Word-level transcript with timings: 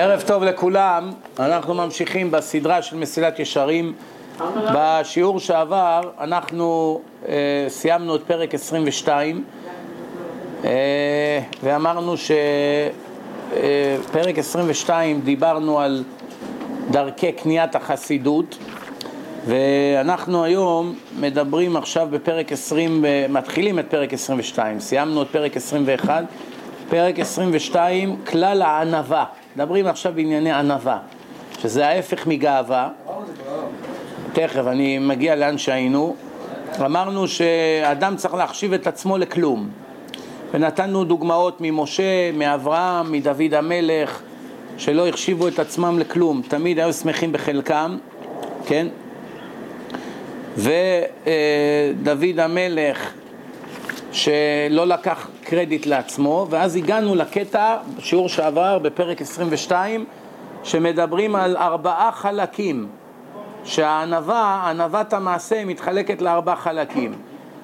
ערב 0.00 0.22
טוב 0.26 0.42
לכולם, 0.42 1.10
אנחנו 1.38 1.74
ממשיכים 1.74 2.30
בסדרה 2.30 2.82
של 2.82 2.96
מסילת 2.96 3.38
ישרים. 3.38 3.92
בשיעור 4.74 5.40
שעבר 5.40 6.00
אנחנו 6.20 7.00
אה, 7.28 7.34
סיימנו 7.68 8.16
את 8.16 8.20
פרק 8.26 8.54
22 8.54 9.44
אה, 10.64 11.40
ואמרנו 11.62 12.16
שפרק 12.16 12.34
אה, 14.34 14.40
22 14.40 15.20
דיברנו 15.20 15.80
על 15.80 16.04
דרכי 16.90 17.32
קניית 17.32 17.74
החסידות 17.74 18.58
ואנחנו 19.46 20.44
היום 20.44 20.94
מדברים 21.20 21.76
עכשיו 21.76 22.08
בפרק 22.10 22.52
20, 22.52 23.04
מתחילים 23.28 23.78
את 23.78 23.84
פרק 23.90 24.12
22, 24.12 24.80
סיימנו 24.80 25.22
את 25.22 25.28
פרק 25.32 25.56
21, 25.56 26.24
פרק 26.88 27.18
22, 27.18 28.16
כלל 28.24 28.62
הענווה, 28.62 29.24
מדברים 29.56 29.86
עכשיו 29.86 30.12
בענייני 30.14 30.52
ענווה, 30.52 30.98
שזה 31.58 31.88
ההפך 31.88 32.26
מגאווה, 32.26 32.88
תכף 34.32 34.66
אני 34.66 34.98
מגיע 34.98 35.36
לאן 35.36 35.58
שהיינו, 35.58 36.16
אמרנו 36.84 37.28
שאדם 37.28 38.16
צריך 38.16 38.34
להחשיב 38.34 38.72
את 38.72 38.86
עצמו 38.86 39.18
לכלום, 39.18 39.68
ונתנו 40.54 41.04
דוגמאות 41.04 41.56
ממשה, 41.60 42.32
מאברהם, 42.32 43.12
מדוד 43.12 43.54
המלך, 43.54 44.22
שלא 44.78 45.08
החשיבו 45.08 45.48
את 45.48 45.58
עצמם 45.58 45.98
לכלום, 45.98 46.42
תמיד 46.48 46.78
היו 46.78 46.92
שמחים 46.92 47.32
בחלקם, 47.32 47.98
כן? 48.66 48.86
ודוד 50.56 52.38
המלך 52.40 53.12
שלא 54.18 54.86
לקח 54.86 55.28
קרדיט 55.44 55.86
לעצמו, 55.86 56.46
ואז 56.50 56.76
הגענו 56.76 57.14
לקטע, 57.14 57.76
בשיעור 57.96 58.28
שעבר 58.28 58.78
בפרק 58.78 59.20
22, 59.20 60.04
שמדברים 60.64 61.36
על 61.36 61.56
ארבעה 61.56 62.12
חלקים, 62.12 62.86
שהענווה, 63.64 64.70
ענוות 64.70 65.12
המעשה 65.12 65.64
מתחלקת 65.64 66.22
לארבעה 66.22 66.56
חלקים. 66.56 67.12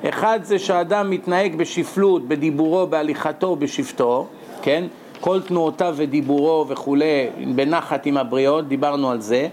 אחד 0.09 0.41
זה 0.43 0.59
שאדם 0.59 1.11
מתנהג 1.11 1.57
בשפלות, 1.57 2.29
בדיבורו, 2.29 2.87
בהליכתו, 2.87 3.57
בשבטו, 3.57 4.27
כן? 4.63 4.85
כל 5.21 5.43
תנועותיו 5.43 5.95
ודיבורו 5.97 6.67
וכולי, 6.69 7.27
בנחת 7.55 8.07
עם 8.07 8.17
הבריות, 8.17 8.69
דיברנו 8.69 9.11
על 9.11 9.21
זה. 9.21 9.49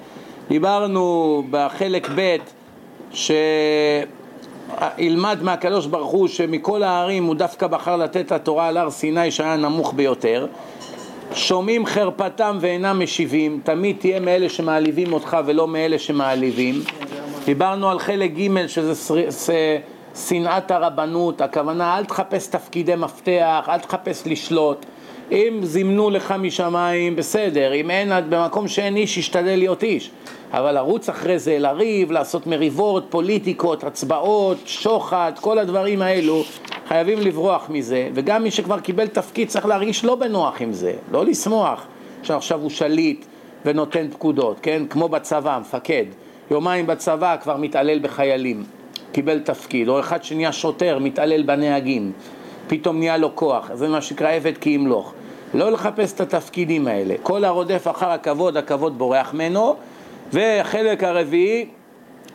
דיברנו 0.49 1.43
בחלק 1.51 2.09
ב' 2.15 2.37
שילמד 4.95 5.43
מהקדוש 5.43 5.85
ברוך 5.85 6.11
הוא 6.11 6.27
שמכל 6.27 6.83
הערים 6.83 7.25
הוא 7.25 7.35
דווקא 7.35 7.67
בחר 7.67 7.97
לתת 7.97 8.31
התורה 8.31 8.67
על 8.67 8.77
הר 8.77 8.89
סיני 8.89 9.31
שהיה 9.31 9.55
נמוך 9.55 9.93
ביותר 9.95 10.47
שומעים 11.33 11.85
חרפתם 11.85 12.57
ואינם 12.61 12.99
משיבים, 13.03 13.59
תמיד 13.63 13.95
תהיה 13.99 14.19
מאלה 14.19 14.49
שמעליבים 14.49 15.13
אותך 15.13 15.37
ולא 15.45 15.67
מאלה 15.67 15.99
שמעליבים. 15.99 16.75
דיברנו 17.45 17.89
על 17.89 17.99
חלק 17.99 18.31
ג' 18.31 18.67
שזה 18.67 19.77
שנאת 20.27 20.71
הרבנות, 20.71 21.41
הכוונה 21.41 21.97
אל 21.97 22.05
תחפש 22.05 22.47
תפקידי 22.47 22.95
מפתח, 22.95 23.65
אל 23.69 23.79
תחפש 23.79 24.23
לשלוט. 24.25 24.85
אם 25.31 25.59
זימנו 25.63 26.09
לך 26.09 26.33
משמיים, 26.39 27.15
בסדר, 27.15 27.73
אם 27.73 27.91
אין, 27.91 28.11
במקום 28.29 28.67
שאין 28.67 28.95
איש, 28.95 29.17
ישתדל 29.17 29.55
להיות 29.55 29.83
איש. 29.83 30.11
אבל 30.53 30.71
לרוץ 30.71 31.09
אחרי 31.09 31.39
זה, 31.39 31.59
לריב, 31.59 32.11
לעשות 32.11 32.47
מריבות, 32.47 33.05
פוליטיקות, 33.09 33.83
הצבעות, 33.83 34.57
שוחד, 34.65 35.31
כל 35.41 35.59
הדברים 35.59 36.01
האלו, 36.01 36.43
חייבים 36.87 37.19
לברוח 37.19 37.69
מזה, 37.69 38.09
וגם 38.13 38.43
מי 38.43 38.51
שכבר 38.51 38.79
קיבל 38.79 39.07
תפקיד 39.07 39.47
צריך 39.47 39.65
להרגיש 39.65 40.05
לא 40.05 40.15
בנוח 40.15 40.61
עם 40.61 40.73
זה, 40.73 40.93
לא 41.11 41.25
לשמוח 41.25 41.85
שעכשיו 42.23 42.61
הוא 42.61 42.69
שליט 42.69 43.25
ונותן 43.65 44.07
פקודות, 44.11 44.57
כן? 44.61 44.83
כמו 44.89 45.09
בצבא, 45.09 45.59
מפקד, 45.61 46.05
יומיים 46.51 46.87
בצבא 46.87 47.35
כבר 47.41 47.57
מתעלל 47.57 47.99
בחיילים, 47.99 48.63
קיבל 49.11 49.39
תפקיד, 49.39 49.87
או 49.87 49.99
אחד 49.99 50.23
שנהיה 50.23 50.51
שוטר, 50.51 50.99
מתעלל 50.99 51.43
בנהגים, 51.43 52.11
פתאום 52.67 52.99
נהיה 52.99 53.17
לו 53.17 53.35
כוח, 53.35 53.69
זה 53.73 53.87
מה 53.87 54.01
שנקרא 54.01 54.31
עבד 54.31 54.57
כי 54.57 54.69
ימלוך. 54.69 55.13
לא 55.53 55.71
לחפש 55.71 56.13
את 56.13 56.21
התפקידים 56.21 56.87
האלה. 56.87 57.15
כל 57.23 57.45
הרודף 57.45 57.87
אחר 57.91 58.09
הכבוד, 58.09 58.57
הכבוד 58.57 58.97
בורח 58.97 59.33
ממנו. 59.33 59.75
והחלק 60.33 61.03
הרביעי, 61.03 61.65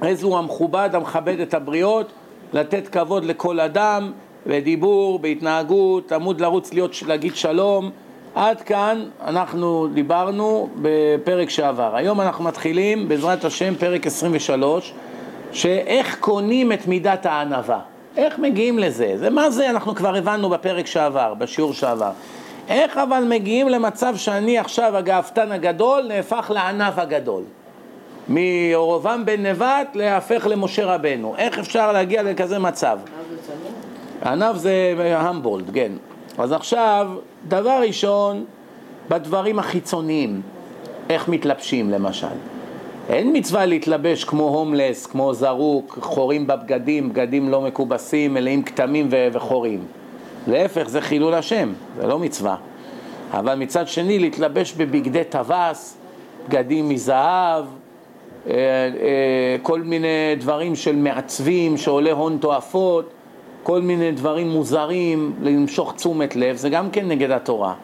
איזו 0.02 0.38
המכובד, 0.38 0.90
המכבד 0.92 1.40
את 1.40 1.54
הבריות, 1.54 2.12
לתת 2.52 2.88
כבוד 2.88 3.24
לכל 3.24 3.60
אדם, 3.60 4.12
בדיבור, 4.46 5.18
בהתנהגות, 5.18 6.12
עמוד 6.12 6.40
לרוץ 6.40 6.72
להיות, 6.72 6.96
להגיד 7.06 7.36
שלום. 7.36 7.90
עד 8.34 8.60
כאן 8.60 9.04
אנחנו 9.24 9.88
דיברנו 9.94 10.68
בפרק 10.82 11.50
שעבר. 11.50 11.96
היום 11.96 12.20
אנחנו 12.20 12.44
מתחילים, 12.44 13.08
בעזרת 13.08 13.44
השם, 13.44 13.74
פרק 13.74 14.06
23, 14.06 14.92
שאיך 15.52 16.16
קונים 16.20 16.72
את 16.72 16.86
מידת 16.86 17.26
הענווה. 17.26 17.80
איך 18.16 18.38
מגיעים 18.38 18.78
לזה? 18.78 19.12
זה 19.16 19.30
מה 19.30 19.50
זה 19.50 19.70
אנחנו 19.70 19.94
כבר 19.94 20.16
הבנו 20.16 20.48
בפרק 20.48 20.86
שעבר, 20.86 21.34
בשיעור 21.34 21.72
שעבר. 21.72 22.10
איך 22.68 22.96
אבל 22.96 23.24
מגיעים 23.28 23.68
למצב 23.68 24.16
שאני 24.16 24.58
עכשיו 24.58 24.96
הגאוותן 24.96 25.52
הגדול 25.52 26.04
נהפך 26.08 26.50
לענב 26.54 27.00
הגדול? 27.00 27.42
מירובעם 28.28 29.24
בן 29.24 29.46
נבט 29.46 29.88
להפך 29.94 30.46
למשה 30.50 30.84
רבנו. 30.94 31.34
איך 31.38 31.58
אפשר 31.58 31.92
להגיע 31.92 32.22
לכזה 32.22 32.58
מצב? 32.58 32.98
ענב 34.26 34.56
זה 34.56 34.94
המבולד, 35.16 35.70
כן. 35.74 35.92
אז 36.38 36.52
עכשיו, 36.52 37.10
דבר 37.48 37.80
ראשון, 37.86 38.44
בדברים 39.08 39.58
החיצוניים, 39.58 40.42
איך 41.10 41.28
מתלבשים 41.28 41.90
למשל. 41.90 42.26
אין 43.08 43.36
מצווה 43.36 43.66
להתלבש 43.66 44.24
כמו 44.24 44.42
הומלס, 44.48 45.06
כמו 45.06 45.34
זרוק, 45.34 45.98
חורים 46.02 46.46
בבגדים, 46.46 47.08
בגדים 47.08 47.48
לא 47.48 47.60
מכובסים, 47.60 48.34
מלאים 48.34 48.62
כתמים 48.62 49.08
וחורים. 49.32 49.84
להפך, 50.46 50.88
זה 50.88 51.00
חילול 51.00 51.34
השם, 51.34 51.72
זה 51.96 52.06
לא 52.06 52.18
מצווה. 52.18 52.56
אבל 53.32 53.54
מצד 53.54 53.88
שני, 53.88 54.18
להתלבש 54.18 54.72
בבגדי 54.72 55.24
טווס, 55.24 55.96
בגדים 56.48 56.88
מזהב, 56.88 57.64
אה, 58.46 58.52
אה, 58.52 59.56
כל 59.62 59.80
מיני 59.80 60.36
דברים 60.38 60.76
של 60.76 60.96
מעצבים 60.96 61.76
שעולה 61.76 62.12
הון 62.12 62.38
תועפות, 62.40 63.10
כל 63.62 63.80
מיני 63.80 64.12
דברים 64.12 64.48
מוזרים, 64.48 65.32
למשוך 65.42 65.94
תשומת 65.96 66.36
לב, 66.36 66.56
זה 66.56 66.70
גם 66.70 66.90
כן 66.90 67.08
נגד 67.08 67.30
התורה. 67.30 67.74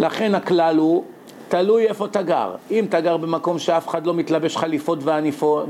לכן 0.00 0.34
הכלל 0.34 0.76
הוא, 0.76 1.04
תלוי 1.48 1.86
איפה 1.86 2.04
אתה 2.04 2.22
גר. 2.22 2.54
אם 2.70 2.84
אתה 2.84 3.00
גר 3.00 3.16
במקום 3.16 3.58
שאף 3.58 3.88
אחד 3.88 4.06
לא 4.06 4.14
מתלבש 4.14 4.56
חליפות 4.56 4.98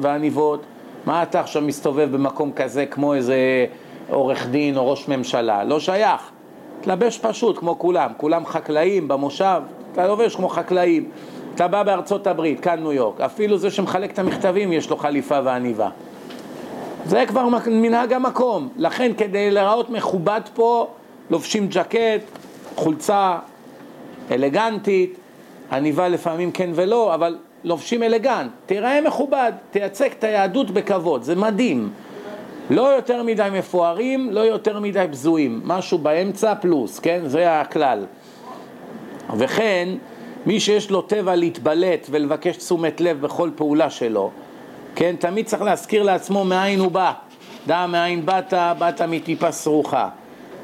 ועניבות, 0.00 0.62
מה 1.06 1.22
אתה 1.22 1.40
עכשיו 1.40 1.62
מסתובב 1.62 2.08
במקום 2.12 2.52
כזה 2.52 2.86
כמו 2.86 3.14
איזה 3.14 3.66
עורך 4.10 4.46
דין 4.46 4.76
או 4.76 4.90
ראש 4.90 5.08
ממשלה? 5.08 5.64
לא 5.64 5.80
שייך. 5.80 6.30
תלבש 6.80 7.18
פשוט 7.18 7.58
כמו 7.58 7.78
כולם, 7.78 8.10
כולם 8.16 8.46
חקלאים 8.46 9.08
במושב, 9.08 9.60
אתה 9.92 10.06
לובש 10.06 10.36
כמו 10.36 10.48
חקלאים. 10.48 11.10
אתה 11.54 11.68
בא 11.68 11.82
בארצות 11.82 12.26
הברית, 12.26 12.60
כאן 12.60 12.80
ניו 12.80 12.92
יורק, 12.92 13.20
אפילו 13.20 13.58
זה 13.58 13.70
שמחלק 13.70 14.12
את 14.12 14.18
המכתבים 14.18 14.72
יש 14.72 14.90
לו 14.90 14.96
חליפה 14.96 15.38
ועניבה. 15.44 15.88
זה 17.06 17.24
כבר 17.28 17.48
מנהג 17.66 18.12
המקום. 18.12 18.68
לכן 18.76 19.12
כדי 19.18 19.50
להיראות 19.50 19.90
מכובד 19.90 20.40
פה, 20.54 20.86
לובשים 21.30 21.66
ג'קט, 21.70 22.22
חולצה 22.74 23.38
אלגנטית, 24.30 25.18
עניבה 25.72 26.08
לפעמים 26.08 26.52
כן 26.52 26.70
ולא, 26.74 27.14
אבל 27.14 27.38
לובשים 27.64 28.02
אלגנט. 28.02 28.50
תיראה 28.66 29.00
מכובד, 29.00 29.52
תייצג 29.70 30.08
את 30.18 30.24
היהדות 30.24 30.70
בכבוד, 30.70 31.22
זה 31.22 31.36
מדהים. 31.36 31.90
לא 32.70 32.82
יותר 32.82 33.22
מדי 33.22 33.48
מפוארים, 33.52 34.30
לא 34.32 34.40
יותר 34.40 34.80
מדי 34.80 35.04
בזויים, 35.10 35.60
משהו 35.64 35.98
באמצע 35.98 36.54
פלוס, 36.54 36.98
כן? 36.98 37.20
זה 37.24 37.60
הכלל. 37.60 38.04
וכן, 39.36 39.88
מי 40.46 40.60
שיש 40.60 40.90
לו 40.90 41.02
טבע 41.02 41.34
להתבלט 41.34 42.06
ולבקש 42.10 42.56
תשומת 42.56 43.00
לב 43.00 43.20
בכל 43.20 43.50
פעולה 43.56 43.90
שלו, 43.90 44.30
כן, 44.94 45.14
תמיד 45.18 45.46
צריך 45.46 45.62
להזכיר 45.62 46.02
לעצמו 46.02 46.44
מאין 46.44 46.80
הוא 46.80 46.90
בא. 46.90 47.12
דע 47.66 47.86
מאין 47.86 48.26
באת, 48.26 48.54
באת 48.78 49.02
מטיפה 49.02 49.52
סרוחה. 49.52 50.08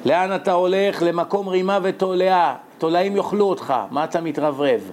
לאן 0.04 0.34
אתה 0.34 0.52
הולך? 0.52 1.02
למקום 1.02 1.48
רימה 1.48 1.78
ותולעה. 1.82 2.54
תולעים 2.78 3.16
יאכלו 3.16 3.44
אותך, 3.44 3.74
מה 3.90 4.04
אתה 4.04 4.20
מתרברב? 4.20 4.90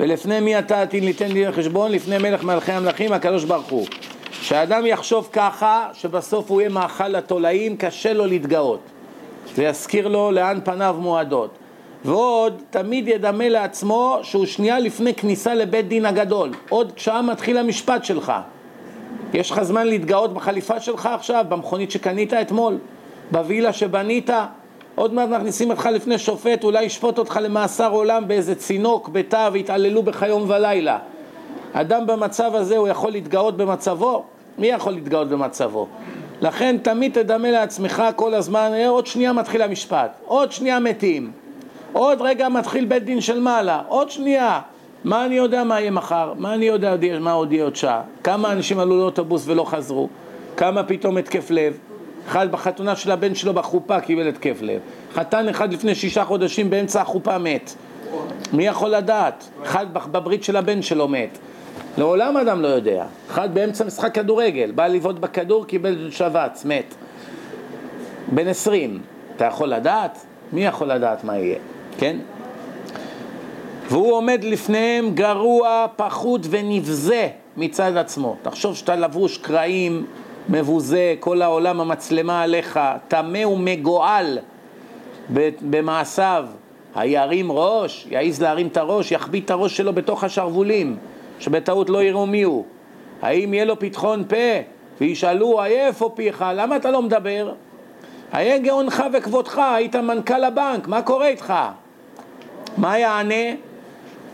ולפני 0.00 0.40
מי 0.40 0.58
אתה 0.58 0.86
תיתן 0.86 1.28
לי 1.28 1.52
חשבון? 1.52 1.92
לפני 1.92 2.18
מלך 2.18 2.44
מלכי 2.44 2.72
המלכים, 2.72 3.12
הקדוש 3.12 3.44
ברוך 3.44 3.66
הוא. 3.66 3.86
שהאדם 4.32 4.86
יחשוב 4.86 5.28
ככה, 5.32 5.88
שבסוף 5.92 6.50
הוא 6.50 6.60
יהיה 6.60 6.70
מאכל 6.70 7.08
לתולעים, 7.08 7.76
קשה 7.76 8.12
לו 8.12 8.26
להתגאות. 8.26 8.80
זה 9.54 9.64
יזכיר 9.64 10.08
לו 10.08 10.30
לאן 10.30 10.58
פניו 10.64 10.96
מועדות. 10.98 11.50
ועוד, 12.04 12.62
תמיד 12.70 13.08
ידמה 13.08 13.48
לעצמו 13.48 14.18
שהוא 14.22 14.46
שנייה 14.46 14.78
לפני 14.78 15.14
כניסה 15.14 15.54
לבית 15.54 15.88
דין 15.88 16.06
הגדול. 16.06 16.50
עוד 16.68 16.92
שעה 16.96 17.22
מתחיל 17.22 17.58
המשפט 17.58 18.04
שלך. 18.04 18.32
יש 19.34 19.50
לך 19.50 19.62
זמן 19.62 19.86
להתגאות 19.86 20.34
בחליפה 20.34 20.80
שלך 20.80 21.06
עכשיו, 21.06 21.44
במכונית 21.48 21.90
שקנית 21.90 22.32
אתמול, 22.32 22.78
בווילה 23.30 23.72
שבנית, 23.72 24.30
עוד 24.94 25.14
מעט 25.14 25.28
מכניסים 25.28 25.70
אותך 25.70 25.88
לפני 25.92 26.18
שופט, 26.18 26.64
אולי 26.64 26.84
ישפוט 26.84 27.18
אותך 27.18 27.38
למאסר 27.42 27.90
עולם 27.90 28.28
באיזה 28.28 28.54
צינוק, 28.54 29.08
בתא, 29.08 29.50
ויתעללו 29.52 30.02
בך 30.02 30.22
יום 30.22 30.44
ולילה. 30.50 30.98
אדם 31.72 32.06
במצב 32.06 32.54
הזה, 32.54 32.76
הוא 32.76 32.88
יכול 32.88 33.10
להתגאות 33.10 33.56
במצבו? 33.56 34.24
מי 34.58 34.66
יכול 34.66 34.92
להתגאות 34.92 35.28
במצבו? 35.28 35.86
לכן 36.40 36.76
תמיד 36.82 37.12
תדמה 37.12 37.50
לעצמך 37.50 38.02
כל 38.16 38.34
הזמן, 38.34 38.70
אה, 38.74 38.88
עוד 38.88 39.06
שנייה 39.06 39.32
מתחיל 39.32 39.62
המשפט, 39.62 40.10
עוד 40.26 40.52
שנייה 40.52 40.78
מתים, 40.80 41.32
עוד 41.92 42.20
רגע 42.20 42.48
מתחיל 42.48 42.84
בית 42.84 43.04
דין 43.04 43.20
של 43.20 43.40
מעלה, 43.40 43.82
עוד 43.88 44.10
שנייה. 44.10 44.60
מה 45.04 45.24
אני 45.24 45.34
יודע 45.34 45.64
מה 45.64 45.80
יהיה 45.80 45.90
מחר? 45.90 46.32
מה 46.36 46.54
אני 46.54 46.64
יודע 46.64 46.96
מה 47.20 47.32
עוד 47.32 47.52
יהיה 47.52 47.64
עוד 47.64 47.76
שעה? 47.76 48.02
כמה 48.24 48.52
אנשים 48.52 48.78
עלו 48.78 48.98
לאוטובוס 48.98 49.44
ולא 49.46 49.64
חזרו? 49.64 50.08
כמה 50.56 50.82
פתאום 50.82 51.16
התקף 51.16 51.50
לב? 51.50 51.78
אחד 52.28 52.52
בחתונה 52.52 52.96
של 52.96 53.10
הבן 53.10 53.34
שלו 53.34 53.54
בחופה 53.54 54.00
קיבל 54.00 54.28
התקף 54.28 54.58
לב. 54.60 54.80
חתן 55.14 55.48
אחד 55.48 55.72
לפני 55.72 55.94
שישה 55.94 56.24
חודשים 56.24 56.70
באמצע 56.70 57.00
החופה 57.00 57.38
מת. 57.38 57.74
מי 58.52 58.66
יכול 58.66 58.90
לדעת? 58.90 59.48
אחד 59.62 59.86
בברית 59.92 60.44
של 60.44 60.56
הבן 60.56 60.82
שלו 60.82 61.08
מת. 61.08 61.38
לעולם 61.98 62.36
אדם 62.36 62.62
לא 62.62 62.68
יודע. 62.68 63.04
אחד 63.30 63.54
באמצע 63.54 63.84
משחק 63.84 64.14
כדורגל, 64.14 64.70
בא 64.70 64.86
לבעוט 64.86 65.18
בכדור, 65.18 65.66
קיבל 65.66 66.08
שבץ, 66.10 66.64
מת. 66.64 66.94
בן 68.32 68.48
עשרים. 68.48 69.00
אתה 69.36 69.44
יכול 69.44 69.68
לדעת? 69.68 70.18
מי 70.52 70.64
יכול 70.64 70.86
לדעת 70.86 71.24
מה 71.24 71.38
יהיה? 71.38 71.58
כן? 71.98 72.16
והוא 73.88 74.12
עומד 74.12 74.44
לפניהם 74.44 75.14
גרוע, 75.14 75.86
פחות 75.96 76.40
ונבזה 76.50 77.28
מצד 77.56 77.96
עצמו. 77.96 78.36
תחשוב 78.42 78.76
שאתה 78.76 78.96
לבוש 78.96 79.38
קרעים, 79.38 80.06
מבוזה, 80.48 81.14
כל 81.20 81.42
העולם 81.42 81.80
המצלמה 81.80 82.42
עליך, 82.42 82.80
טמא 83.08 83.46
ומגועל 83.46 84.38
במעשיו. 85.70 86.46
הירים 86.94 87.52
ראש, 87.52 88.06
יעז 88.10 88.42
להרים 88.42 88.66
את 88.66 88.76
הראש, 88.76 89.12
יחביא 89.12 89.40
את 89.40 89.50
הראש 89.50 89.76
שלו 89.76 89.92
בתוך 89.92 90.24
השרוולים, 90.24 90.96
שבטעות 91.38 91.90
לא 91.90 92.02
יראו 92.02 92.26
מי 92.26 92.42
הוא. 92.42 92.64
האם 93.22 93.54
יהיה 93.54 93.64
לו 93.64 93.78
פתחון 93.78 94.24
פה, 94.28 94.36
וישאלו, 95.00 95.64
איפה 95.64 96.12
פיך, 96.14 96.44
למה 96.54 96.76
אתה 96.76 96.90
לא 96.90 97.02
מדבר? 97.02 97.52
היה 98.32 98.58
גאונך 98.58 99.04
וכבודך, 99.12 99.58
היית 99.74 99.96
מנכ"ל 99.96 100.44
הבנק, 100.44 100.88
מה 100.88 101.02
קורה 101.02 101.28
איתך? 101.28 101.54
מה 102.76 102.98
יענה? 102.98 103.54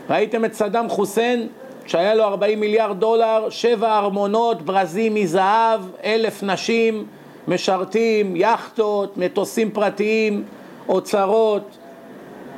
ראיתם 0.09 0.45
את 0.45 0.53
סדאם 0.53 0.89
חוסיין, 0.89 1.47
שהיה 1.85 2.15
לו 2.15 2.23
40 2.23 2.59
מיליארד 2.59 2.99
דולר, 2.99 3.49
שבע 3.49 3.97
ארמונות 3.97 4.61
ברזים 4.61 5.15
מזהב, 5.15 5.81
אלף 6.03 6.43
נשים, 6.43 7.05
משרתים, 7.47 8.33
יכטות, 8.35 9.17
מטוסים 9.17 9.71
פרטיים, 9.71 10.43
אוצרות, 10.89 11.77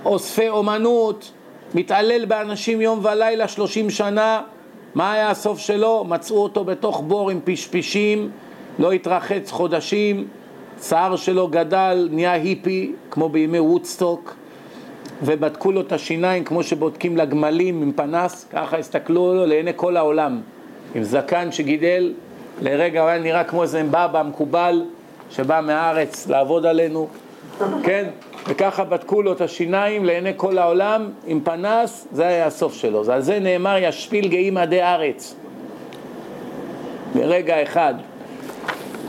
אוספי 0.05 0.49
אומנות, 0.49 1.31
מתעלל 1.75 2.25
באנשים 2.25 2.81
יום 2.81 2.99
ולילה 3.03 3.47
שלושים 3.47 3.89
שנה, 3.89 4.41
מה 4.95 5.13
היה 5.13 5.29
הסוף 5.29 5.59
שלו? 5.59 6.05
מצאו 6.07 6.43
אותו 6.43 6.63
בתוך 6.63 7.03
בור 7.07 7.29
עם 7.29 7.39
פשפשים, 7.43 8.29
לא 8.79 8.91
התרחץ 8.91 9.51
חודשים, 9.51 10.27
שיער 10.81 11.15
שלו 11.15 11.47
גדל, 11.47 12.09
נהיה 12.11 12.31
היפי, 12.31 12.91
כמו 13.11 13.29
בימי 13.29 13.59
וודסטוק, 13.59 14.35
ובדקו 15.23 15.71
לו 15.71 15.81
את 15.81 15.91
השיניים 15.91 16.43
כמו 16.43 16.63
שבודקים 16.63 17.17
לגמלים 17.17 17.81
עם 17.81 17.91
פנס, 17.91 18.45
ככה 18.51 18.77
הסתכלו 18.77 19.33
לו 19.33 19.45
לעיני 19.45 19.71
כל 19.75 19.97
העולם, 19.97 20.41
עם 20.95 21.03
זקן 21.03 21.51
שגידל, 21.51 22.13
לרגע 22.61 23.01
הוא 23.01 23.09
היה 23.09 23.19
נראה 23.19 23.43
כמו 23.43 23.63
איזה 23.63 23.83
מבבא 23.83 24.23
מקובל 24.27 24.83
שבא 25.29 25.61
מהארץ 25.63 26.27
לעבוד 26.27 26.65
עלינו, 26.65 27.07
כן? 27.83 28.05
וככה 28.47 28.83
בדקו 28.83 29.21
לו 29.21 29.31
את 29.31 29.41
השיניים 29.41 30.05
לעיני 30.05 30.31
כל 30.35 30.57
העולם 30.57 31.09
עם 31.25 31.41
פנס, 31.43 32.07
זה 32.11 32.27
היה 32.27 32.45
הסוף 32.45 32.73
שלו. 32.73 33.11
על 33.11 33.21
זה 33.21 33.39
נאמר 33.39 33.77
ישפיל 33.79 34.27
גאים 34.27 34.57
עדי 34.57 34.83
ארץ. 34.83 35.35
ברגע 37.13 37.63
אחד, 37.63 37.93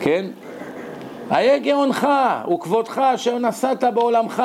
כן? 0.01 0.27
היה 1.31 1.59
גאונך 1.59 2.09
וכבודך 2.55 2.99
אשר 3.15 3.39
נשאת 3.39 3.85
בעולמך. 3.95 4.43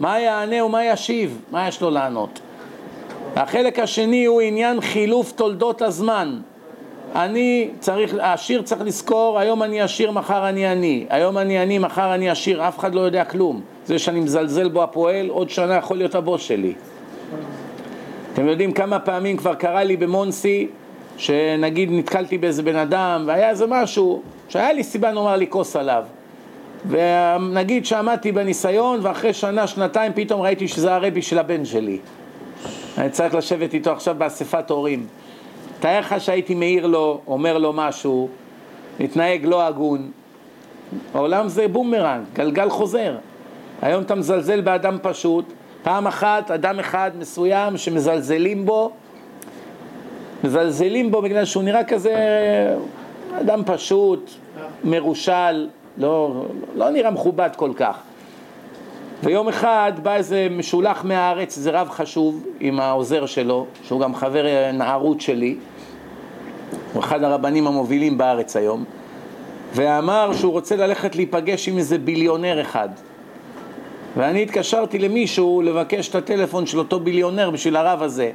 מה 0.00 0.20
יענה 0.20 0.64
ומה 0.64 0.84
ישיב? 0.84 1.42
מה 1.50 1.68
יש 1.68 1.80
לו 1.80 1.90
לענות? 1.90 2.40
החלק 3.36 3.78
השני 3.78 4.24
הוא 4.24 4.40
עניין 4.40 4.80
חילוף 4.80 5.32
תולדות 5.32 5.82
הזמן. 5.82 6.38
אני 7.16 7.68
צריך, 7.80 8.14
העשיר 8.20 8.62
צריך 8.62 8.82
לזכור, 8.82 9.38
היום 9.38 9.62
אני 9.62 9.80
עשיר, 9.80 10.10
מחר 10.10 10.48
אני 10.48 10.66
עני. 10.66 11.06
היום 11.10 11.38
אני 11.38 11.58
עני, 11.58 11.78
מחר 11.78 12.14
אני 12.14 12.30
עשיר, 12.30 12.68
אף 12.68 12.78
אחד 12.78 12.94
לא 12.94 13.00
יודע 13.00 13.24
כלום. 13.24 13.60
זה 13.86 13.98
שאני 13.98 14.20
מזלזל 14.20 14.68
בו 14.68 14.82
הפועל, 14.82 15.28
עוד 15.28 15.50
שנה 15.50 15.74
יכול 15.74 15.96
להיות 15.96 16.14
הבוס 16.14 16.42
שלי. 16.42 16.72
אתם 18.32 18.48
יודעים 18.48 18.72
כמה 18.72 18.98
פעמים 18.98 19.36
כבר 19.36 19.54
קרה 19.54 19.84
לי 19.84 19.96
במונסי, 19.96 20.68
שנגיד 21.16 21.88
נתקלתי 21.92 22.38
באיזה 22.38 22.62
בן 22.62 22.76
אדם, 22.76 23.24
והיה 23.26 23.50
איזה 23.50 23.66
משהו, 23.68 24.22
שהיה 24.48 24.72
לי 24.72 24.84
סיבה 24.84 25.12
נאמר 25.12 25.36
לכעוס 25.36 25.76
עליו. 25.76 26.04
ונגיד 26.88 27.86
שעמדתי 27.86 28.32
בניסיון, 28.32 29.00
ואחרי 29.02 29.32
שנה, 29.32 29.66
שנתיים, 29.66 30.12
פתאום 30.14 30.40
ראיתי 30.40 30.68
שזה 30.68 30.94
הרבי 30.94 31.22
של 31.22 31.38
הבן 31.38 31.64
שלי. 31.64 31.98
אני 32.98 33.10
צריך 33.10 33.34
לשבת 33.34 33.74
איתו 33.74 33.92
עכשיו 33.92 34.14
באספת 34.18 34.70
הורים. 34.70 35.06
תאר 35.80 36.00
לך 36.00 36.14
שהייתי 36.18 36.54
מעיר 36.54 36.86
לו, 36.86 37.20
אומר 37.26 37.58
לו 37.58 37.72
משהו, 37.72 38.28
מתנהג 39.00 39.44
לא 39.44 39.66
הגון. 39.66 40.10
העולם 41.14 41.48
זה 41.48 41.68
בומרנג, 41.68 42.24
גלגל 42.34 42.68
חוזר. 42.70 43.16
היום 43.82 44.02
אתה 44.02 44.14
מזלזל 44.14 44.60
באדם 44.60 44.98
פשוט, 45.02 45.44
פעם 45.82 46.06
אחת 46.06 46.50
אדם 46.50 46.78
אחד 46.78 47.10
מסוים 47.18 47.76
שמזלזלים 47.76 48.66
בו, 48.66 48.90
מזלזלים 50.44 51.10
בו 51.10 51.22
בגלל 51.22 51.44
שהוא 51.44 51.62
נראה 51.62 51.84
כזה 51.84 52.14
אדם 53.40 53.62
פשוט, 53.66 54.30
מרושל, 54.84 55.68
לא, 55.98 56.44
לא 56.74 56.90
נראה 56.90 57.10
מכובד 57.10 57.50
כל 57.56 57.70
כך. 57.76 57.96
ויום 59.22 59.48
אחד 59.48 59.92
בא 60.02 60.14
איזה 60.14 60.46
משולח 60.50 61.04
מהארץ, 61.04 61.56
איזה 61.56 61.70
רב 61.70 61.88
חשוב 61.90 62.44
עם 62.60 62.80
העוזר 62.80 63.26
שלו, 63.26 63.66
שהוא 63.82 64.00
גם 64.00 64.14
חבר 64.14 64.44
נערות 64.72 65.20
שלי, 65.20 65.56
הוא 66.92 67.02
אחד 67.02 67.22
הרבנים 67.22 67.66
המובילים 67.66 68.18
בארץ 68.18 68.56
היום, 68.56 68.84
ואמר 69.74 70.32
שהוא 70.32 70.52
רוצה 70.52 70.76
ללכת 70.76 71.16
להיפגש 71.16 71.68
עם 71.68 71.78
איזה 71.78 71.98
ביליונר 71.98 72.60
אחד. 72.60 72.88
ואני 74.16 74.42
התקשרתי 74.42 74.98
למישהו 74.98 75.62
לבקש 75.62 76.08
את 76.08 76.14
הטלפון 76.14 76.66
של 76.66 76.78
אותו 76.78 77.00
ביליונר 77.00 77.50
בשביל 77.50 77.76
הרב 77.76 78.02
הזה. 78.02 78.30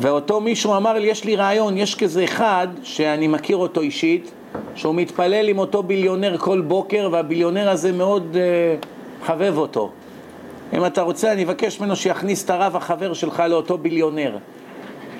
ואותו 0.00 0.40
מישהו 0.40 0.76
אמר 0.76 0.92
לי, 0.92 1.08
יש 1.08 1.24
לי 1.24 1.36
רעיון, 1.36 1.78
יש 1.78 1.94
כזה 1.94 2.24
אחד 2.24 2.68
שאני 2.82 3.28
מכיר 3.28 3.56
אותו 3.56 3.80
אישית, 3.80 4.30
שהוא 4.74 4.94
מתפלל 4.94 5.48
עם 5.48 5.58
אותו 5.58 5.82
ביליונר 5.82 6.38
כל 6.38 6.60
בוקר, 6.60 7.08
והביליונר 7.12 7.70
הזה 7.70 7.92
מאוד 7.92 8.36
uh, 8.36 8.86
חבב 9.24 9.54
אותו. 9.56 9.90
אם 10.72 10.86
אתה 10.86 11.02
רוצה, 11.02 11.32
אני 11.32 11.44
אבקש 11.44 11.80
ממנו 11.80 11.96
שיכניס 11.96 12.44
את 12.44 12.50
הרב 12.50 12.76
החבר 12.76 13.12
שלך 13.12 13.42
לאותו 13.48 13.78
ביליונר. 13.78 14.38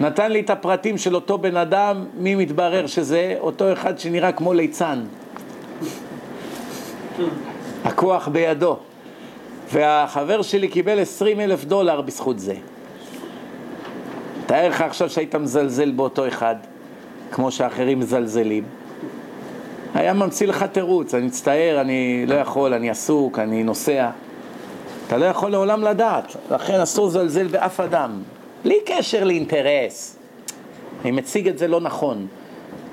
נתן 0.01 0.33
לי 0.33 0.41
את 0.41 0.51
הפרטים 0.51 0.99
של 0.99 1.15
אותו 1.15 1.39
בן 1.39 1.57
אדם, 1.57 2.05
מי 2.15 2.35
מתברר 2.35 2.87
שזה? 2.87 3.37
אותו 3.41 3.73
אחד 3.73 3.99
שנראה 3.99 4.33
כמו 4.33 4.53
ליצן. 4.53 5.05
הכוח 7.85 8.29
בידו. 8.29 8.77
והחבר 9.73 10.43
שלי 10.43 10.69
קיבל 10.69 11.01
עשרים 11.01 11.41
אלף 11.41 11.65
דולר 11.65 12.01
בזכות 12.01 12.39
זה. 12.39 12.55
תאר 14.47 14.69
לך 14.69 14.81
עכשיו 14.81 15.11
שהיית 15.11 15.35
מזלזל 15.35 15.91
באותו 15.91 16.29
אחד, 16.29 16.57
כמו 17.31 17.51
שאחרים 17.51 17.99
מזלזלים. 17.99 18.65
היה 19.95 20.13
ממציא 20.13 20.47
לך 20.47 20.63
תירוץ, 20.63 21.15
אני 21.15 21.27
מצטער, 21.27 21.81
אני 21.81 22.25
לא 22.27 22.35
יכול, 22.35 22.75
אני 22.75 22.91
עסוק, 22.91 23.39
אני 23.39 23.63
נוסע. 23.63 24.11
אתה 25.07 25.17
לא 25.19 25.25
יכול 25.25 25.51
לעולם 25.51 25.83
לדעת, 25.83 26.37
לכן 26.51 26.81
אסור 26.81 27.07
לזלזל 27.07 27.47
באף 27.47 27.81
אדם, 27.81 28.11
בלי 28.65 28.79
קשר 28.87 29.25
לאינטרס. 29.25 30.17
אני 31.03 31.11
מציג 31.11 31.49
את 31.49 31.59
זה 31.59 31.69
לא 31.69 31.81
נכון. 31.81 32.27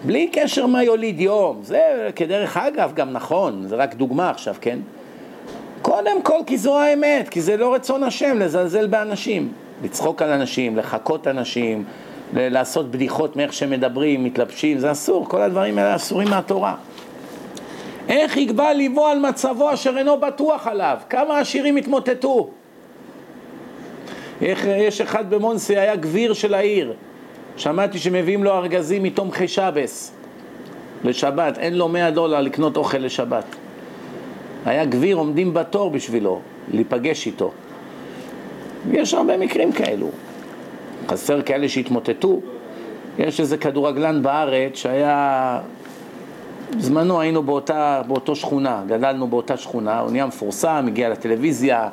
בלי 0.06 0.30
קשר 0.34 0.66
מה 0.66 0.84
יוליד 0.84 1.20
יום, 1.22 1.60
זה 1.64 2.10
כדרך 2.16 2.58
אגב 2.58 2.92
גם 2.94 3.12
נכון, 3.12 3.68
זה 3.68 3.76
רק 3.76 3.96
דוגמה 3.96 4.30
עכשיו, 4.30 4.56
כן? 4.62 4.80
קודם 5.82 6.22
כל 6.22 6.40
כי 6.46 6.58
זו 6.58 6.80
האמת, 6.80 7.30
כי 7.30 7.42
זה 7.42 7.58
לא 7.58 7.74
רצון 7.74 8.04
השם 8.04 8.40
לזלזל 8.40 8.88
באנשים, 8.88 9.52
לצחוק 9.84 10.22
על 10.22 10.30
אנשים, 10.30 10.78
לחקות 10.78 11.28
אנשים, 11.28 11.84
לעשות 12.34 12.92
בדיחות 12.92 13.36
מאיך 13.36 13.54
שמדברים, 13.54 14.24
מתלבשים, 14.24 14.80
זה 14.80 14.92
אסור, 14.92 15.30
כל 15.30 15.42
הדברים 15.42 15.78
האלה 15.78 15.96
אסורים 15.96 16.30
מהתורה. 16.30 16.76
איך 18.10 18.38
יגבה 18.38 18.74
ליבו 18.74 19.08
על 19.08 19.20
מצבו 19.20 19.74
אשר 19.74 19.98
אינו 19.98 20.20
בטוח 20.20 20.68
עליו? 20.68 20.98
כמה 21.10 21.40
עשירים 21.40 21.76
התמוטטו? 21.76 22.50
איך, 24.42 24.66
יש 24.66 25.02
אחד 25.02 25.30
במונסי, 25.30 25.78
היה 25.78 25.96
גביר 25.96 26.34
של 26.34 26.54
העיר, 26.54 26.94
שמעתי 27.58 28.00
שמביאים 28.00 28.44
לו 28.44 28.52
ארגזים 28.52 29.04
מתומכי 29.04 29.48
שבס 29.48 30.12
לשבת, 31.04 31.58
אין 31.58 31.74
לו 31.74 31.88
מאה 31.88 32.12
דולר 32.12 32.42
לקנות 32.42 32.78
אוכל 32.78 32.98
לשבת. 32.98 33.44
היה 34.66 34.86
גביר 34.86 35.16
עומדים 35.16 35.54
בתור 35.54 35.90
בשבילו, 35.90 36.40
להיפגש 36.72 37.26
איתו. 37.26 37.52
יש 38.92 39.14
הרבה 39.14 39.38
מקרים 39.38 39.72
כאלו. 39.72 40.10
חסר 41.08 41.42
כאלה 41.42 41.70
שהתמוטטו. 41.70 42.42
יש 43.20 43.40
איזה 43.40 43.58
כדורגלן 43.58 44.24
בארץ 44.24 44.76
שהיה... 44.76 45.60
בזמנו 46.76 47.22
היינו 47.22 47.44
באותה, 47.44 48.02
באותו 48.08 48.36
שכונה, 48.36 48.82
גדלנו 48.88 49.28
באותה 49.28 49.58
שכונה, 49.58 50.00
הוא 50.00 50.12
נהיה 50.12 50.26
מפורסם, 50.26 50.86
הגיע 50.88 51.10
לטלוויזיה, 51.10 51.90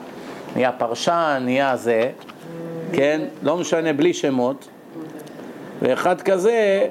נהיה 0.57 0.73
פרשן, 0.73 1.43
נהיה 1.45 1.77
זה, 1.77 2.11
כן? 2.93 3.21
לא 3.43 3.57
משנה, 3.57 3.93
בלי 3.93 4.15
שמות. 4.15 4.69
ואחד 5.83 6.21
כזה, 6.21 6.87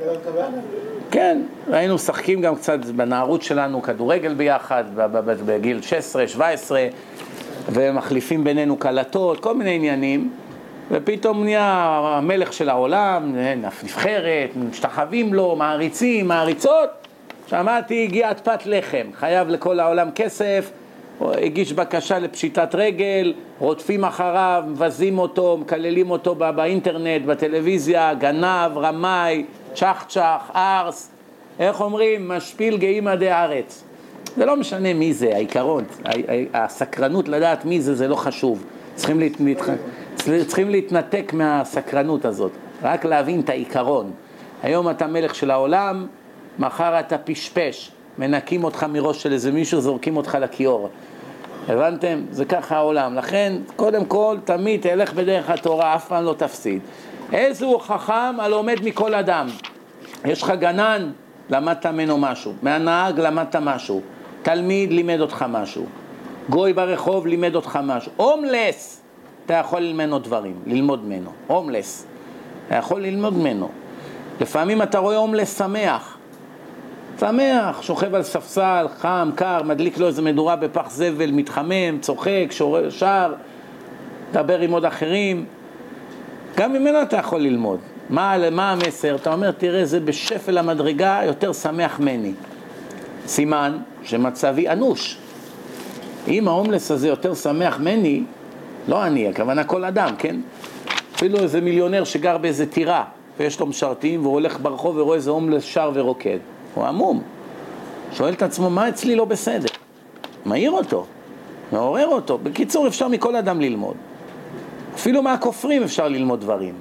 כן, 1.11 1.41
היינו 1.71 1.95
משחקים 1.95 2.41
גם 2.41 2.55
קצת 2.55 2.85
בנערות 2.85 3.41
שלנו 3.41 3.81
כדורגל 3.81 4.33
ביחד, 4.33 4.83
בגיל 5.45 5.81
16, 5.81 6.27
17, 6.27 6.87
ומחליפים 7.71 8.43
בינינו 8.43 8.77
קלטות, 8.77 9.39
כל 9.39 9.55
מיני 9.55 9.75
עניינים, 9.75 10.31
ופתאום 10.91 11.43
נהיה 11.43 11.99
המלך 12.03 12.53
של 12.53 12.69
העולם, 12.69 13.35
נבחרת, 13.83 14.49
משתחווים 14.69 15.33
לו, 15.33 15.55
מעריצים, 15.55 16.27
מעריצות. 16.27 17.02
שמעתי, 17.47 18.03
הגיעת 18.03 18.47
פת 18.47 18.65
לחם, 18.65 19.07
חייב 19.13 19.49
לכל 19.49 19.79
העולם 19.79 20.11
כסף, 20.15 20.71
הגיש 21.21 21.73
בקשה 21.73 22.19
לפשיטת 22.19 22.75
רגל, 22.75 23.33
רודפים 23.59 24.05
אחריו, 24.05 24.63
מבזים 24.67 25.19
אותו, 25.19 25.57
מקללים 25.57 26.11
אותו 26.11 26.35
באינטרנט, 26.35 27.25
בטלוויזיה, 27.25 28.13
גנב, 28.13 28.77
רמאי, 28.77 29.45
צ'ח 29.75 30.05
צ'ח, 30.09 30.51
ארס, 30.55 31.11
איך 31.59 31.81
אומרים? 31.81 32.27
משפיל 32.27 32.77
גאימא 32.77 33.15
דארץ. 33.15 33.83
זה 34.37 34.45
לא 34.45 34.55
משנה 34.55 34.93
מי 34.93 35.13
זה, 35.13 35.31
העיקרון, 35.33 35.83
הסקרנות 36.53 37.27
לדעת 37.27 37.65
מי 37.65 37.81
זה, 37.81 37.95
זה 37.95 38.07
לא 38.07 38.15
חשוב. 38.15 38.65
צריכים, 38.95 39.19
להת... 39.19 39.59
צריכים 40.47 40.69
להתנתק 40.69 41.33
מהסקרנות 41.33 42.25
הזאת, 42.25 42.51
רק 42.83 43.05
להבין 43.05 43.39
את 43.39 43.49
העיקרון. 43.49 44.11
היום 44.63 44.89
אתה 44.89 45.07
מלך 45.07 45.35
של 45.35 45.51
העולם, 45.51 46.07
מחר 46.59 46.99
אתה 46.99 47.17
פשפש, 47.17 47.91
מנקים 48.17 48.63
אותך 48.63 48.83
מראש 48.83 49.23
של 49.23 49.33
איזה 49.33 49.51
מישהו, 49.51 49.81
זורקים 49.81 50.17
אותך 50.17 50.37
לכיור. 50.41 50.89
הבנתם? 51.67 52.21
זה 52.31 52.45
ככה 52.45 52.75
העולם. 52.75 53.15
לכן, 53.15 53.53
קודם 53.75 54.05
כל, 54.05 54.37
תמיד 54.43 54.81
תלך 54.81 55.13
בדרך 55.13 55.49
התורה, 55.49 55.95
אף 55.95 56.07
פעם 56.07 56.23
לא 56.23 56.35
תפסיד. 56.37 56.81
איזה 57.33 57.65
הוא 57.65 57.79
חכם 57.79 58.39
הלומד 58.39 58.75
מכל 58.83 59.13
אדם. 59.13 59.47
יש 60.25 60.43
לך 60.43 60.53
גנן, 60.59 61.11
למדת 61.49 61.85
ממנו 61.85 62.17
משהו. 62.17 62.53
מהנהג 62.61 63.19
למדת 63.19 63.55
משהו. 63.55 64.01
תלמיד 64.41 64.93
לימד 64.93 65.19
אותך 65.19 65.45
משהו. 65.49 65.85
גוי 66.49 66.73
ברחוב 66.73 67.27
לימד 67.27 67.55
אותך 67.55 67.79
משהו. 67.83 68.11
הומלס, 68.15 69.01
אתה 69.45 69.53
יכול 69.53 69.81
ללמד 69.81 70.23
דברים, 70.23 70.55
ללמוד 70.65 71.05
ממנו. 71.05 71.29
הומלס, 71.47 72.05
אתה 72.67 72.75
יכול 72.75 73.01
ללמוד 73.01 73.33
ממנו. 73.33 73.69
לפעמים 74.41 74.81
אתה 74.81 74.99
רואה 74.99 75.17
הומלס 75.17 75.57
שמח. 75.57 76.17
שמח, 77.19 77.81
שוכב 77.81 78.15
על 78.15 78.23
ספסל, 78.23 78.85
חם, 78.97 79.29
קר, 79.35 79.61
מדליק 79.63 79.97
לו 79.97 80.07
איזה 80.07 80.21
מדורה 80.21 80.55
בפח 80.55 80.89
זבל, 80.89 81.31
מתחמם, 81.31 81.99
צוחק, 82.01 82.47
שר, 82.89 83.33
מדבר 84.29 84.59
עם 84.59 84.71
עוד 84.71 84.85
אחרים. 84.85 85.45
גם 86.55 86.73
ממנו 86.73 87.01
אתה 87.01 87.17
יכול 87.17 87.41
ללמוד. 87.41 87.79
מה, 88.09 88.49
מה 88.51 88.71
המסר? 88.71 89.15
אתה 89.15 89.33
אומר, 89.33 89.51
תראה, 89.51 89.85
זה 89.85 89.99
בשפל 89.99 90.57
המדרגה 90.57 91.21
יותר 91.25 91.53
שמח 91.53 91.99
ממני. 91.99 92.31
סימן 93.27 93.77
שמצבי 94.03 94.69
אנוש. 94.69 95.17
אם 96.27 96.47
ההומלס 96.47 96.91
הזה 96.91 97.07
יותר 97.07 97.33
שמח 97.33 97.79
ממני, 97.79 98.23
לא 98.87 99.05
אני, 99.05 99.27
הכוונה 99.27 99.63
כל 99.63 99.85
אדם, 99.85 100.09
כן? 100.17 100.35
אפילו 101.15 101.39
איזה 101.39 101.61
מיליונר 101.61 102.03
שגר 102.03 102.37
באיזה 102.37 102.65
טירה 102.65 103.03
ויש 103.39 103.59
לו 103.59 103.65
משרתים 103.65 104.21
והוא 104.21 104.33
הולך 104.33 104.59
ברחוב 104.61 104.97
ורואה 104.97 105.15
איזה 105.15 105.31
הומלס 105.31 105.63
שר 105.63 105.91
ורוקד. 105.93 106.37
הוא 106.73 106.85
עמום. 106.85 107.21
שואל 108.11 108.33
את 108.33 108.41
עצמו, 108.41 108.69
מה 108.69 108.89
אצלי 108.89 109.15
לא 109.15 109.25
בסדר? 109.25 109.69
מעיר 110.45 110.71
אותו, 110.71 111.05
מעורר 111.71 112.07
אותו. 112.07 112.37
בקיצור, 112.37 112.87
אפשר 112.87 113.07
מכל 113.07 113.35
אדם 113.35 113.61
ללמוד. 113.61 113.95
אפילו 114.95 115.23
מהכופרים 115.23 115.83
אפשר 115.83 116.07
ללמוד 116.07 116.41
דברים. 116.41 116.73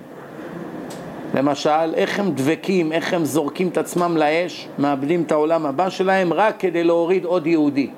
למשל, 1.35 1.95
איך 1.95 2.21
הם 2.21 2.31
דבקים, 2.31 2.93
איך 2.93 3.13
הם 3.13 3.25
זורקים 3.25 3.69
את 3.69 3.79
עצמם 3.79 4.17
לאש, 4.17 4.69
מאבדים 4.79 5.23
את 5.23 5.33
העולם 5.33 5.67
הבא 5.67 5.89
שלהם 5.89 6.33
רק 6.33 6.55
כדי 6.59 6.85
להוריד 6.85 7.25
עוד 7.25 7.47
יהודי, 7.47 7.91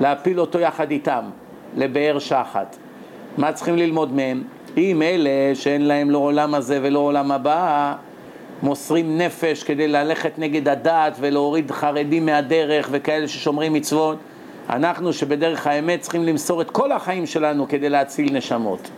להפיל 0.00 0.40
אותו 0.40 0.58
יחד 0.58 0.90
איתם, 0.90 1.24
לבאר 1.76 2.18
שחת. 2.18 2.76
מה 3.38 3.52
צריכים 3.52 3.76
ללמוד 3.76 4.12
מהם? 4.12 4.42
אם 4.76 5.02
אלה 5.02 5.30
שאין 5.54 5.86
להם 5.86 6.10
לא 6.10 6.18
עולם 6.18 6.54
הזה 6.54 6.78
ולא 6.82 6.98
עולם 6.98 7.32
הבא, 7.32 7.94
מוסרים 8.62 9.18
נפש 9.18 9.62
כדי 9.62 9.88
ללכת 9.88 10.38
נגד 10.38 10.68
הדת 10.68 11.16
ולהוריד 11.20 11.70
חרדים 11.70 12.26
מהדרך 12.26 12.88
וכאלה 12.92 13.28
ששומרים 13.28 13.72
מצוות, 13.72 14.18
אנחנו 14.70 15.12
שבדרך 15.12 15.66
האמת 15.66 16.00
צריכים 16.00 16.24
למסור 16.24 16.62
את 16.62 16.70
כל 16.70 16.92
החיים 16.92 17.26
שלנו 17.26 17.68
כדי 17.68 17.88
להציל 17.88 18.36
נשמות. 18.36 18.90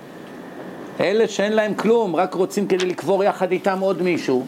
אלה 1.01 1.29
שאין 1.29 1.53
להם 1.53 1.75
כלום, 1.75 2.17
רק 2.17 2.35
רוצים 2.35 2.67
כדי 2.67 2.87
לקבור 2.87 3.25
יחד 3.25 3.53
איתם 3.53 3.81
עוד 3.81 4.03
מישהו, 4.03 4.45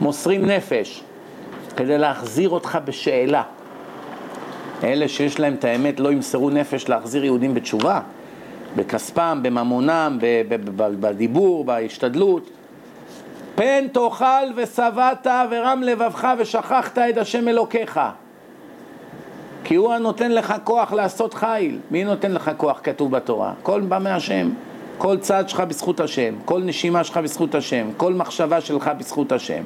מוסרים 0.00 0.44
נפש 0.44 1.02
כדי 1.76 1.98
להחזיר 1.98 2.50
אותך 2.50 2.78
בשאלה. 2.84 3.42
אלה 4.84 5.08
שיש 5.08 5.40
להם 5.40 5.54
את 5.54 5.64
האמת 5.64 6.00
לא 6.00 6.12
ימסרו 6.12 6.50
נפש 6.50 6.88
להחזיר 6.88 7.24
יהודים 7.24 7.54
בתשובה, 7.54 8.00
בכספם, 8.76 9.38
בממונם, 9.42 10.18
בדיבור, 11.00 11.64
בהשתדלות. 11.64 12.50
פן 13.54 13.88
תאכל 13.92 14.24
ושבעת 14.56 15.26
ורם 15.50 15.82
לבבך 15.82 16.28
ושכחת 16.38 16.98
את 16.98 17.16
השם 17.16 17.48
אלוקיך. 17.48 18.00
כי 19.64 19.74
הוא 19.74 19.92
הנותן 19.92 20.32
לך 20.32 20.54
כוח 20.64 20.92
לעשות 20.92 21.34
חיל. 21.34 21.78
מי 21.90 22.04
נותן 22.04 22.32
לך 22.32 22.50
כוח 22.56 22.80
כתוב 22.82 23.10
בתורה? 23.10 23.52
כל 23.62 23.80
בא 23.80 23.98
מהשם. 23.98 24.50
כל 24.98 25.18
צעד 25.18 25.48
שלך 25.48 25.60
בזכות 25.60 26.00
השם, 26.00 26.34
כל 26.44 26.62
נשימה 26.62 27.04
שלך 27.04 27.16
בזכות 27.16 27.54
השם, 27.54 27.88
כל 27.96 28.14
מחשבה 28.14 28.60
שלך 28.60 28.90
בזכות 28.98 29.32
השם, 29.32 29.62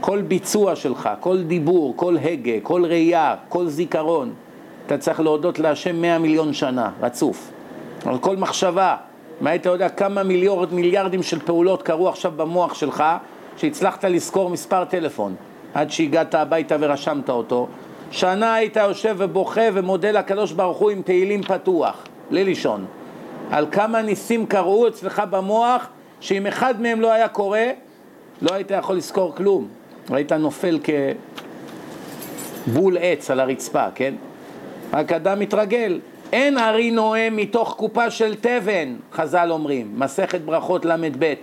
כל 0.00 0.22
ביצוע 0.22 0.76
שלך, 0.76 1.08
כל 1.20 1.42
דיבור, 1.42 1.92
כל 1.96 2.16
הגה, 2.22 2.52
כל 2.62 2.84
ראייה, 2.84 3.34
כל 3.48 3.66
זיכרון, 3.68 4.32
אתה 4.86 4.98
צריך 4.98 5.20
להודות 5.20 5.58
להשם 5.58 6.02
מאה 6.02 6.18
מיליון 6.18 6.52
שנה, 6.52 6.90
רצוף. 7.00 7.50
על 8.06 8.18
כל 8.18 8.36
מחשבה, 8.36 8.96
מה 9.40 9.50
היית 9.50 9.66
יודע 9.66 9.88
כמה 9.88 10.22
מיליארד, 10.22 10.74
מיליארדים 10.74 11.22
של 11.22 11.40
פעולות 11.40 11.82
קרו 11.82 12.08
עכשיו 12.08 12.32
במוח 12.36 12.74
שלך, 12.74 13.04
שהצלחת 13.56 14.04
לזכור 14.04 14.50
מספר 14.50 14.84
טלפון, 14.84 15.34
עד 15.74 15.90
שהגעת 15.90 16.34
הביתה 16.34 16.76
ורשמת 16.80 17.30
אותו. 17.30 17.68
שנה 18.10 18.54
היית 18.54 18.76
יושב 18.76 19.14
ובוכה 19.18 19.60
ומודה 19.74 20.10
לקדוש 20.10 20.52
ברוך 20.52 20.78
הוא 20.78 20.90
עם 20.90 21.02
תהילים 21.02 21.42
פתוח, 21.42 22.04
בלי 22.30 22.44
לישון. 22.44 22.86
על 23.50 23.66
כמה 23.72 24.02
ניסים 24.02 24.46
קרו 24.46 24.88
אצלך 24.88 25.22
במוח, 25.30 25.88
שאם 26.20 26.46
אחד 26.46 26.80
מהם 26.80 27.00
לא 27.00 27.12
היה 27.12 27.28
קורה, 27.28 27.66
לא 28.42 28.54
היית 28.54 28.70
יכול 28.70 28.96
לזכור 28.96 29.34
כלום. 29.34 29.68
היית 30.10 30.32
נופל 30.32 30.78
כבול 32.66 32.96
עץ 33.00 33.30
על 33.30 33.40
הרצפה, 33.40 33.86
כן? 33.94 34.14
רק 34.92 35.12
אדם 35.12 35.38
מתרגל. 35.38 36.00
אין 36.32 36.58
ארי 36.58 36.90
נואם 36.90 37.36
מתוך 37.36 37.74
קופה 37.78 38.10
של 38.10 38.34
תבן, 38.34 38.96
חז"ל 39.12 39.48
אומרים, 39.50 39.92
מסכת 39.94 40.40
ברכות 40.40 40.84
ל"ב. 40.84 41.34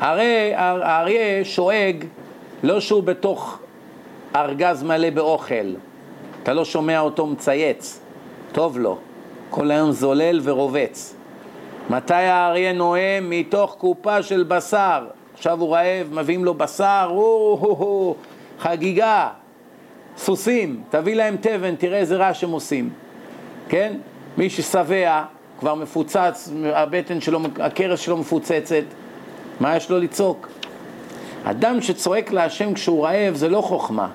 הרי 0.00 0.52
האריה 0.54 1.44
שואג 1.44 2.04
לא 2.62 2.80
שהוא 2.80 3.02
בתוך 3.02 3.58
ארגז 4.36 4.82
מלא 4.82 5.10
באוכל, 5.10 5.74
אתה 6.42 6.52
לא 6.52 6.64
שומע 6.64 7.00
אותו 7.00 7.26
מצייץ, 7.26 8.00
טוב 8.52 8.78
לו. 8.78 8.98
כל 9.50 9.70
היום 9.70 9.92
זולל 9.92 10.40
ורובץ. 10.42 11.14
מתי 11.90 12.14
האריה 12.14 12.72
נואם? 12.72 13.30
מתוך 13.30 13.76
קופה 13.78 14.22
של 14.22 14.42
בשר. 14.42 15.06
עכשיו 15.34 15.60
הוא 15.60 15.74
רעב, 15.74 16.08
מביאים 16.12 16.44
לו 16.44 16.54
בשר, 16.54 17.08
או, 17.10 18.14
חגיגה. 18.58 19.28
סוסים, 20.16 20.82
תביא 20.90 21.14
להם 21.14 21.36
תבן, 21.40 21.74
תראה 21.74 21.98
איזה 21.98 22.16
רעש 22.16 22.44
הם 22.44 22.50
עושים. 22.50 22.90
כן? 23.68 23.92
מי 24.38 24.50
ששבע, 24.50 25.22
כבר 25.60 25.74
מפוצץ, 25.74 26.50
הבטן 26.72 27.20
שלו, 27.20 27.40
הכרס 27.60 28.00
שלו 28.00 28.16
מפוצצת, 28.16 28.84
מה 29.60 29.76
יש 29.76 29.90
לו 29.90 29.98
לצעוק? 29.98 30.48
אדם 31.44 31.80
שצועק 31.80 32.32
להשם 32.32 32.74
כשהוא 32.74 33.04
רעב 33.04 33.34
זה 33.34 33.48
לא 33.48 33.60
חוכמה. 33.60 34.08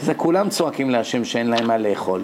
זה 0.00 0.14
כולם 0.14 0.48
צועקים 0.48 0.90
להשם 0.90 1.24
שאין 1.24 1.50
להם 1.50 1.66
מה 1.66 1.78
לאכול. 1.78 2.22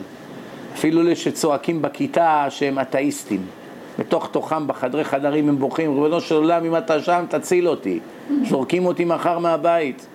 אפילו 0.75 1.01
אלה 1.01 1.17
שצועקים 1.17 1.83
בכיתה 1.83 2.47
שהם 2.49 2.79
אתאיסטים. 2.79 3.47
בתוך 3.99 4.29
תוכם 4.31 4.67
בחדרי 4.67 5.05
חדרים 5.05 5.49
הם 5.49 5.59
בוכים, 5.59 5.95
ריבונו 5.95 6.21
של 6.21 6.35
עולם 6.35 6.65
אם 6.65 6.77
אתה 6.77 7.03
שם 7.03 7.25
תציל 7.29 7.69
אותי, 7.69 8.01
זורקים 8.49 8.87
אותי 8.87 9.05
מחר 9.05 9.39
מהבית. 9.39 10.07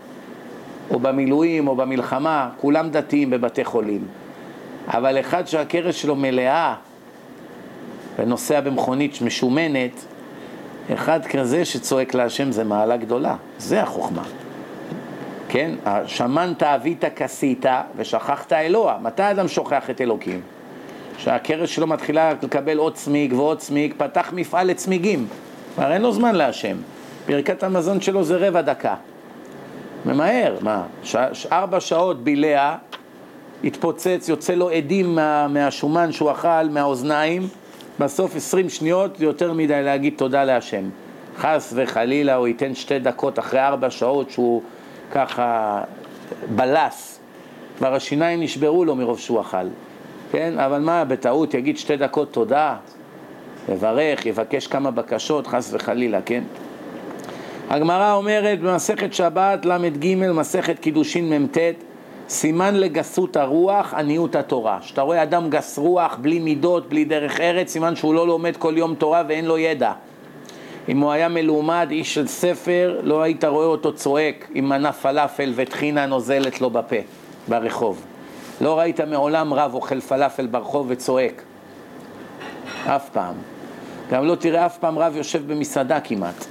או 0.92 1.00
במילואים 1.00 1.68
או 1.68 1.76
במלחמה, 1.76 2.50
כולם 2.58 2.90
דתיים 2.90 3.30
בבתי 3.30 3.66
חולים. 3.66 4.02
אבל 4.88 5.20
אחד 5.20 5.48
שהקרש 5.48 6.02
שלו 6.02 6.16
מלאה 6.16 6.76
ונוסע 8.20 8.62
במכונית 8.62 9.22
משומנת, 9.22 9.92
אחד 10.94 11.26
כזה 11.26 11.66
שצועק 11.66 12.14
להשם 12.14 12.52
זה 12.52 12.64
מעלה 12.64 12.98
גדולה, 12.98 13.36
זה 13.58 13.82
החוכמה. 13.82 14.24
כן? 15.50 15.72
שמנת 16.06 16.64
אבית 16.64 17.04
כסית 17.16 17.66
ושכחת 17.96 18.54
אלוה. 18.54 18.98
מתי 19.02 19.32
אדם 19.32 19.48
שוכח 19.48 19.90
את 19.90 20.02
אלוקים? 20.02 20.42
שהקרש 21.18 21.76
שלו 21.76 21.88
מתחילה 21.88 22.34
לקבל 22.44 22.78
עוד 22.78 22.94
צמיג 22.96 23.34
ועוד 23.34 23.58
צמיג, 23.58 23.94
פתח 23.98 24.30
מפעל 24.34 24.68
לצמיגים. 24.68 25.28
כבר 25.76 25.92
אין 25.92 26.02
לו 26.02 26.12
זמן 26.12 26.36
להשם. 26.36 26.78
ברכת 27.28 27.64
המזון 27.64 28.02
שלו 28.02 28.24
זה 28.24 28.38
רבע 28.38 28.62
דקה. 28.62 28.96
ממהר, 30.06 30.58
מה? 30.62 30.84
ש... 31.04 31.16
ארבע 31.52 31.80
שעות 31.80 32.24
בילע, 32.24 32.76
התפוצץ, 33.64 34.30
יוצא 34.30 34.54
לו 34.54 34.70
עדים 34.70 35.16
מה... 35.16 35.48
מהשומן 35.48 36.12
שהוא 36.12 36.32
אכל, 36.32 36.70
מהאוזניים, 36.70 37.48
בסוף 38.00 38.36
עשרים 38.36 38.70
שניות 38.70 39.18
זה 39.18 39.26
יותר 39.26 39.54
מדי 39.54 39.84
להגיד 39.84 40.14
תודה 40.18 40.44
להשם. 40.44 40.90
חס 41.38 41.74
וחלילה 41.76 42.36
הוא 42.36 42.48
ייתן 42.48 42.76
שתי 42.76 43.00
דקות 43.00 43.40
אחרי 43.40 43.60
ארבע 43.60 43.90
שעות 43.90 44.30
שהוא 44.30 44.62
ככה 45.12 45.82
בלס, 46.56 47.20
כבר 47.78 47.94
השיניים 47.94 48.42
נשברו 48.42 48.86
לו 48.86 48.96
מרוב 48.96 49.20
שהוא 49.20 49.42
אכל, 49.42 49.68
כן? 50.32 50.60
אבל 50.60 50.80
מה, 50.80 51.06
בטעות 51.06 51.54
יגיד 51.54 51.78
שתי 51.78 51.98
דקות 51.98 52.34
תודה, 52.34 52.76
יברך, 53.70 54.26
יבקש 54.26 54.68
כמה 54.68 54.92
בקשות, 54.92 55.48
חס 55.48 55.74
וחלילה, 55.74 56.22
כן? 56.22 56.44
הגמרא 57.70 58.14
אומרת 58.14 58.60
במסכת 58.60 59.14
שבת 59.14 59.66
ל"ג, 59.66 60.16
מסכת 60.16 60.80
קידושין 60.80 61.34
מ"ט, 61.34 61.58
סימן 62.30 62.76
לגסות 62.76 63.38
הרוח, 63.38 63.94
עניות 63.94 64.36
התורה. 64.36 64.80
כשאתה 64.82 65.02
רואה 65.02 65.24
אדם 65.24 65.50
גס 65.50 65.78
רוח, 65.78 66.18
בלי 66.22 66.40
מידות, 66.40 66.90
בלי 66.90 67.06
דרך 67.06 67.40
ארץ, 67.40 67.72
סימן 67.72 67.96
שהוא 67.96 68.14
לא 68.14 68.28
לומד 68.28 68.58
כל 68.58 68.74
יום 68.78 68.96
תורה 68.96 69.24
ואין 69.28 69.46
לו 69.46 69.58
ידע. 69.58 69.92
אם 70.90 71.00
הוא 71.00 71.12
היה 71.12 71.30
מלומד, 71.30 71.88
איש 71.92 72.14
של 72.14 72.28
ספר, 72.28 73.00
לא 73.04 73.22
היית 73.22 73.44
רואה 73.44 73.66
אותו 73.66 73.94
צועק 73.94 74.48
עם 74.54 74.70
מנה 74.70 74.92
פלאפל 74.92 75.54
וטחינה 75.56 76.06
נוזלת 76.06 76.62
לו 76.62 76.70
בפה, 76.70 76.96
ברחוב. 77.48 78.02
לא 78.62 78.80
ראית 78.80 79.02
מעולם 79.02 79.54
רב 79.54 79.74
אוכל 79.74 80.00
פלאפל 80.00 80.48
ברחוב 80.48 80.86
וצועק. 80.90 81.42
אף 82.86 83.10
פעם. 83.10 83.36
גם 84.12 84.26
לא 84.26 84.36
תראה 84.36 84.66
אף 84.66 84.78
פעם 84.78 85.00
רב 85.00 85.16
יושב 85.16 85.54
במסעדה 85.54 86.00
כמעט. 86.00 86.46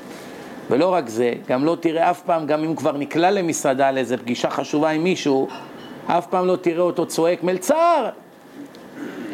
ולא 0.70 0.94
רק 0.94 1.08
זה, 1.08 1.34
גם 1.48 1.64
לא 1.64 1.76
תראה 1.80 2.10
אף 2.10 2.20
פעם, 2.20 2.46
גם 2.46 2.64
אם 2.64 2.74
כבר 2.74 2.92
נקלע 2.92 3.30
למסעדה 3.30 3.90
לאיזה 3.90 4.16
פגישה 4.16 4.50
חשובה 4.50 4.90
עם 4.90 5.04
מישהו, 5.04 5.48
אף 6.10 6.26
פעם 6.26 6.46
לא 6.46 6.56
תראה 6.56 6.82
אותו 6.82 7.06
צועק, 7.06 7.42
מלצר! 7.42 8.08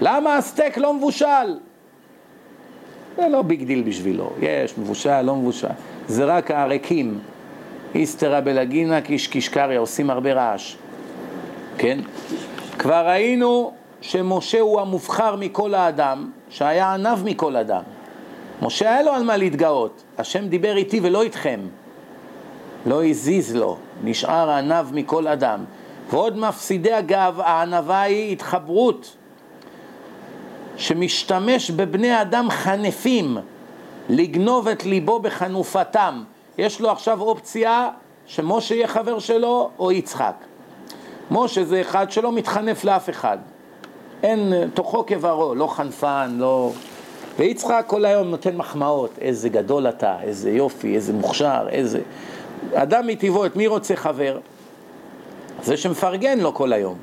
למה 0.01 0.37
הסטייק 0.37 0.79
לא 0.79 0.95
מבושל? 0.95 1.59
זה 3.17 3.29
לא 3.29 3.43
big 3.43 3.65
deal 3.65 3.83
בשבילו, 3.83 4.31
יש, 4.41 4.79
מבושל, 4.79 5.23
לא 5.23 5.37
מבושל. 5.37 5.69
זה 6.09 6.25
רק 6.25 6.51
הריקים, 6.51 7.19
איסתרא 7.95 8.41
בלגינא 8.41 9.01
קיש 9.01 9.27
קיש 9.29 9.51
קריא, 9.51 9.79
עושים 9.79 10.11
הרבה 10.11 10.33
רעש, 10.33 10.77
כן? 11.79 11.99
כבר 12.79 13.09
ראינו 13.09 13.73
שמשה 14.01 14.61
הוא 14.61 14.81
המובחר 14.81 15.37
מכל 15.37 15.75
האדם, 15.75 16.31
שהיה 16.49 16.95
עניו 16.95 17.19
מכל 17.25 17.57
אדם. 17.57 17.83
משה 18.63 18.91
היה 18.91 19.03
לו 19.03 19.13
על 19.13 19.23
מה 19.23 19.37
להתגאות, 19.37 20.03
השם 20.19 20.49
דיבר 20.49 20.77
איתי 20.77 21.01
ולא 21.03 21.23
איתכם. 21.23 21.61
לא 22.87 23.05
הזיז 23.05 23.57
לו, 23.57 23.77
נשאר 24.05 24.51
עניו 24.51 24.89
מכל 24.93 25.29
אדם. 25.29 25.65
ועוד 26.11 26.39
מפסידי 26.39 26.93
הגב, 26.93 27.41
הענווה 27.41 28.03
היא 28.03 28.33
התחברות 28.33 29.17
שמשתמש 30.77 31.71
בבני 31.71 32.23
אדם 32.23 32.51
חנפים 32.51 33.39
לגנוב 34.09 34.69
את 34.69 34.85
ליבו 34.85 35.19
בחנופתם. 35.19 36.23
יש 36.59 36.81
לו 36.81 36.91
עכשיו 36.91 37.21
אופציה 37.21 37.89
שמשה 38.27 38.75
יהיה 38.75 38.89
חבר 38.89 39.19
שלו 39.19 39.71
או 39.79 39.93
יצחק. 39.93 40.35
משה 41.31 41.65
זה 41.65 41.81
אחד 41.81 42.11
שלא 42.11 42.33
מתחנף 42.33 42.85
לאף 42.85 43.11
אחד. 43.11 43.39
אין 44.23 44.53
תוכו 44.75 45.07
כברו, 45.07 45.55
לא 45.55 45.67
חנפן, 45.67 46.37
לא... 46.39 46.73
ויצחק 47.39 47.85
כל 47.87 48.05
היום 48.05 48.29
נותן 48.29 48.57
מחמאות, 48.57 49.11
איזה 49.21 49.49
גדול 49.49 49.89
אתה, 49.89 50.17
איזה 50.23 50.51
יופי, 50.51 50.95
איזה 50.95 51.13
מוכשר, 51.13 51.67
איזה... 51.71 52.01
אדם 52.75 53.07
מטבעו, 53.07 53.47
את 53.47 53.57
מי 53.57 53.67
רוצה 53.67 53.97
חבר? 53.97 54.39
זה 55.65 55.77
שמפרגן 55.77 56.39
לו 56.39 56.55
כל 56.55 56.73
היום. 56.73 56.99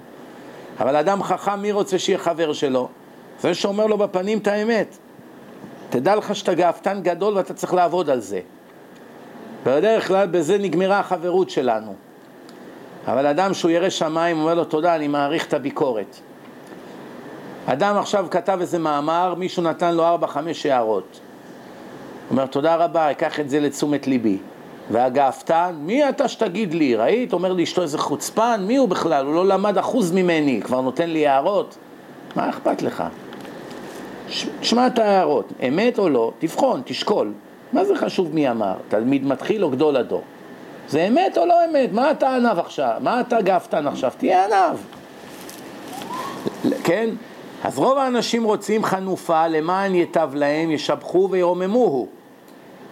אבל 0.80 0.96
אדם 0.96 1.24
חכם, 1.24 1.60
מי 1.60 1.72
רוצה 1.72 2.00
שיהיה 2.00 2.20
חבר 2.20 2.54
שלו? 2.54 2.88
זה 3.40 3.54
שאומר 3.54 3.88
לו 3.88 3.98
בפנים 3.98 4.38
את 4.38 4.48
האמת. 4.48 4.98
תדע 5.90 6.16
לך 6.16 6.36
שאתה 6.36 6.54
גאוותן 6.54 7.00
גדול 7.04 7.38
ואתה 7.38 7.54
צריך 7.54 7.74
לעבוד 7.74 8.10
על 8.10 8.20
זה. 8.20 8.40
בדרך 9.66 10.08
כלל 10.08 10.28
בזה 10.28 10.58
נגמרה 10.58 11.00
החברות 11.00 11.50
שלנו. 11.50 11.94
אבל 13.08 13.26
אדם 13.26 13.54
שהוא 13.54 13.72
ירא 13.72 13.90
שמיים 13.90 14.40
אומר 14.40 14.54
לו 14.54 14.66
תודה, 14.66 14.96
אני 14.96 15.08
מעריך 15.08 15.48
את 15.48 15.54
הביקורת. 15.54 16.16
אדם 17.66 17.98
עכשיו 17.98 18.26
כתב 18.32 18.58
איזה 18.62 18.80
מאמר, 18.80 19.36
מישהו 19.38 19.64
נתן 19.64 19.96
לו 19.96 20.04
ארבע, 20.06 20.28
חמש 20.28 20.66
הערות. 20.66 21.20
אומר 22.32 22.46
תודה 22.46 22.76
רבה, 22.76 23.12
אקח 23.12 23.40
את 23.40 23.50
זה 23.50 23.60
לתשומת 23.60 24.08
ליבי. 24.08 24.38
והגאוותן, 24.92 25.76
מי 25.80 26.10
אתה 26.10 26.28
שתגיד 26.28 26.74
לי? 26.74 26.96
ראית? 26.96 27.34
אומר 27.34 27.54
לי 27.54 27.64
אשתו 27.64 27.82
איזה 27.82 27.98
חוצפן, 27.98 28.64
מי 28.68 28.78
הוא 28.78 28.90
בכלל? 28.90 29.26
הוא 29.26 29.36
לא 29.36 29.46
למד 29.46 29.78
אחוז 29.78 30.12
ממני, 30.12 30.62
כבר 30.64 30.82
נותן 30.82 31.10
לי 31.10 31.28
הערות. 31.28 31.78
מה 32.36 32.50
אכפת 32.50 32.82
לך? 32.82 33.04
שמע 34.62 34.88
את 34.88 35.00
ההערות, 35.00 35.54
אמת 35.68 36.00
או 36.00 36.10
לא, 36.10 36.32
תבחון, 36.40 36.82
תשקול. 36.86 37.34
מה 37.74 37.86
זה 37.86 37.96
חשוב 37.96 38.34
מי 38.34 38.50
אמר? 38.50 38.74
תלמיד 38.88 39.26
מתחיל 39.26 39.64
או 39.64 39.70
גדול 39.70 39.98
הדור? 39.98 40.24
זה 40.88 41.08
אמת 41.08 41.38
או 41.38 41.46
לא 41.46 41.56
אמת? 41.66 41.92
מה 41.92 42.12
אתה 42.12 42.36
ענב 42.36 42.60
עכשיו? 42.60 42.98
מה 43.00 43.22
אתה 43.22 43.42
גאוותן 43.42 43.88
עכשיו? 43.88 44.12
תהיה 44.18 44.46
ענב. 44.46 44.78
כן? 46.84 47.10
אז 47.64 47.80
רוב 47.80 47.98
האנשים 47.98 48.44
רוצים 48.44 48.84
חנופה 48.84 49.48
למען 49.48 49.96
ייטב 49.96 50.30
להם, 50.34 50.72
ישבחו 50.72 51.28
וירוממוהו. 51.32 52.08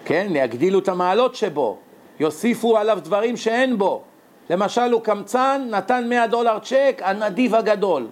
כן? 0.06 0.28
יגדילו 0.36 0.80
את 0.80 0.88
המעלות 0.88 1.36
שבו, 1.36 1.78
יוסיפו 2.20 2.78
עליו 2.78 3.00
דברים 3.04 3.38
שאין 3.38 3.78
בו. 3.78 4.02
למשל 4.50 4.92
הוא 4.92 5.02
קמצן, 5.02 5.68
נתן 5.70 6.06
100 6.10 6.28
דולר 6.28 6.60
צ'ק, 6.60 7.02
הנדיב 7.06 7.56
הגדול. 7.56 8.08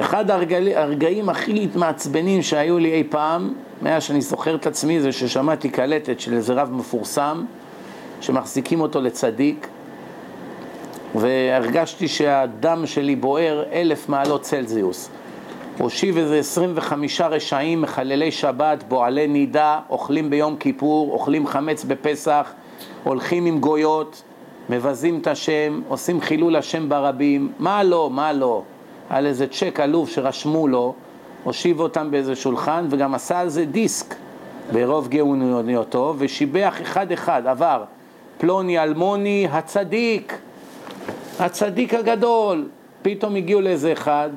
אחד 0.00 0.30
הרגעים, 0.30 0.76
הרגעים 0.76 1.28
הכי 1.28 1.68
מעצבנים 1.74 2.42
שהיו 2.42 2.78
לי 2.78 2.92
אי 2.92 3.04
פעם, 3.10 3.54
מאז 3.82 4.02
שאני 4.02 4.20
זוכר 4.20 4.54
את 4.54 4.66
עצמי, 4.66 5.00
זה 5.00 5.12
ששמעתי 5.12 5.68
קלטת 5.68 6.20
של 6.20 6.34
איזה 6.34 6.54
רב 6.54 6.72
מפורסם, 6.72 7.44
שמחזיקים 8.20 8.80
אותו 8.80 9.00
לצדיק, 9.00 9.68
והרגשתי 11.14 12.08
שהדם 12.08 12.86
שלי 12.86 13.16
בוער 13.16 13.64
אלף 13.72 14.08
מעלות 14.08 14.42
צלזיוס. 14.42 15.10
הושיב 15.78 16.16
איזה 16.16 16.38
25 16.38 17.20
רשעים, 17.20 17.82
מחללי 17.82 18.30
שבת, 18.30 18.84
בועלי 18.88 19.26
נידה, 19.26 19.80
אוכלים 19.90 20.30
ביום 20.30 20.56
כיפור, 20.56 21.12
אוכלים 21.12 21.46
חמץ 21.46 21.84
בפסח, 21.84 22.52
הולכים 23.04 23.46
עם 23.46 23.58
גויות, 23.58 24.22
מבזים 24.68 25.18
את 25.18 25.26
השם, 25.26 25.80
עושים 25.88 26.20
חילול 26.20 26.56
השם 26.56 26.88
ברבים, 26.88 27.52
מה 27.58 27.82
לא, 27.82 28.10
מה 28.12 28.32
לא. 28.32 28.62
על 29.10 29.26
איזה 29.26 29.46
צ'ק 29.46 29.80
עלוב 29.80 30.08
שרשמו 30.08 30.68
לו, 30.68 30.94
הושיב 31.44 31.80
אותם 31.80 32.10
באיזה 32.10 32.36
שולחן 32.36 32.86
וגם 32.90 33.14
עשה 33.14 33.40
על 33.40 33.48
זה 33.48 33.64
דיסק 33.64 34.14
ברוב 34.72 35.08
גאוניותו 35.08 36.14
ושיבח 36.18 36.76
אחד 36.82 37.12
אחד, 37.12 37.46
עבר. 37.46 37.84
פלוני 38.38 38.78
אלמוני 38.78 39.48
הצדיק, 39.50 40.38
הצדיק 41.40 41.94
הגדול, 41.94 42.68
פתאום 43.02 43.36
הגיעו 43.36 43.60
לאיזה 43.60 43.92
אחד, 43.92 44.30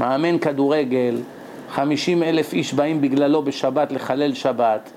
מאמן 0.00 0.38
כדורגל, 0.38 1.16
חמישים 1.70 2.22
אלף 2.22 2.52
איש 2.52 2.74
באים 2.74 3.00
בגללו 3.00 3.42
בשבת 3.42 3.92
לחלל 3.92 4.34
שבת, 4.34 4.90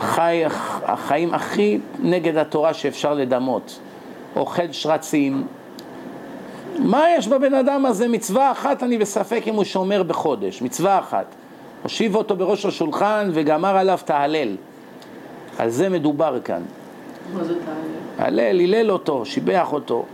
חי, 0.00 0.42
החיים 0.84 1.34
הכי 1.34 1.78
נגד 2.02 2.36
התורה 2.36 2.74
שאפשר 2.74 3.14
לדמות, 3.14 3.78
אוכל 4.36 4.72
שרצים, 4.72 5.46
מה 6.78 7.04
יש 7.18 7.28
בבן 7.28 7.54
אדם 7.54 7.86
הזה? 7.86 8.08
מצווה 8.08 8.52
אחת, 8.52 8.82
אני 8.82 8.98
בספק 8.98 9.42
אם 9.46 9.54
הוא 9.54 9.64
שומר 9.64 10.02
בחודש, 10.02 10.62
מצווה 10.62 10.98
אחת. 10.98 11.26
הושיב 11.82 12.16
אותו 12.16 12.36
בראש 12.36 12.66
השולחן 12.66 13.30
וגמר 13.32 13.76
עליו 13.76 13.98
תהלל. 14.04 14.56
על 15.58 15.70
זה 15.70 15.88
מדובר 15.88 16.38
כאן. 16.44 16.62
מה 17.34 17.44
זה 17.44 17.54
תהלל? 17.54 18.40
הלל, 18.40 18.60
הלל 18.60 18.90
אותו, 18.90 19.24
שיבח 19.26 19.72
אותו. 19.72 20.04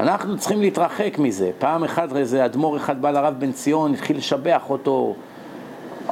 אנחנו 0.00 0.38
צריכים 0.38 0.60
להתרחק 0.60 1.18
מזה. 1.18 1.50
פעם 1.58 1.84
אחת 1.84 2.16
איזה 2.16 2.44
אדמו"ר 2.44 2.76
אחד 2.76 3.02
בא 3.02 3.10
לרב 3.10 3.34
בן 3.38 3.52
ציון, 3.52 3.94
התחיל 3.94 4.16
לשבח 4.16 4.62
אותו. 4.70 5.14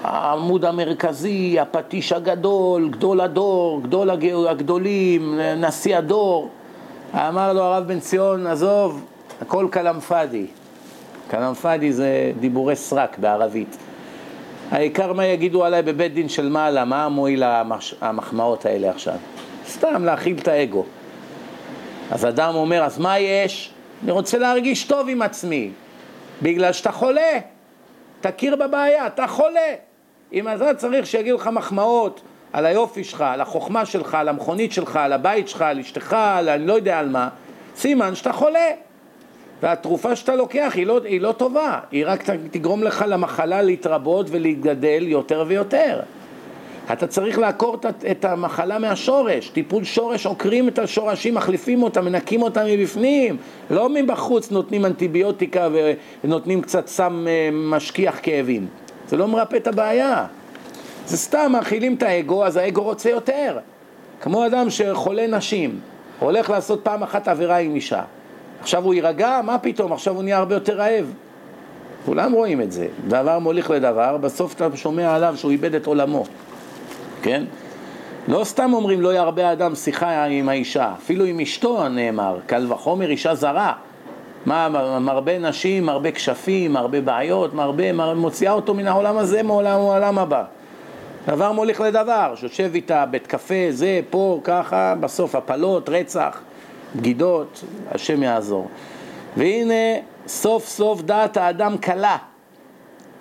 העמוד 0.03 0.65
המרכזי, 0.65 1.61
הפטיש 1.61 2.13
הגדול, 2.13 2.89
גדול 2.89 3.21
הדור, 3.21 3.81
גדול 3.83 4.11
הגדולים, 4.49 5.41
נשיא 5.57 5.97
הדור. 5.97 6.49
אמר 7.15 7.53
לו 7.53 7.63
הרב 7.63 7.85
בן 7.87 8.01
ציון, 8.01 8.47
עזוב, 8.47 9.05
הכל 9.41 9.69
כלאם 9.73 10.01
פאדי. 10.01 10.47
כלאם 11.31 11.55
פאדי 11.55 11.93
זה 11.93 12.33
דיבורי 12.41 12.77
סרק 12.77 13.19
בערבית. 13.19 13.77
העיקר 14.71 15.13
מה 15.13 15.27
יגידו 15.27 15.65
עליי 15.65 15.83
בבית 15.83 16.15
דין 16.15 16.29
של 16.29 16.49
מעלה, 16.49 16.85
מה 16.85 17.09
מועיל 17.09 17.43
המש... 17.43 17.95
המחמאות 18.01 18.67
האלה 18.67 18.91
עכשיו? 18.91 19.17
סתם 19.69 20.05
להכיל 20.05 20.39
את 20.39 20.49
האגו. 20.49 20.85
אז 22.11 22.25
אדם 22.25 22.55
אומר, 22.55 22.83
אז 22.83 22.99
מה 22.99 23.19
יש? 23.19 23.74
אני 24.05 24.13
רוצה 24.13 24.39
להרגיש 24.39 24.85
טוב 24.85 25.09
עם 25.09 25.23
עצמי, 25.23 25.71
בגלל 26.43 26.73
שאתה 26.73 26.93
חולה. 26.93 27.39
תכיר 28.21 28.57
בבעיה, 28.57 29.07
אתה 29.07 29.27
חולה. 29.27 29.75
אם 30.33 30.49
אתה 30.49 30.75
צריך 30.75 31.07
שיגידו 31.07 31.37
לך 31.37 31.47
מחמאות 31.47 32.21
על 32.53 32.67
היופי 32.67 33.05
שלך, 33.05 33.21
על 33.21 33.41
החוכמה 33.41 33.87
שלך, 33.87 34.15
על 34.15 34.29
המכונית 34.29 34.73
שלך, 34.73 34.97
על 34.97 35.13
הבית 35.13 35.49
שלך, 35.49 35.63
על 35.63 35.81
אשתך, 35.81 36.13
על 36.13 36.49
אני 36.49 36.67
לא 36.67 36.73
יודע 36.73 36.99
על 36.99 37.09
מה, 37.09 37.29
סימן 37.77 38.15
שאתה 38.15 38.33
חולה. 38.33 38.71
והתרופה 39.63 40.17
שאתה 40.17 40.35
לוקח 40.35 40.73
היא 40.75 40.87
לא, 40.87 41.01
היא 41.05 41.21
לא 41.21 41.33
טובה, 41.33 41.81
היא 41.91 42.05
רק 42.07 42.25
תגרום 42.51 42.83
לך 42.83 43.05
למחלה 43.09 43.63
להתרבות 43.63 44.27
ולהתגדל 44.31 45.05
יותר 45.09 45.45
ויותר. 45.47 46.01
אתה 46.93 47.07
צריך 47.07 47.39
לעקור 47.39 47.77
את 48.11 48.25
המחלה 48.25 48.79
מהשורש, 48.79 49.49
טיפול 49.49 49.85
שורש, 49.85 50.27
עוקרים 50.27 50.69
את 50.69 50.79
השורשים, 50.79 51.35
מחליפים 51.35 51.83
אותם, 51.83 52.05
מנקים 52.05 52.43
אותם 52.43 52.63
מבפנים, 52.67 53.37
לא 53.71 53.89
מבחוץ 53.89 54.51
נותנים 54.51 54.85
אנטיביוטיקה 54.85 55.69
ונותנים 56.25 56.63
קצת 56.63 56.87
סם 56.87 57.27
אה, 57.29 57.49
משכיח 57.53 58.19
כאבים, 58.23 58.67
זה 59.09 59.17
לא 59.17 59.29
מרפא 59.29 59.57
את 59.57 59.67
הבעיה, 59.67 60.27
זה 61.07 61.17
סתם 61.17 61.53
מאכילים 61.53 61.95
את 61.95 62.03
האגו, 62.03 62.45
אז 62.45 62.57
האגו 62.57 62.83
רוצה 62.83 63.11
יותר, 63.11 63.59
כמו 64.21 64.47
אדם 64.47 64.71
שחולה 64.71 65.27
נשים, 65.27 65.81
הולך 66.19 66.51
לעשות 66.51 66.81
פעם 66.83 67.03
אחת 67.03 67.29
עבירה 67.29 67.57
עם 67.57 67.75
אישה, 67.75 68.03
עכשיו 68.61 68.85
הוא 68.85 68.95
יירגע? 68.95 69.41
מה 69.45 69.59
פתאום? 69.59 69.93
עכשיו 69.93 70.15
הוא 70.15 70.23
נהיה 70.23 70.39
הרבה 70.39 70.55
יותר 70.55 70.77
רעב. 70.77 71.13
כולם 72.05 72.33
רואים 72.33 72.61
את 72.61 72.73
זה. 72.73 72.87
דבר 73.09 73.39
מוליך 73.39 73.71
לדבר, 73.71 74.17
בסוף 74.17 74.55
אתה 74.55 74.69
שומע 74.75 75.15
עליו 75.15 75.35
שהוא 75.37 75.51
איבד 75.51 75.75
את 75.75 75.87
עולמו. 75.87 76.25
כן? 77.25 77.45
לא 78.29 78.45
סתם 78.45 78.71
אומרים 78.75 79.01
לא 79.01 79.15
ירבה 79.15 79.53
אדם 79.53 79.75
שיחה 79.75 80.25
עם 80.25 80.49
האישה, 80.49 80.93
אפילו 80.99 81.25
עם 81.25 81.41
אשתו 81.41 81.89
נאמר, 81.89 82.39
קל 82.47 82.73
וחומר 82.73 83.11
אישה 83.11 83.35
זרה. 83.35 83.73
מה, 84.47 84.69
מרבה 84.99 85.39
נשים, 85.39 85.87
מרבה 85.87 86.11
כשפים, 86.11 86.73
מרבה 86.73 87.01
בעיות, 87.01 87.55
מרבה, 87.55 87.93
מר... 87.93 88.15
מוציאה 88.15 88.53
אותו 88.53 88.75
מן 88.75 88.87
העולם 88.87 89.17
הזה 89.17 89.43
מעולם 89.43 89.81
העולם 89.81 90.19
הבא. 90.19 90.45
דבר 91.29 91.53
מוליך 91.53 91.81
לדבר, 91.81 92.33
שיושב 92.37 92.71
איתה, 92.75 93.07
בית 93.07 93.27
קפה, 93.27 93.55
זה, 93.71 94.01
פה, 94.11 94.41
ככה, 94.45 94.95
בסוף 95.01 95.35
הפלות, 95.35 95.89
רצח. 95.89 96.41
בגידות, 96.97 97.65
השם 97.91 98.23
יעזור. 98.23 98.69
והנה 99.37 99.99
סוף 100.27 100.69
סוף 100.69 101.03
דעת 101.03 101.37
האדם 101.37 101.79
קלה. 101.79 102.17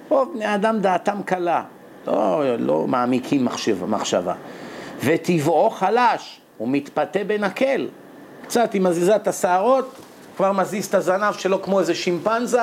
רוב 0.09 0.31
בני 0.33 0.55
אדם 0.55 0.79
דעתם 0.79 1.23
קלה, 1.25 1.63
לא, 2.07 2.43
לא 2.59 2.87
מעמיקים 2.87 3.45
מחשב, 3.45 3.85
מחשבה. 3.85 4.33
וטבעו 5.03 5.69
חלש, 5.69 6.41
הוא 6.57 6.67
מתפתה 6.71 7.23
בנקל. 7.27 7.87
קצת 8.47 8.73
היא 8.73 8.81
מזיזה 8.81 9.15
את 9.15 9.27
השערות, 9.27 9.95
כבר 10.35 10.51
מזיז 10.51 10.85
את 10.85 10.95
הזנב 10.95 11.33
שלו 11.33 11.61
כמו 11.61 11.79
איזה 11.79 11.95
שימפנזה, 11.95 12.61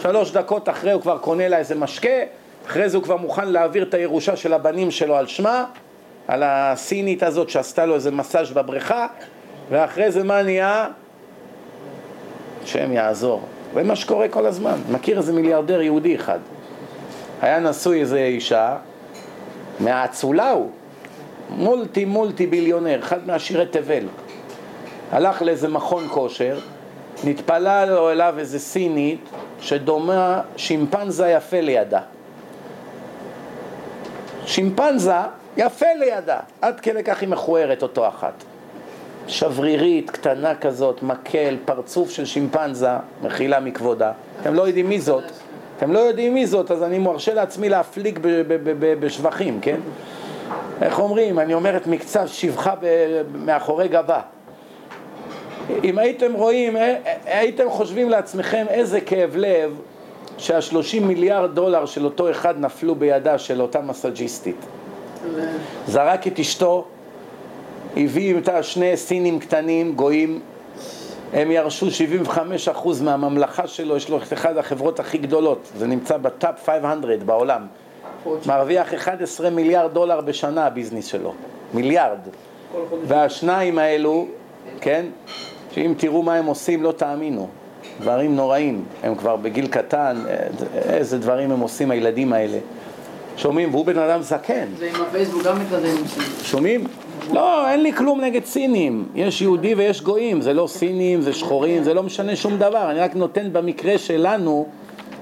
שלוש 0.00 0.32
דקות 0.32 0.68
אחרי 0.68 0.92
הוא 0.92 1.02
כבר 1.02 1.18
קונה 1.18 1.48
לה 1.48 1.58
איזה 1.58 1.74
משקה, 1.74 2.18
אחרי 2.66 2.88
זה 2.88 2.96
הוא 2.96 3.04
כבר 3.04 3.16
מוכן 3.16 3.48
להעביר 3.48 3.82
את 3.82 3.94
הירושה 3.94 4.36
של 4.36 4.52
הבנים 4.52 4.90
שלו 4.90 5.16
על 5.16 5.26
שמה, 5.26 5.64
על 6.28 6.42
הסינית 6.42 7.22
הזאת 7.22 7.50
שעשתה 7.50 7.86
לו 7.86 7.94
איזה 7.94 8.10
מסאז' 8.10 8.50
בבריכה, 8.50 9.06
ואחרי 9.70 10.10
זה 10.10 10.24
מה 10.24 10.42
נהיה? 10.42 10.86
השם 12.62 12.92
יעזור. 12.92 13.42
זה 13.74 13.82
מה 13.82 13.96
שקורה 13.96 14.28
כל 14.28 14.46
הזמן. 14.46 14.78
מכיר 14.90 15.18
איזה 15.18 15.32
מיליארדר 15.32 15.82
יהודי 15.82 16.16
אחד. 16.16 16.38
היה 17.42 17.58
נשוי 17.58 18.00
איזה 18.00 18.18
אישה, 18.18 18.76
מהאצולה 19.80 20.50
הוא, 20.50 20.70
מולטי 21.50 22.04
מולטי 22.04 22.46
ביליונר, 22.46 23.00
אחד 23.00 23.26
מעשירי 23.26 23.66
תבל. 23.66 24.04
הלך 25.12 25.42
לאיזה 25.42 25.68
מכון 25.68 26.08
כושר, 26.08 26.58
נתפלה 27.24 27.86
לו 27.86 28.10
אליו 28.10 28.34
איזה 28.38 28.58
סינית 28.58 29.20
שדומה 29.60 30.40
שימפנזה 30.56 31.28
יפה 31.28 31.60
לידה. 31.60 32.00
שימפנזה 34.46 35.12
יפה 35.56 35.86
לידה, 35.98 36.38
עד 36.60 36.80
כדי 36.80 37.02
כך 37.04 37.20
היא 37.20 37.28
מכוערת 37.28 37.82
אותו 37.82 38.08
אחת. 38.08 38.44
שברירית, 39.26 40.10
קטנה 40.10 40.54
כזאת, 40.54 41.02
מקל, 41.02 41.56
פרצוף 41.64 42.10
של 42.10 42.24
שימפנזה, 42.24 42.90
מחילה 43.22 43.60
מכבודה. 43.60 44.12
אתם 44.40 44.54
לא 44.54 44.62
יודעים 44.62 44.88
מי 44.88 45.00
זאת, 45.00 45.24
אתם 45.78 45.92
לא 45.92 45.98
יודעים 45.98 46.34
מי 46.34 46.46
זאת, 46.46 46.70
אז 46.70 46.82
אני 46.82 46.98
מרשה 46.98 47.34
לעצמי 47.34 47.68
להפליג 47.68 48.18
בשבחים, 49.00 49.60
כן? 49.60 49.80
איך 50.82 50.98
אומרים? 50.98 51.38
אני 51.38 51.54
אומר 51.54 51.76
את 51.76 51.86
מקצת 51.86 52.28
שבחה 52.28 52.74
מאחורי 53.34 53.88
גבה. 53.88 54.20
אם 55.84 55.98
הייתם 55.98 56.32
רואים, 56.32 56.76
אה, 56.76 56.96
הייתם 57.24 57.70
חושבים 57.70 58.10
לעצמכם 58.10 58.66
איזה 58.68 59.00
כאב 59.00 59.36
לב 59.36 59.80
שהשלושים 60.38 61.08
מיליארד 61.08 61.54
דולר 61.54 61.86
של 61.86 62.04
אותו 62.04 62.30
אחד 62.30 62.60
נפלו 62.60 62.94
בידה 62.94 63.38
של 63.38 63.62
אותה 63.62 63.80
מסאג'יסטית. 63.80 64.66
זרק 65.86 66.26
את 66.26 66.38
אשתו, 66.38 66.84
הביא 67.96 68.36
איתה 68.36 68.62
שני 68.62 68.96
סינים 68.96 69.38
קטנים, 69.38 69.92
גויים, 69.94 70.40
הם 71.32 71.50
ירשו 71.50 71.86
75% 72.28 73.02
מהממלכה 73.02 73.66
שלו, 73.66 73.96
יש 73.96 74.08
לו 74.08 74.18
את 74.18 74.32
אחת 74.32 74.56
החברות 74.56 75.00
הכי 75.00 75.18
גדולות, 75.18 75.70
זה 75.76 75.86
נמצא 75.86 76.16
בטאפ 76.16 76.66
500 76.66 77.22
בעולם. 77.22 77.66
מרוויח 78.46 78.94
11 78.94 79.50
מיליארד 79.50 79.94
דולר 79.94 80.20
בשנה 80.20 80.66
הביזנס 80.66 81.06
שלו, 81.06 81.34
מיליארד. 81.74 82.18
והשניים 83.06 83.78
האלו, 83.78 84.26
כן, 84.80 85.06
שאם 85.70 85.94
תראו 85.96 86.22
מה 86.22 86.34
הם 86.34 86.46
עושים 86.46 86.82
לא 86.82 86.92
תאמינו, 86.92 87.48
דברים 88.00 88.36
נוראים, 88.36 88.84
הם 89.02 89.14
כבר 89.14 89.36
בגיל 89.36 89.66
קטן, 89.66 90.24
איזה 90.74 91.18
דברים 91.18 91.50
הם 91.52 91.60
עושים 91.60 91.90
הילדים 91.90 92.32
האלה. 92.32 92.58
שומעים? 93.36 93.74
והוא 93.74 93.86
בן 93.86 93.98
אדם 93.98 94.22
זקן. 94.22 94.66
זה 94.78 94.90
עם 94.94 95.02
הפייסבוק 95.02 95.42
גם 95.42 95.60
מתקדם. 95.60 95.96
שומעים? 96.42 96.86
לא, 97.32 97.68
אין 97.68 97.82
לי 97.82 97.92
כלום 97.92 98.20
נגד 98.20 98.44
סינים. 98.44 99.08
יש 99.14 99.42
יהודי 99.42 99.74
ויש 99.74 100.02
גויים, 100.02 100.40
זה 100.40 100.52
לא 100.52 100.66
סינים, 100.66 101.20
זה 101.20 101.32
שחורים, 101.32 101.82
זה 101.82 101.94
לא 101.94 102.02
משנה 102.02 102.36
שום 102.36 102.56
דבר. 102.56 102.90
אני 102.90 103.00
רק 103.00 103.14
נותן 103.14 103.52
במקרה 103.52 103.98
שלנו, 103.98 104.66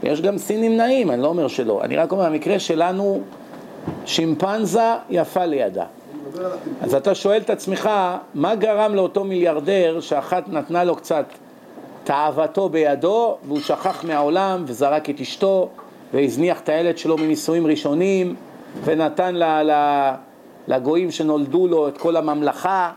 יש 0.03 0.21
גם 0.21 0.39
סינים 0.39 0.77
נעים, 0.77 1.11
אני 1.11 1.23
לא 1.23 1.29
אומר 1.29 1.49
שלא. 1.49 1.81
אני 1.83 1.97
רק 1.97 2.13
אומר, 2.13 2.31
במקרה 2.31 2.59
שלנו, 2.59 3.21
שימפנזה 4.05 4.95
יפה 5.11 5.45
לידה. 5.45 5.85
אז 6.81 6.95
אתה 6.95 7.15
שואל 7.15 7.41
את 7.41 7.51
עצמך, 7.51 7.91
מה 8.35 8.55
גרם 8.55 8.95
לאותו 8.95 9.25
מיליארדר 9.25 10.01
שאחת 10.01 10.49
נתנה 10.49 10.85
לו 10.85 10.97
קצת 10.97 11.25
תאוותו 12.05 12.69
בידו, 12.69 13.37
והוא 13.47 13.61
שכח 13.61 14.05
מהעולם 14.05 14.65
וזרק 14.67 15.11
את 15.11 15.21
אשתו 15.21 15.69
והזניח 16.15 16.61
את 16.61 16.69
הילד 16.69 16.99
שלו 16.99 17.17
מנישואים 17.17 17.67
ראשונים 17.67 18.35
ונתן 18.85 19.35
לה, 19.35 19.63
לה, 19.63 20.15
לגויים 20.69 21.11
שנולדו 21.11 21.67
לו 21.67 21.89
את 21.89 21.99
כל 21.99 22.17
הממלכה. 22.17 22.93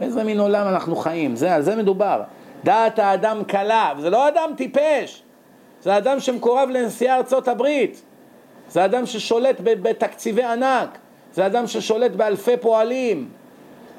איזה 0.00 0.24
מין 0.24 0.40
עולם 0.40 0.68
אנחנו 0.68 0.96
חיים? 0.96 1.36
זה, 1.36 1.54
על 1.54 1.62
זה 1.62 1.76
מדובר. 1.76 2.22
דעת 2.64 2.98
האדם 2.98 3.44
קלה, 3.44 3.92
וזה 3.96 4.10
לא 4.10 4.28
אדם 4.28 4.50
טיפש, 4.56 5.22
זה 5.82 5.96
אדם 5.96 6.20
שמקורב 6.20 6.68
לנשיאי 6.68 7.10
ארצות 7.10 7.48
הברית, 7.48 8.02
זה 8.68 8.84
אדם 8.84 9.06
ששולט 9.06 9.56
בתקציבי 9.60 10.44
ענק, 10.44 10.98
זה 11.32 11.46
אדם 11.46 11.66
ששולט 11.66 12.10
באלפי 12.10 12.56
פועלים, 12.56 13.28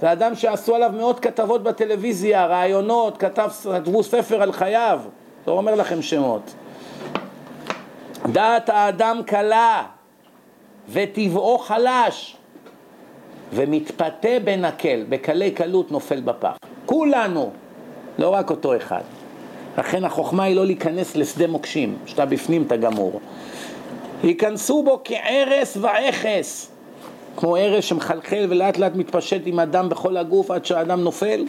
זה 0.01 0.11
אדם 0.11 0.35
שעשו 0.35 0.75
עליו 0.75 0.91
מאות 0.97 1.19
כתבות 1.19 1.63
בטלוויזיה, 1.63 2.45
רעיונות, 2.45 3.17
כתב, 3.17 3.49
כתבו 3.73 4.03
ספר 4.03 4.41
על 4.41 4.51
חייו, 4.51 4.99
לא 5.47 5.51
אומר 5.51 5.75
לכם 5.75 6.01
שמות. 6.01 6.53
דעת 8.31 8.69
האדם 8.69 9.21
קלה 9.25 9.83
וטבעו 10.89 11.57
חלש 11.57 12.37
ומתפתה 13.53 14.39
בנקל, 14.43 15.05
בקלי 15.09 15.51
קלות 15.51 15.91
נופל 15.91 16.21
בפח. 16.21 16.57
כולנו, 16.85 17.51
לא 18.19 18.29
רק 18.29 18.49
אותו 18.49 18.77
אחד. 18.77 19.01
לכן 19.77 20.03
החוכמה 20.03 20.43
היא 20.43 20.55
לא 20.55 20.65
להיכנס 20.65 21.15
לשדה 21.15 21.47
מוקשים, 21.47 21.97
שאתה 22.05 22.25
בפנים 22.25 22.63
אתה 22.67 22.77
גמור. 22.77 23.19
ייכנסו 24.23 24.83
בו 24.83 25.01
כערס 25.03 25.77
ואכס, 25.81 26.71
כמו 27.37 27.55
ערס 27.55 27.83
שמחלחל 27.83 28.45
ולאט 28.49 28.77
לאט 28.77 28.95
מתפשט 28.95 29.41
עם 29.45 29.59
הדם 29.59 29.89
בכל 29.89 30.17
הגוף 30.17 30.51
עד 30.51 30.65
שהאדם 30.65 31.01
נופל. 31.01 31.45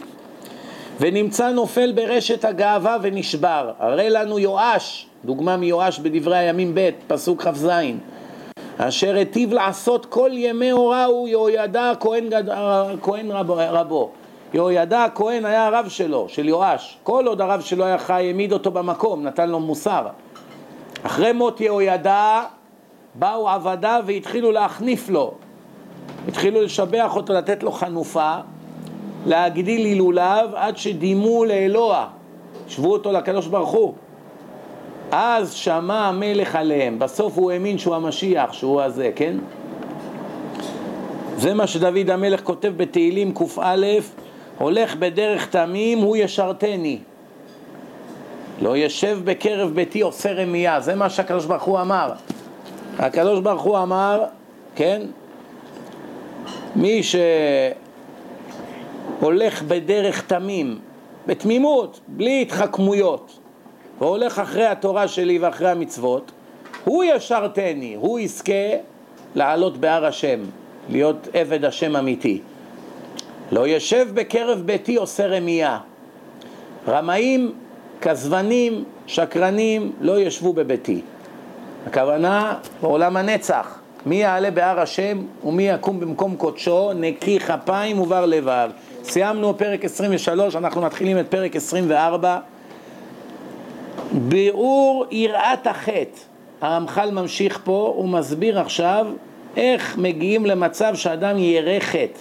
ונמצא 0.99 1.51
נופל 1.51 1.91
ברשת 1.91 2.45
הגאווה 2.45 2.97
ונשבר. 3.01 3.71
הרי 3.79 4.09
לנו 4.09 4.39
יואש, 4.39 5.07
דוגמה 5.25 5.57
מיואש 5.57 5.99
בדברי 5.99 6.37
הימים 6.37 6.71
ב', 6.75 6.89
פסוק 7.07 7.41
כ"ז, 7.41 7.67
אשר 8.77 9.15
היטיב 9.15 9.53
לעשות 9.53 10.05
כל 10.05 10.29
ימי 10.33 10.69
הוראו 10.69 11.27
יהוידע 11.27 11.91
כהן, 11.99 12.29
גד... 12.29 12.43
כהן 13.01 13.31
רב... 13.31 13.51
רבו. 13.51 14.11
יהוידע 14.53 15.03
הכהן 15.03 15.45
היה 15.45 15.67
הרב 15.67 15.85
שלו, 15.89 16.29
של 16.29 16.47
יואש. 16.47 16.97
כל 17.03 17.27
עוד 17.27 17.41
הרב 17.41 17.61
שלו 17.61 17.85
היה 17.85 17.97
חי, 17.97 18.13
העמיד 18.13 18.53
אותו 18.53 18.71
במקום, 18.71 19.23
נתן 19.23 19.49
לו 19.49 19.59
מוסר. 19.59 20.07
אחרי 21.03 21.33
מות 21.33 21.61
יהוידע, 21.61 22.43
באו 23.15 23.49
עבדיו 23.49 24.03
והתחילו 24.05 24.51
להחניף 24.51 25.09
לו. 25.09 25.33
התחילו 26.27 26.61
לשבח 26.61 27.15
אותו, 27.15 27.33
לתת 27.33 27.63
לו 27.63 27.71
חנופה, 27.71 28.35
להגדיל 29.25 29.85
הילוליו 29.85 30.49
עד 30.55 30.77
שדימו 30.77 31.45
לאלוה. 31.45 32.07
שוו 32.67 32.91
אותו 32.91 33.11
לקדוש 33.11 33.47
ברוך 33.47 33.71
הוא. 33.71 33.93
אז 35.11 35.53
שמע 35.53 36.07
המלך 36.07 36.55
עליהם, 36.55 36.99
בסוף 36.99 37.37
הוא 37.37 37.51
האמין 37.51 37.77
שהוא 37.77 37.95
המשיח, 37.95 38.53
שהוא 38.53 38.81
הזה, 38.81 39.11
כן? 39.15 39.37
זה 41.37 41.53
מה 41.53 41.67
שדוד 41.67 42.09
המלך 42.09 42.43
כותב 42.43 42.73
בתהילים 42.77 43.33
קא, 43.33 43.45
הולך 44.57 44.95
בדרך 44.95 45.47
תמים, 45.47 45.97
הוא 45.97 46.17
ישרתני. 46.17 46.99
לא 48.61 48.77
ישב 48.77 49.19
בקרב 49.23 49.73
ביתי 49.73 50.01
עושה 50.01 50.33
רמייה, 50.33 50.79
זה 50.79 50.95
מה 50.95 51.09
שהקדוש 51.09 51.45
ברוך 51.45 51.63
הוא 51.63 51.81
אמר. 51.81 52.11
הקדוש 52.99 53.39
ברוך 53.39 53.61
הוא 53.61 53.77
אמר, 53.77 54.23
כן, 54.75 55.01
מי 56.75 57.01
שהולך 59.21 59.63
בדרך 59.63 60.21
תמים, 60.21 60.79
בתמימות, 61.27 61.99
בלי 62.07 62.41
התחכמויות, 62.41 63.39
והולך 63.99 64.39
אחרי 64.39 64.65
התורה 64.65 65.07
שלי 65.07 65.39
ואחרי 65.39 65.69
המצוות, 65.69 66.31
הוא 66.83 67.03
ישרתני, 67.03 67.95
הוא 67.95 68.19
יזכה 68.19 68.51
לעלות 69.35 69.77
בהר 69.77 70.05
השם, 70.05 70.39
להיות 70.89 71.27
עבד 71.33 71.65
השם 71.65 71.95
אמיתי. 71.95 72.41
לא 73.51 73.67
ישב 73.67 74.07
בקרב 74.13 74.61
ביתי 74.65 74.95
עושה 74.95 75.27
רמייה. 75.27 75.77
רמאים, 76.87 77.51
כזבנים, 78.01 78.83
שקרנים, 79.07 79.91
לא 80.01 80.19
ישבו 80.19 80.53
בביתי. 80.53 81.01
הכוונה 81.87 82.57
בעולם 82.81 83.17
הנצח, 83.17 83.79
מי 84.05 84.15
יעלה 84.15 84.51
בהר 84.51 84.79
השם 84.79 85.17
ומי 85.43 85.69
יקום 85.69 85.99
במקום 85.99 86.35
קודשו, 86.35 86.93
נקי 86.93 87.39
כפיים 87.39 87.99
ובר 87.99 88.25
לבב. 88.25 88.69
סיימנו 89.03 89.57
פרק 89.57 89.85
23, 89.85 90.55
אנחנו 90.55 90.81
מתחילים 90.81 91.19
את 91.19 91.25
פרק 91.29 91.55
24. 91.55 92.39
ביאור 94.11 95.05
יראת 95.11 95.67
החטא. 95.67 96.19
הרמח"ל 96.61 97.11
ממשיך 97.11 97.59
פה, 97.63 97.93
הוא 97.95 98.09
מסביר 98.09 98.59
עכשיו 98.59 99.07
איך 99.57 99.97
מגיעים 99.97 100.45
למצב 100.45 100.95
שאדם 100.95 101.37
ירא 101.37 101.79
חטא. 101.79 102.19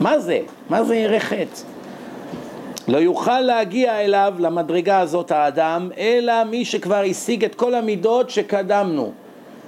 מה 0.00 0.18
זה? 0.18 0.40
מה 0.70 0.84
זה 0.84 0.96
ירא 0.96 1.18
חטא? 1.18 1.60
לא 2.88 2.98
יוכל 2.98 3.40
להגיע 3.40 4.00
אליו, 4.00 4.34
למדרגה 4.38 5.00
הזאת 5.00 5.30
האדם, 5.30 5.88
אלא 5.98 6.44
מי 6.44 6.64
שכבר 6.64 7.02
השיג 7.10 7.44
את 7.44 7.54
כל 7.54 7.74
המידות 7.74 8.30
שקדמנו. 8.30 9.12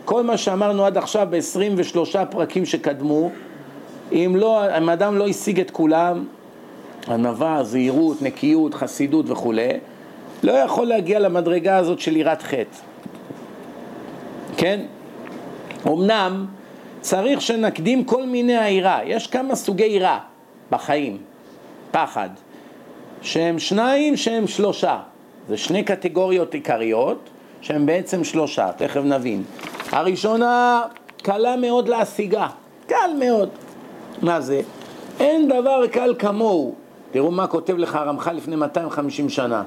כל 0.05 0.23
מה 0.23 0.37
שאמרנו 0.37 0.85
עד 0.85 0.97
עכשיו 0.97 1.27
ב-23 1.31 2.25
פרקים 2.31 2.67
שקדמו, 2.67 3.31
אם, 4.13 4.33
לא, 4.37 4.79
אם 4.79 4.91
אדם 4.91 5.19
לא 5.19 5.29
השיג 5.29 5.61
את 5.61 5.71
כולם, 5.71 6.25
ענווה, 7.09 7.65
זהירות, 7.65 8.23
נקיות, 8.23 8.75
חסידות 8.75 9.31
וכולי, 9.31 9.69
לא 10.43 10.53
יכול 10.53 10.87
להגיע 10.87 11.19
למדרגה 11.19 11.77
הזאת 11.77 12.01
של 12.01 12.17
יראת 12.17 12.43
חטא. 12.43 12.79
כן? 14.57 14.81
אמנם 15.87 16.47
צריך 17.01 17.41
שנקדים 17.41 18.05
כל 18.05 18.27
מיני 18.27 18.59
היראה, 18.59 19.01
יש 19.05 19.27
כמה 19.27 19.55
סוגי 19.55 19.85
יראה 19.85 20.19
בחיים, 20.71 21.17
פחד, 21.91 22.29
שהם 23.23 23.59
שניים 23.59 24.17
שהם 24.17 24.47
שלושה, 24.47 24.99
זה 25.49 25.57
שני 25.57 25.83
קטגוריות 25.83 26.55
עיקריות 26.55 27.29
שהם 27.61 27.87
בעצם 27.87 28.25
שלושה, 28.25 28.71
תכף 28.77 29.01
נבין. 29.05 29.43
הראשונה 29.93 30.83
קלה 31.23 31.57
מאוד 31.57 31.89
להשיגה, 31.89 32.47
קל 32.87 33.11
מאוד. 33.19 33.49
מה 34.23 34.41
זה? 34.41 34.61
אין 35.21 35.49
דבר 35.49 35.87
קל 35.87 36.15
כמוהו. 36.19 36.75
תראו 37.11 37.31
מה 37.31 37.47
כותב 37.47 37.79
לך 37.79 37.95
הרמח"ל 37.97 38.33
לפני 38.33 38.57
250 38.57 39.29
שנה. 39.29 39.63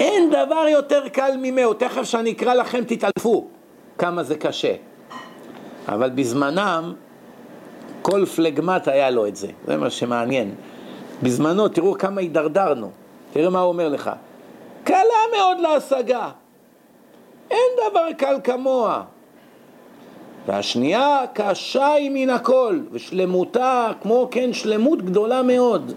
אין 0.00 0.30
דבר 0.30 0.68
יותר 0.68 1.08
קל 1.08 1.30
ממהו, 1.38 1.74
תכף 1.74 2.02
שאני 2.02 2.32
אקרא 2.32 2.54
לכם 2.54 2.84
תתעלפו 2.84 3.48
כמה 3.98 4.22
זה 4.22 4.36
קשה. 4.36 4.74
אבל 5.88 6.10
בזמנם 6.10 6.94
כל 8.02 8.26
פלגמט 8.26 8.88
היה 8.88 9.10
לו 9.10 9.26
את 9.26 9.36
זה, 9.36 9.48
זה 9.66 9.76
מה 9.76 9.90
שמעניין. 9.90 10.54
בזמנו, 11.22 11.68
תראו 11.68 11.98
כמה 11.98 12.20
הידרדרנו, 12.20 12.90
תראה 13.32 13.50
מה 13.50 13.60
הוא 13.60 13.68
אומר 13.68 13.88
לך. 13.88 14.10
קלה 14.84 15.20
מאוד 15.36 15.60
להשגה, 15.60 16.30
אין 17.50 17.90
דבר 17.90 18.12
קל 18.18 18.36
כמוה. 18.44 19.02
והשנייה, 20.46 21.20
קשה 21.32 21.92
היא 21.92 22.10
מן 22.14 22.30
הכל, 22.30 22.78
ושלמותה, 22.92 23.90
כמו 24.02 24.28
כן, 24.30 24.52
שלמות 24.52 25.02
גדולה 25.02 25.42
מאוד. 25.42 25.92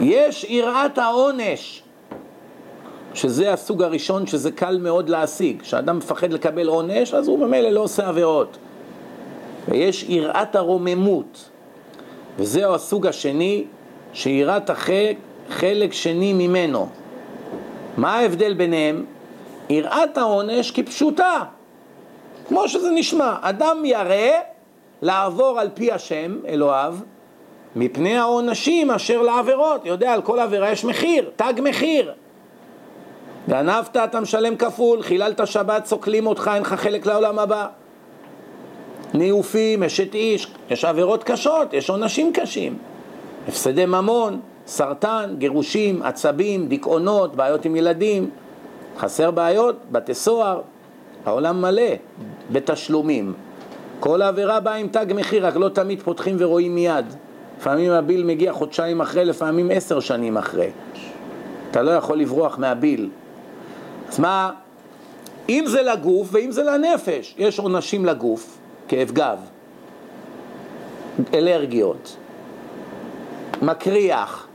יש 0.00 0.44
יראת 0.44 0.98
העונש, 0.98 1.82
שזה 3.14 3.52
הסוג 3.52 3.82
הראשון 3.82 4.26
שזה 4.26 4.50
קל 4.50 4.78
מאוד 4.78 5.08
להשיג. 5.08 5.62
כשאדם 5.62 5.96
מפחד 5.96 6.32
לקבל 6.32 6.68
עונש, 6.68 7.14
אז 7.14 7.28
הוא 7.28 7.38
ממילא 7.38 7.70
לא 7.70 7.80
עושה 7.80 8.08
עבירות. 8.08 8.58
ויש 9.68 10.04
יראת 10.08 10.56
הרוממות, 10.56 11.48
וזהו 12.38 12.74
הסוג 12.74 13.06
השני, 13.06 13.64
שיראת 14.12 14.70
חלק 15.50 15.92
שני 15.92 16.32
ממנו. 16.32 16.88
מה 17.96 18.18
ההבדל 18.18 18.54
ביניהם? 18.54 19.04
יראת 19.68 20.18
העונש 20.18 20.70
כפשוטה, 20.70 21.38
כמו 22.48 22.68
שזה 22.68 22.90
נשמע. 22.90 23.36
אדם 23.40 23.84
ירא 23.84 24.38
לעבור 25.02 25.60
על 25.60 25.68
פי 25.74 25.92
השם, 25.92 26.38
אלוהיו, 26.48 26.94
מפני 27.76 28.18
העונשים 28.18 28.90
אשר 28.90 29.22
לעבירות. 29.22 29.86
יודע, 29.86 30.12
על 30.12 30.22
כל 30.22 30.38
עבירה 30.38 30.70
יש 30.70 30.84
מחיר, 30.84 31.30
תג 31.36 31.54
מחיר. 31.62 32.12
גנבת 33.48 33.96
אתה 33.96 34.20
משלם 34.20 34.56
כפול, 34.56 35.02
חיללת 35.02 35.46
שבת 35.46 35.86
סוקלים 35.86 36.26
אותך, 36.26 36.50
אין 36.54 36.62
לך 36.62 36.74
חלק 36.74 37.06
לעולם 37.06 37.38
הבא. 37.38 37.66
ניאופים, 39.14 39.82
אשת 39.82 40.14
איש, 40.14 40.54
יש 40.70 40.84
עבירות 40.84 41.24
קשות, 41.24 41.72
יש 41.72 41.90
עונשים 41.90 42.32
קשים. 42.32 42.78
הפסדי 43.48 43.86
ממון, 43.86 44.40
סרטן, 44.66 45.34
גירושים, 45.38 46.02
עצבים, 46.02 46.68
דיכאונות, 46.68 47.36
בעיות 47.36 47.64
עם 47.64 47.76
ילדים. 47.76 48.30
חסר 48.98 49.30
בעיות, 49.30 49.76
בתי 49.92 50.14
סוהר, 50.14 50.60
העולם 51.26 51.62
מלא 51.62 51.92
בתשלומים. 52.52 53.32
כל 54.00 54.22
עבירה 54.22 54.60
באה 54.60 54.74
עם 54.74 54.88
תג 54.88 55.06
מחיר, 55.14 55.46
רק 55.46 55.56
לא 55.56 55.68
תמיד 55.68 56.02
פותחים 56.02 56.36
ורואים 56.38 56.74
מיד. 56.74 57.04
לפעמים 57.58 57.92
הביל 57.92 58.24
מגיע 58.24 58.52
חודשיים 58.52 59.00
אחרי, 59.00 59.24
לפעמים 59.24 59.70
עשר 59.70 60.00
שנים 60.00 60.36
אחרי. 60.36 60.70
אתה 61.70 61.82
לא 61.82 61.90
יכול 61.90 62.18
לברוח 62.18 62.58
מהביל. 62.58 63.10
אז 64.10 64.20
מה, 64.20 64.52
אם 65.48 65.64
זה 65.66 65.82
לגוף 65.82 66.28
ואם 66.32 66.52
זה 66.52 66.62
לנפש, 66.62 67.34
יש 67.38 67.58
עונשים 67.58 68.04
לגוף, 68.06 68.58
כאב 68.88 69.10
גב, 69.10 69.38
אלרגיות, 71.34 72.16
מקריח, 73.62 74.46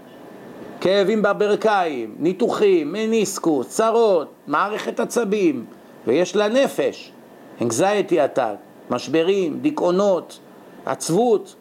כאבים 0.81 1.21
בברכיים, 1.21 2.15
ניתוחים, 2.19 2.91
מניסקוס, 2.91 3.67
צרות, 3.67 4.33
מערכת 4.47 4.99
עצבים, 4.99 5.65
ויש 6.07 6.35
לנפש, 6.35 7.11
anxiety 7.59 8.13
attack, 8.13 8.57
משברים, 8.89 9.59
דיכאונות, 9.59 10.39
עצבות, 10.85 11.55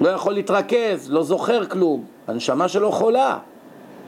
לא 0.00 0.08
יכול 0.08 0.34
להתרכז, 0.34 1.10
לא 1.10 1.22
זוכר 1.22 1.66
כלום, 1.66 2.04
הנשמה 2.26 2.68
שלו 2.68 2.92
חולה. 2.92 3.38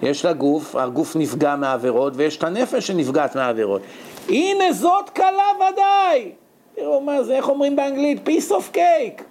יש 0.02 0.24
לה 0.24 0.32
גוף, 0.32 0.76
הגוף 0.76 1.16
נפגע 1.16 1.56
מהעבירות, 1.56 2.12
ויש 2.16 2.36
את 2.36 2.44
הנפש 2.44 2.86
שנפגעת 2.86 3.36
מהעבירות. 3.36 3.82
הנה 4.28 4.72
זאת 4.72 5.10
קלה 5.10 5.48
ודאי! 5.56 6.32
תראו 6.76 7.00
מה 7.00 7.22
זה, 7.22 7.36
איך 7.36 7.48
אומרים 7.48 7.76
באנגלית? 7.76 8.28
piece 8.28 8.50
of 8.50 8.76
cake. 8.76 9.22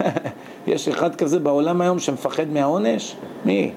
יש 0.66 0.88
אחד 0.88 1.14
כזה 1.14 1.38
בעולם 1.38 1.80
היום 1.80 1.98
שמפחד 1.98 2.48
מהעונש? 2.48 3.16
מי? 3.44 3.72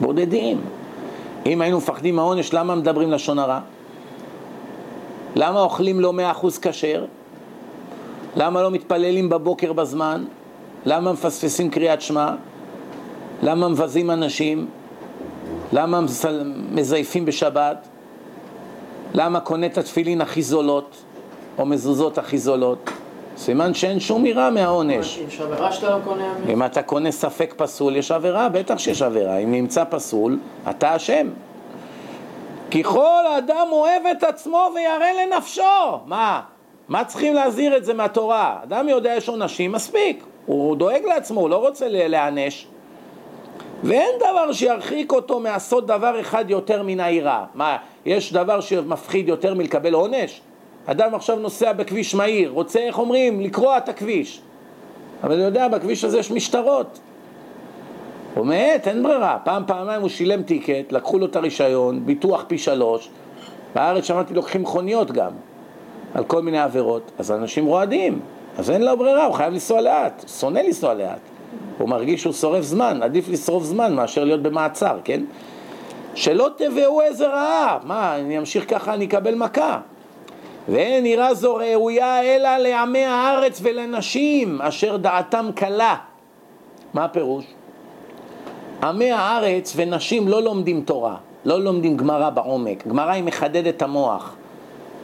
בודדים. 0.00 0.60
אם 1.46 1.60
היינו 1.60 1.78
מפחדים 1.78 2.16
מהעונש, 2.16 2.54
למה 2.54 2.74
מדברים 2.74 3.10
לשון 3.10 3.38
הרע? 3.38 3.60
למה 5.36 5.60
אוכלים 5.60 6.00
לא 6.00 6.12
מאה 6.12 6.30
אחוז 6.30 6.58
כשר? 6.58 7.04
למה 8.36 8.62
לא 8.62 8.70
מתפללים 8.70 9.28
בבוקר 9.28 9.72
בזמן? 9.72 10.24
למה 10.86 11.12
מפספסים 11.12 11.70
קריאת 11.70 12.02
שמע? 12.02 12.34
למה 13.42 13.68
מבזים 13.68 14.10
אנשים? 14.10 14.66
למה 15.72 16.00
מזייפים 16.70 17.24
בשבת? 17.24 17.88
למה 19.14 19.40
קונה 19.40 19.66
את 19.66 19.78
התפילין 19.78 20.20
הכי 20.20 20.42
זולות, 20.42 20.96
או 21.58 21.66
מזוזות 21.66 22.18
הכי 22.18 22.38
זולות? 22.38 22.90
סימן 23.36 23.74
שאין 23.74 24.00
שום 24.00 24.26
יראה 24.26 24.50
מהעונש. 24.50 25.18
יש 25.28 25.40
עבירה 25.40 25.72
שאתה 25.72 25.90
לא 25.90 25.98
קונה? 26.04 26.34
אם 26.48 26.62
אתה 26.62 26.82
קונה 26.82 27.12
ספק 27.12 27.54
פסול, 27.56 27.96
יש 27.96 28.10
עבירה? 28.10 28.48
בטח 28.48 28.78
שיש 28.78 29.02
עבירה. 29.02 29.36
אם 29.36 29.52
נמצא 29.52 29.84
פסול, 29.90 30.38
אתה 30.70 30.96
אשם. 30.96 31.28
כי 32.70 32.82
כל 32.82 33.24
אדם 33.38 33.66
אוהב 33.72 34.02
את 34.06 34.22
עצמו 34.22 34.68
וירא 34.74 35.06
לנפשו. 35.22 35.62
מה? 36.06 36.40
מה 36.88 37.04
צריכים 37.04 37.34
להזהיר 37.34 37.76
את 37.76 37.84
זה 37.84 37.94
מהתורה? 37.94 38.58
אדם 38.62 38.88
יודע 38.88 39.14
יש 39.16 39.28
עונשים, 39.28 39.72
מספיק. 39.72 40.24
הוא 40.46 40.76
דואג 40.76 41.02
לעצמו, 41.04 41.40
הוא 41.40 41.50
לא 41.50 41.56
רוצה 41.56 41.86
להיענש. 41.88 42.66
ואין 43.82 44.10
דבר 44.18 44.52
שירחיק 44.52 45.12
אותו 45.12 45.40
מעשות 45.40 45.86
דבר 45.86 46.20
אחד 46.20 46.50
יותר 46.50 46.82
מן 46.82 47.00
היראה. 47.00 47.44
מה, 47.54 47.76
יש 48.06 48.32
דבר 48.32 48.60
שמפחיד 48.60 49.28
יותר 49.28 49.54
מלקבל 49.54 49.94
עונש? 49.94 50.40
אדם 50.86 51.14
עכשיו 51.14 51.36
נוסע 51.36 51.72
בכביש 51.72 52.14
מהיר, 52.14 52.50
רוצה, 52.50 52.80
איך 52.80 52.98
אומרים, 52.98 53.40
לקרוע 53.40 53.78
את 53.78 53.88
הכביש. 53.88 54.40
אבל 55.22 55.38
הוא 55.38 55.44
יודע, 55.44 55.68
בכביש 55.68 56.04
הזה 56.04 56.18
יש 56.18 56.30
משטרות. 56.30 56.98
הוא 58.34 58.46
מאט, 58.46 58.88
אין 58.88 59.02
ברירה. 59.02 59.38
פעם, 59.44 59.62
פעמיים 59.66 60.00
הוא 60.00 60.08
שילם 60.08 60.42
טיקט, 60.42 60.92
לקחו 60.92 61.18
לו 61.18 61.26
את 61.26 61.36
הרישיון, 61.36 62.06
ביטוח 62.06 62.44
פי 62.48 62.58
שלוש. 62.58 63.08
בארץ 63.74 64.04
שמעתי 64.04 64.34
לוקחים 64.34 64.62
מכוניות 64.62 65.10
גם, 65.10 65.30
על 66.14 66.24
כל 66.24 66.42
מיני 66.42 66.58
עבירות. 66.58 67.10
אז 67.18 67.32
אנשים 67.32 67.66
רועדים, 67.66 68.20
אז 68.58 68.70
אין 68.70 68.82
לו 68.82 68.96
ברירה, 68.96 69.24
הוא 69.26 69.34
חייב 69.34 69.52
לנסוע 69.52 69.80
לאט, 69.80 70.24
שונא 70.28 70.58
לנסוע 70.58 70.94
לאט. 70.94 71.31
הוא 71.78 71.88
מרגיש 71.88 72.20
שהוא 72.20 72.32
שורף 72.32 72.64
זמן, 72.64 73.02
עדיף 73.02 73.28
לשרוף 73.28 73.64
זמן 73.64 73.94
מאשר 73.94 74.24
להיות 74.24 74.42
במעצר, 74.42 74.98
כן? 75.04 75.20
שלא 76.14 76.48
תבואו 76.56 77.02
איזה 77.02 77.28
רעה, 77.28 77.78
מה, 77.84 78.16
אני 78.16 78.38
אמשיך 78.38 78.70
ככה, 78.70 78.94
אני 78.94 79.04
אקבל 79.04 79.34
מכה. 79.34 79.78
ואין 80.68 81.04
נראה 81.04 81.34
זו 81.34 81.54
ראויה 81.54 82.22
אלא 82.22 82.56
לעמי 82.56 83.04
הארץ 83.04 83.60
ולנשים 83.62 84.62
אשר 84.62 84.96
דעתם 84.96 85.50
קלה. 85.54 85.96
מה 86.94 87.04
הפירוש? 87.04 87.44
עמי 88.82 89.10
הארץ 89.10 89.72
ונשים 89.76 90.28
לא 90.28 90.42
לומדים 90.42 90.80
תורה, 90.80 91.16
לא 91.44 91.60
לומדים 91.60 91.96
גמרא 91.96 92.30
בעומק. 92.30 92.86
גמרא 92.86 93.10
היא 93.10 93.22
מחדדת 93.22 93.76
את 93.76 93.82
המוח. 93.82 94.34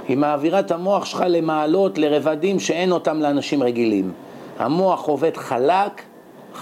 היא 0.09 0.17
מעבירה 0.17 0.61
את 0.61 0.71
המוח 0.71 1.05
שלך 1.05 1.25
למעלות, 1.29 1.99
לרבדים 1.99 2.61
שאין 2.61 2.93
אותם 2.93 3.21
לאנשים 3.21 3.63
רגילים. 3.63 4.13
המוח 4.59 5.05
עובד 5.05 5.37
חלק, 5.37 6.03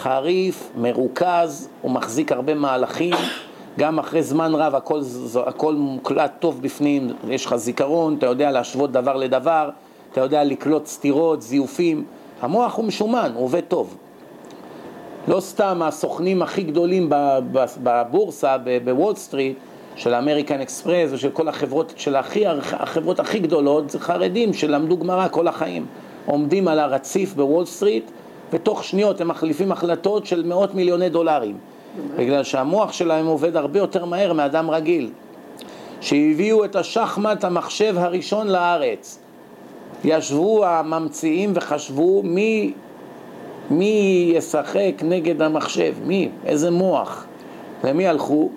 חריף, 0.03 0.71
מרוכז, 0.77 1.69
הוא 1.83 1.91
מחזיק 1.91 2.33
הרבה 2.33 2.55
מהלכים, 2.55 3.15
גם 3.79 3.99
אחרי 3.99 4.23
זמן 4.23 4.55
רב 4.55 4.75
הכל, 4.75 5.01
הכל 5.47 5.75
מוקלט 5.75 6.33
טוב 6.39 6.63
בפנים, 6.63 7.09
יש 7.29 7.47
לך 7.47 7.57
זיכרון, 7.57 8.15
אתה 8.19 8.27
יודע 8.27 8.51
להשוות 8.51 8.93
דבר 8.93 9.17
לדבר, 9.17 9.71
אתה 10.13 10.21
יודע 10.21 10.45
לקלוט 10.45 10.87
סתירות, 10.87 11.43
זיופים, 11.43 12.05
המוח 12.41 12.75
הוא 12.75 12.85
משומן, 12.85 13.33
הוא 13.35 13.45
עובד 13.45 13.61
טוב. 13.61 13.97
לא 15.29 15.41
סתם 15.41 15.83
הסוכנים 15.83 16.43
הכי 16.43 16.63
גדולים 16.63 17.11
בבורסה, 17.83 18.57
בוול 18.85 19.15
סטריט, 19.15 19.57
של 19.97 20.15
האמריקן 20.15 20.61
אקספרס 20.61 21.11
ושל 21.13 21.31
כל 21.31 21.49
החברות, 21.49 21.93
של 21.97 22.17
הכי, 22.17 22.45
החברות 22.73 23.21
הכי 23.21 23.39
גדולות, 23.39 23.91
זה 23.91 24.01
חרדים 24.01 24.53
שלמדו 24.53 24.97
גמרא 24.97 25.29
כל 25.29 25.49
החיים. 25.49 25.87
עומדים 26.27 26.69
על 26.69 26.79
הרציף 26.79 27.35
בוול 27.35 27.65
סטריט, 27.65 28.11
ותוך 28.53 28.85
שניות 28.85 29.21
הם 29.21 29.29
מחליפים 29.29 29.73
החלטות 29.73 30.27
של 30.27 30.47
מאות 30.47 30.75
מיליוני 30.75 31.09
דולרים. 31.09 31.59
בגלל 32.17 32.43
שהמוח 32.43 32.93
שלהם 32.93 33.27
עובד 33.27 33.57
הרבה 33.57 33.79
יותר 33.79 34.05
מהר 34.05 34.33
מאדם 34.33 34.71
רגיל. 34.71 35.11
שהביאו 36.01 36.65
את 36.65 36.77
השחמט 36.77 37.45
המחשב 37.45 37.95
הראשון 37.99 38.49
לארץ. 38.49 39.19
ישבו 40.05 40.67
הממציאים 40.67 41.53
וחשבו 41.55 42.23
מי, 42.23 42.73
מי 43.71 44.33
ישחק 44.35 44.93
נגד 45.03 45.43
המחשב, 45.43 45.95
מי, 46.05 46.29
איזה 46.45 46.71
מוח. 46.71 47.27
למי 47.85 48.07
הלכו? 48.09 48.49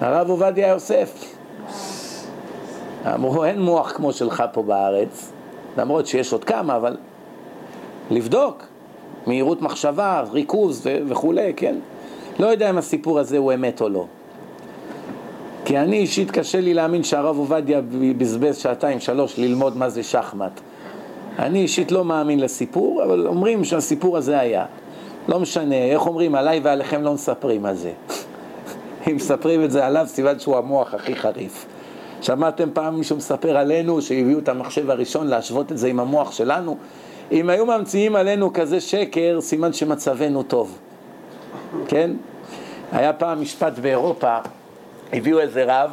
הרב 0.00 0.30
עובדיה 0.30 0.68
יוסף. 0.68 1.34
אמרו, 3.14 3.44
אין 3.44 3.62
מוח 3.62 3.92
כמו 3.92 4.12
שלך 4.12 4.44
פה 4.52 4.62
בארץ, 4.62 5.32
למרות 5.78 6.06
שיש 6.06 6.32
עוד 6.32 6.44
כמה, 6.44 6.76
אבל 6.76 6.96
לבדוק. 8.10 8.62
מהירות 9.26 9.62
מחשבה, 9.62 10.22
ריכוז 10.32 10.86
וכולי, 11.08 11.52
כן? 11.56 11.74
לא 12.38 12.46
יודע 12.46 12.70
אם 12.70 12.78
הסיפור 12.78 13.18
הזה 13.18 13.38
הוא 13.38 13.54
אמת 13.54 13.80
או 13.80 13.88
לא. 13.88 14.06
כי 15.64 15.78
אני 15.78 15.96
אישית 15.96 16.30
קשה 16.30 16.60
לי 16.60 16.74
להאמין 16.74 17.04
שהרב 17.04 17.38
עובדיה 17.38 17.80
בזבז 18.18 18.56
שעתיים 18.56 19.00
שלוש 19.00 19.38
ללמוד 19.38 19.76
מה 19.76 19.88
זה 19.88 20.02
שחמט. 20.02 20.60
אני 21.38 21.58
אישית 21.58 21.92
לא 21.92 22.04
מאמין 22.04 22.40
לסיפור, 22.40 23.04
אבל 23.04 23.26
אומרים 23.26 23.64
שהסיפור 23.64 24.16
הזה 24.16 24.40
היה. 24.40 24.64
לא 25.28 25.40
משנה, 25.40 25.84
איך 25.84 26.06
אומרים, 26.06 26.34
עליי 26.34 26.60
ועליכם 26.62 27.02
לא 27.02 27.14
מספרים 27.14 27.66
על 27.66 27.74
זה. 27.74 27.92
אם 29.10 29.16
מספרים 29.16 29.64
את 29.64 29.70
זה 29.70 29.86
עליו, 29.86 30.06
סימן 30.08 30.38
שהוא 30.38 30.56
המוח 30.56 30.94
הכי 30.94 31.16
חריף. 31.16 31.66
שמעתם 32.24 32.68
פעם 32.72 32.96
מישהו 32.96 33.16
מספר 33.16 33.56
עלינו 33.56 34.02
שהביאו 34.02 34.38
את 34.38 34.48
המחשב 34.48 34.90
הראשון 34.90 35.26
להשוות 35.26 35.72
את 35.72 35.78
זה 35.78 35.88
עם 35.88 36.00
המוח 36.00 36.32
שלנו? 36.32 36.76
אם 37.32 37.50
היו 37.50 37.66
ממציאים 37.66 38.16
עלינו 38.16 38.52
כזה 38.52 38.80
שקר, 38.80 39.38
סימן 39.40 39.72
שמצבנו 39.72 40.42
טוב, 40.42 40.78
כן? 41.88 42.10
היה 42.92 43.12
פעם 43.12 43.40
משפט 43.40 43.78
באירופה, 43.78 44.38
הביאו 45.12 45.40
איזה 45.40 45.64
רב 45.66 45.90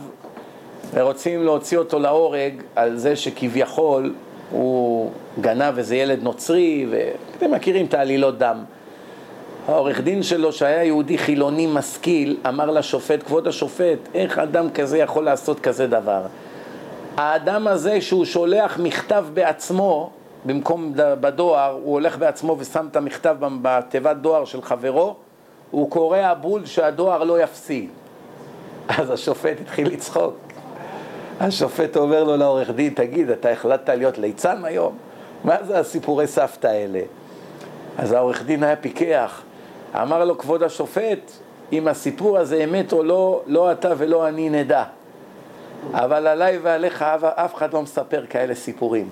ורוצים 0.94 1.44
להוציא 1.44 1.78
אותו 1.78 2.00
להורג 2.00 2.54
על 2.76 2.98
זה 2.98 3.16
שכביכול 3.16 4.14
הוא 4.52 5.12
גנב 5.42 5.78
איזה 5.78 5.96
ילד 5.96 6.24
נוצרי, 6.24 6.86
ואתם 6.90 7.52
מכירים 7.52 7.86
את 7.86 7.94
העלילות 7.94 8.38
דם. 8.38 8.64
העורך 9.68 10.02
דין 10.02 10.24
שלו, 10.24 10.52
שהיה 10.52 10.84
יהודי 10.84 11.18
חילוני 11.18 11.68
משכיל, 11.68 12.38
אמר 12.48 12.72
לשופט, 12.72 13.24
כבוד 13.24 13.48
השופט, 13.48 13.98
איך 14.14 14.38
אדם 14.40 14.70
כזה 14.70 14.98
יכול 14.98 15.24
לעשות 15.24 15.60
כזה 15.60 15.88
דבר? 15.88 16.22
האדם 17.18 17.68
הזה 17.68 18.02
שהוא 18.02 18.26
שולח 18.26 18.80
מכתב 18.80 19.26
בעצמו, 19.34 20.10
במקום 20.46 20.92
בדואר, 20.96 21.78
הוא 21.84 21.94
הולך 21.94 22.18
בעצמו 22.18 22.56
ושם 22.60 22.88
את 22.92 22.96
המכתב 22.96 23.38
בתיבת 23.62 24.16
דואר 24.18 24.46
של 24.46 24.62
חברו, 24.62 25.16
הוא 25.72 25.90
קורא 25.90 26.34
בול 26.42 26.66
שהדואר 26.66 27.24
לא 27.24 27.42
יפסיד. 27.42 27.90
אז 28.88 29.12
השופט 29.12 29.62
התחיל 29.62 29.88
לצחוק. 29.88 30.36
השופט 31.40 31.98
אומר 31.98 32.24
לו 32.24 32.38
לעורך 32.38 32.70
דין, 32.70 32.94
תגיד, 32.94 33.30
אתה 33.30 33.52
החלטת 33.52 33.90
להיות 33.90 34.18
ליצן 34.18 34.66
היום? 34.66 34.98
מה 35.44 35.56
זה 35.64 35.80
הסיפורי 35.80 36.28
סבתא 36.28 36.68
האלה? 36.68 37.02
אז 37.98 38.12
העורך 38.12 38.44
דין 38.44 38.64
היה 38.64 38.76
פיקח, 38.76 39.42
אמר 39.96 40.26
לו, 40.26 40.38
כבוד 40.38 40.64
השופט, 40.64 41.32
אם 41.72 41.88
הסיפור 41.88 42.38
הזה 42.38 42.64
אמת 42.64 42.94
או 42.94 43.04
לא, 43.04 43.42
לא 43.48 43.72
אתה 43.72 43.94
ולא 43.98 44.28
אני 44.28 44.50
נדע. 44.50 44.84
אבל 45.94 46.28
עליי 46.28 46.60
ועליך 46.62 47.02
אף 47.36 47.56
אחד 47.56 47.74
לא 47.74 47.82
מספר 47.82 48.26
כאלה 48.30 48.56
סיפורים. 48.56 49.10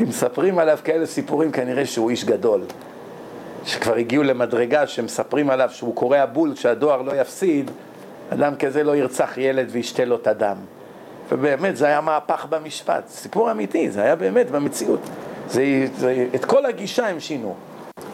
אם 0.00 0.08
מספרים 0.08 0.58
עליו 0.58 0.78
כאלה 0.84 1.06
סיפורים, 1.06 1.52
כנראה 1.52 1.86
שהוא 1.86 2.10
איש 2.10 2.24
גדול. 2.24 2.60
שכבר 3.64 3.94
הגיעו 3.94 4.22
למדרגה 4.22 4.86
שמספרים 4.86 5.50
עליו 5.50 5.70
שהוא 5.72 5.94
קורע 5.94 6.26
בול 6.26 6.54
שהדואר 6.54 7.02
לא 7.02 7.12
יפסיד, 7.12 7.70
אדם 8.30 8.56
כזה 8.56 8.82
לא 8.82 8.96
ירצח 8.96 9.38
ילד 9.38 9.68
וישתה 9.70 10.04
לו 10.04 10.16
את 10.16 10.26
הדם. 10.26 10.56
ובאמת, 11.28 11.76
זה 11.76 11.86
היה 11.86 12.00
מהפך 12.00 12.46
במשפט. 12.50 13.08
סיפור 13.08 13.50
אמיתי, 13.50 13.90
זה 13.90 14.02
היה 14.02 14.16
באמת 14.16 14.50
במציאות. 14.50 15.00
זה, 15.48 15.62
זה, 15.96 16.26
את 16.34 16.44
כל 16.44 16.66
הגישה 16.66 17.06
הם 17.06 17.20
שינו. 17.20 17.54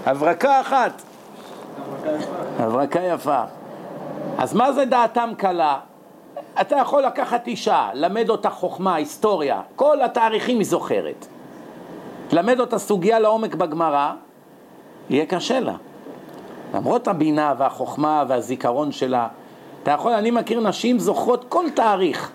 הברקה 0.07 0.61
אחת. 0.61 1.03
הברקה 2.59 3.01
יפה. 3.01 3.43
אז 4.39 4.55
מה 4.55 4.73
זה 4.73 4.85
דעתם 4.85 5.31
קלה? 5.37 5.79
אתה 6.61 6.77
יכול 6.77 7.03
לקחת 7.03 7.47
אישה, 7.47 7.89
למד 7.95 8.31
אותה 8.31 8.51
חוכמה, 8.51 8.95
היסטוריה, 8.95 9.61
כל 9.77 10.03
התאריכים 10.03 10.59
היא 10.59 10.67
זוכרת. 10.67 11.27
תלמד 12.29 12.61
אותה 12.61 12.79
סוגיה 12.79 13.19
לעומק 13.19 13.55
בגמרא, 13.55 14.13
יהיה 15.11 15.27
קשה 15.27 15.61
לה. 15.61 15.75
למרות 16.75 17.09
הבינה 17.09 17.55
והחוכמה 17.59 18.25
והזיכרון 18.29 18.93
שלה, 18.93 19.29
אתה 19.83 19.91
יכול, 19.91 20.13
אני 20.13 20.31
מכיר 20.31 20.61
נשים 20.61 20.99
זוכרות 20.99 21.45
כל 21.49 21.71
תאריך. 21.75 22.31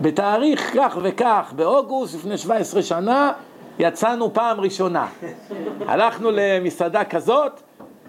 בתאריך 0.00 0.76
כך 0.76 0.98
וכך, 1.02 1.52
באוגוסט, 1.56 2.14
לפני 2.14 2.38
17 2.38 2.82
שנה, 2.82 3.32
יצאנו 3.78 4.34
פעם 4.34 4.60
ראשונה. 4.60 5.06
הלכנו 5.86 6.30
למסעדה 6.32 7.04
כזאת, 7.04 7.60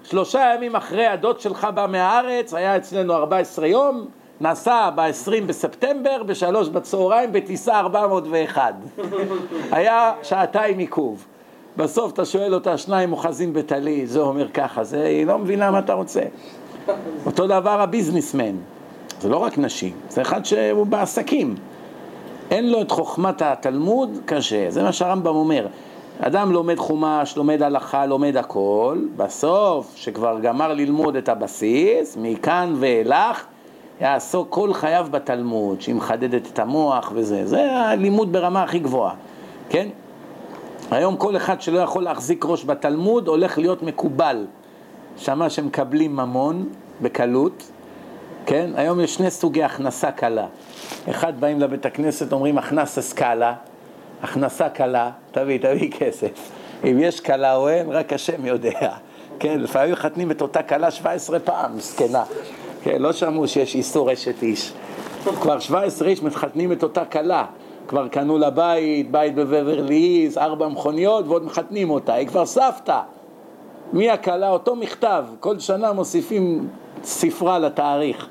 שלושה 0.10 0.54
ימים 0.56 0.76
אחרי 0.76 1.06
הדוד 1.06 1.40
שלך 1.40 1.68
בא 1.76 1.86
מהארץ, 1.90 2.54
היה 2.54 2.78
אצלנו 2.78 3.14
14 3.14 3.68
יום, 3.68 4.06
נסע 4.42 4.90
ב-20 4.96 5.44
בספטמבר, 5.48 6.24
בשלוש 6.24 6.70
בצהריים, 6.70 7.32
בטיסה 7.32 7.80
401. 7.80 8.76
היה 9.72 10.14
שעתיים 10.24 10.78
עיכוב. 10.78 11.26
בסוף 11.78 12.14
אתה 12.14 12.26
שואל 12.26 12.54
אותה, 12.54 12.78
שניים 12.78 13.12
אוחזים 13.12 13.54
בטלי, 13.54 14.08
זה 14.08 14.20
אומר 14.20 14.48
ככה, 14.50 14.84
זה, 14.84 15.04
היא 15.04 15.26
לא 15.26 15.38
מבינה 15.38 15.72
מה 15.72 15.80
אתה 15.80 15.94
רוצה. 15.94 16.22
אותו 17.26 17.48
דבר 17.48 17.82
הביזנסמן, 17.82 18.56
זה 19.22 19.30
לא 19.30 19.38
רק 19.38 19.58
נשים, 19.58 19.94
זה 20.10 20.22
אחד 20.22 20.46
שהוא 20.46 20.86
בעסקים. 20.86 21.56
אין 22.52 22.72
לו 22.72 22.82
את 22.82 22.92
חוכמת 22.92 23.42
התלמוד, 23.42 24.18
קשה. 24.26 24.66
זה 24.70 24.84
מה 24.84 24.92
שהרמב"ם 24.92 25.36
אומר. 25.36 25.68
אדם 26.20 26.52
לומד 26.52 26.80
חומש, 26.80 27.38
לומד 27.38 27.62
הלכה, 27.62 28.06
לומד 28.06 28.38
הכל, 28.38 28.98
בסוף, 29.18 29.94
שכבר 29.96 30.40
גמר 30.40 30.74
ללמוד 30.74 31.16
את 31.16 31.30
הבסיס, 31.30 32.18
מכאן 32.22 32.74
ואילך, 32.80 33.46
יעסוק 34.02 34.48
כל 34.50 34.74
חייו 34.74 35.08
בתלמוד, 35.12 35.82
שהיא 35.82 35.96
מחדדת 35.96 36.48
את 36.54 36.60
המוח 36.60 37.12
וזה. 37.16 37.48
זה 37.48 37.72
הלימוד 37.72 38.32
ברמה 38.32 38.64
הכי 38.64 38.80
גבוהה, 38.80 39.14
כן? 39.70 39.88
היום 40.92 41.18
כל 41.18 41.36
אחד 41.38 41.62
שלא 41.62 41.80
יכול 41.80 42.04
להחזיק 42.04 42.46
ראש 42.46 42.66
בתלמוד 42.66 43.28
הולך 43.28 43.58
להיות 43.58 43.84
מקובל. 43.84 44.46
שמע 45.18 45.50
שמקבלים 45.50 46.16
ממון 46.16 46.70
בקלות, 47.02 47.64
כן? 48.46 48.70
היום 48.76 49.00
יש 49.00 49.16
שני 49.16 49.32
סוגי 49.32 49.64
הכנסה 49.64 50.12
קלה. 50.12 50.46
אחד 51.10 51.40
באים 51.40 51.60
לבית 51.60 51.86
הכנסת, 51.86 52.34
אומרים 52.34 52.58
הכנסה 52.58 53.02
סקאלה, 53.02 53.54
הכנסה 54.24 54.70
קלה, 54.70 55.12
תביא, 55.32 55.60
תביא 55.60 55.92
כסף. 55.92 56.52
אם 56.84 56.98
יש 57.00 57.20
קלה 57.20 57.56
או 57.56 57.70
אין, 57.70 57.90
רק 57.90 58.14
השם 58.14 58.46
יודע. 58.46 58.90
כן, 59.40 59.60
לפעמים 59.60 59.92
מחתנים 59.92 60.32
את 60.32 60.42
אותה 60.42 60.64
קלה 60.64 60.92
17 60.92 61.40
פעם, 61.40 61.78
מסכנה. 61.78 62.24
כן, 62.84 63.02
לא 63.02 63.14
שמעו 63.14 63.48
שיש 63.48 63.76
איסור 63.76 64.14
אשת 64.14 64.44
איש. 64.44 64.74
כבר 65.42 65.60
17 65.60 66.08
איש 66.08 66.24
מתחתנים 66.24 66.72
את 66.72 66.84
אותה 66.84 67.06
קלה. 67.06 67.46
כבר 67.88 68.08
קנו 68.08 68.38
לה 68.38 68.50
בית, 68.50 69.12
בית 69.12 69.36
בבברלי 69.36 70.30
ארבע 70.38 70.68
מכוניות, 70.68 71.28
ועוד 71.28 71.46
מחתנים 71.46 71.90
אותה. 71.90 72.14
היא 72.14 72.28
כבר 72.28 72.46
סבתא. 72.46 73.00
מי 73.94 74.10
הכלה? 74.10 74.50
אותו 74.50 74.76
מכתב. 74.76 75.26
כל 75.40 75.60
שנה 75.60 75.94
מוסיפים 75.94 76.68
ספרה 77.04 77.60
לתאריך. 77.60 78.28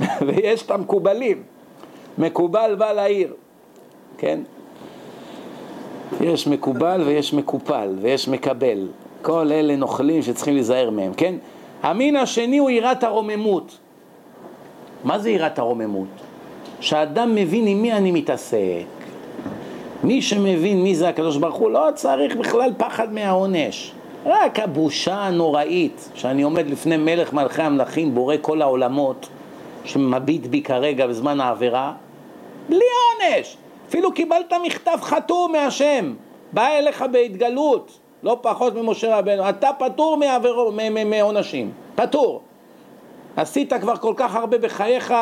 ויש 0.26 0.62
את 0.62 0.70
המקובלים. 0.70 1.42
מקובל 2.18 2.74
בא 2.78 2.92
לעיר, 2.92 3.34
כן? 4.18 4.40
יש 6.20 6.46
מקובל 6.46 7.02
ויש 7.06 7.34
מקופל 7.34 7.88
ויש 8.00 8.28
מקבל. 8.28 8.86
כל 9.22 9.52
אלה 9.52 9.76
נוכלים 9.76 10.22
שצריכים 10.22 10.54
להיזהר 10.54 10.90
מהם, 10.90 11.14
כן? 11.14 11.34
המין 11.82 12.16
השני 12.16 12.58
הוא 12.58 12.70
יראת 12.70 13.04
הרוממות. 13.04 13.78
מה 15.04 15.18
זה 15.18 15.30
יראת 15.30 15.58
הרוממות? 15.58 16.08
שאדם 16.80 17.34
מבין 17.34 17.66
עם 17.66 17.82
מי 17.82 17.92
אני 17.92 18.10
מתעסק. 18.10 18.84
מי 20.04 20.22
שמבין 20.22 20.82
מי 20.82 20.94
זה 20.94 21.08
הקדוש 21.08 21.36
ברוך 21.36 21.56
הוא 21.56 21.70
לא 21.70 21.88
צריך 21.94 22.36
בכלל 22.36 22.70
פחד 22.76 23.12
מהעונש. 23.12 23.92
רק 24.26 24.58
הבושה 24.58 25.14
הנוראית 25.14 26.08
שאני 26.14 26.42
עומד 26.42 26.70
לפני 26.70 26.96
מלך 26.96 27.32
מלכי 27.32 27.62
המלכים, 27.62 28.14
בורא 28.14 28.34
כל 28.40 28.62
העולמות, 28.62 29.28
שמביט 29.84 30.46
בי 30.46 30.62
כרגע 30.62 31.06
בזמן 31.06 31.40
העבירה, 31.40 31.92
בלי 32.68 32.78
עונש. 32.78 33.56
אפילו 33.90 34.12
קיבלת 34.12 34.52
מכתב 34.62 34.98
חתום 35.00 35.52
מהשם, 35.52 36.14
בא 36.52 36.66
אליך 36.68 37.04
בהתגלות, 37.12 37.98
לא 38.22 38.38
פחות 38.42 38.74
ממשה 38.74 39.18
רבנו, 39.18 39.48
אתה 39.48 39.70
פטור 39.78 40.18
מעונשים, 41.06 41.72
פטור. 41.94 42.40
עשית 43.36 43.72
כבר 43.72 43.96
כל 43.96 44.14
כך 44.16 44.34
הרבה 44.34 44.58
בחייך, 44.58 45.14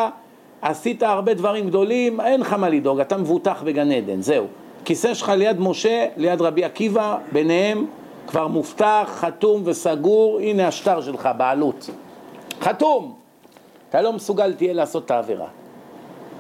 עשית 0.63 1.03
הרבה 1.03 1.35
דברים 1.35 1.67
גדולים, 1.67 2.21
אין 2.21 2.41
לך 2.41 2.53
מה 2.53 2.69
לדאוג, 2.69 3.01
אתה 3.01 3.17
מבוטח 3.17 3.63
בגן 3.63 3.93
עדן, 3.93 4.21
זהו. 4.21 4.47
כיסא 4.85 5.15
שלך 5.15 5.29
ליד 5.29 5.61
משה, 5.61 6.07
ליד 6.17 6.41
רבי 6.41 6.65
עקיבא, 6.65 7.19
ביניהם 7.33 7.87
כבר 8.27 8.47
מובטח, 8.47 9.09
חתום 9.15 9.63
וסגור, 9.65 10.39
הנה 10.41 10.69
השטר 10.69 11.01
שלך, 11.01 11.29
בעלות. 11.37 11.91
חתום. 12.61 13.15
אתה 13.89 14.03
לא 14.03 14.13
מסוגל 14.13 14.53
תהיה 14.53 14.73
לעשות 14.73 15.05
את 15.05 15.11
העבירה. 15.11 15.58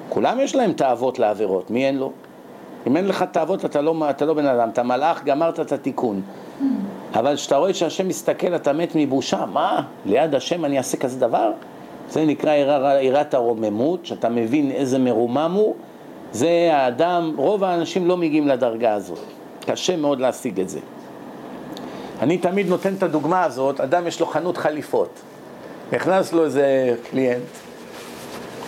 כולם 0.09 0.41
יש 0.41 0.57
להם 0.57 0.73
תאוות 0.73 1.19
לעבירות, 1.19 1.71
מי 1.71 1.87
אין 1.87 1.99
לו? 1.99 2.13
אם 2.87 2.97
אין 2.97 3.09
לך 3.09 3.23
תאוות 3.23 3.65
אתה 3.65 3.81
לא, 3.81 4.11
אתה 4.11 4.25
לא 4.25 4.35
בן 4.35 4.47
אדם, 4.47 4.69
אתה 4.69 4.83
מלאך, 4.83 5.25
גמרת 5.25 5.61
את 5.61 5.73
התיקון. 5.73 6.23
אבל 7.15 7.37
כשאתה 7.37 7.57
רואה 7.57 7.75
שהשם 7.75 8.09
מסתכל 8.09 8.55
אתה 8.55 8.73
מת 8.73 8.93
מבושה, 8.95 9.45
מה? 9.53 9.83
ליד 10.07 10.35
השם 10.35 10.65
אני 10.65 10.79
אעשה 10.79 10.97
כזה 10.97 11.21
דבר? 11.21 11.53
זה 12.11 12.25
נקרא 12.25 12.55
יראת 13.01 13.35
הרוממות, 13.35 14.07
שאתה 14.07 14.29
מבין 14.29 14.71
איזה 14.71 14.99
מרומם 14.99 15.53
הוא, 15.55 15.75
זה 16.33 16.71
האדם, 16.73 17.33
רוב 17.37 17.65
האנשים 17.65 18.07
לא 18.07 18.17
מגיעים 18.17 18.49
לדרגה 18.49 18.95
הזאת, 18.95 19.19
קשה 19.67 19.97
מאוד 19.97 20.21
להשיג 20.21 20.61
את 20.61 20.69
זה. 20.69 20.81
אני 22.21 22.39
תמיד 22.39 22.69
נותן 22.69 22.95
את 22.95 23.03
הדוגמה 23.03 23.45
הזאת, 23.45 23.81
אדם 23.81 24.07
יש 24.07 24.21
לו 24.21 24.27
חנות 24.27 24.57
חליפות, 24.57 25.09
נכנס 25.93 26.33
לו 26.33 26.45
איזה 26.45 26.95
קליינט, 27.11 27.43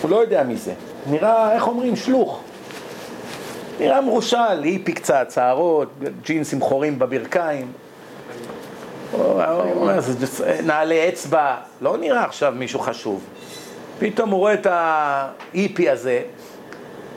הוא 0.02 0.10
לא 0.10 0.16
יודע 0.16 0.42
מי 0.42 0.56
זה, 0.56 0.72
נראה, 1.06 1.52
איך 1.52 1.68
אומרים, 1.68 1.96
שלוך. 1.96 2.40
נראה 3.80 4.00
מרושל, 4.00 4.62
היפי 4.62 4.92
קצת, 4.92 5.30
שערות, 5.34 5.88
ג'ינסים 6.22 6.60
חורים 6.60 6.98
בברכיים. 6.98 7.72
נעלי 10.64 11.08
אצבע, 11.08 11.54
לא 11.80 11.96
נראה 11.96 12.24
עכשיו 12.24 12.52
מישהו 12.56 12.80
חשוב. 12.80 13.24
פתאום 13.98 14.30
הוא 14.30 14.38
רואה 14.38 14.54
את 14.54 14.66
האיפי 14.70 15.90
הזה, 15.90 16.22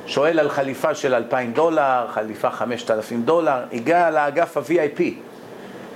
שואל 0.06 0.40
על 0.40 0.50
חליפה 0.50 0.96
של 0.96 1.16
אלפיים 1.16 1.54
דולר, 1.54 2.06
חליפה 2.10 2.50
חמשת 2.50 2.92
אלפים 2.92 3.24
דולר, 3.24 3.64
הגיע 3.74 4.10
לאגף 4.10 4.58
ה-VIP. 4.58 5.02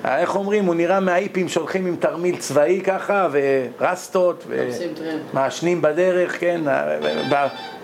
איך 0.06 0.36
אומרים, 0.36 0.66
הוא 0.66 0.76
נראה 0.76 1.00
מהאיפים 1.00 1.50
שהולכים 1.50 1.86
עם 1.86 1.96
תרמיל 1.96 2.38
צבאי 2.38 2.82
ככה, 2.82 3.28
ורסטות, 3.32 4.44
ומעשנים 4.48 5.82
בדרך, 5.82 6.40
כן, 6.40 6.62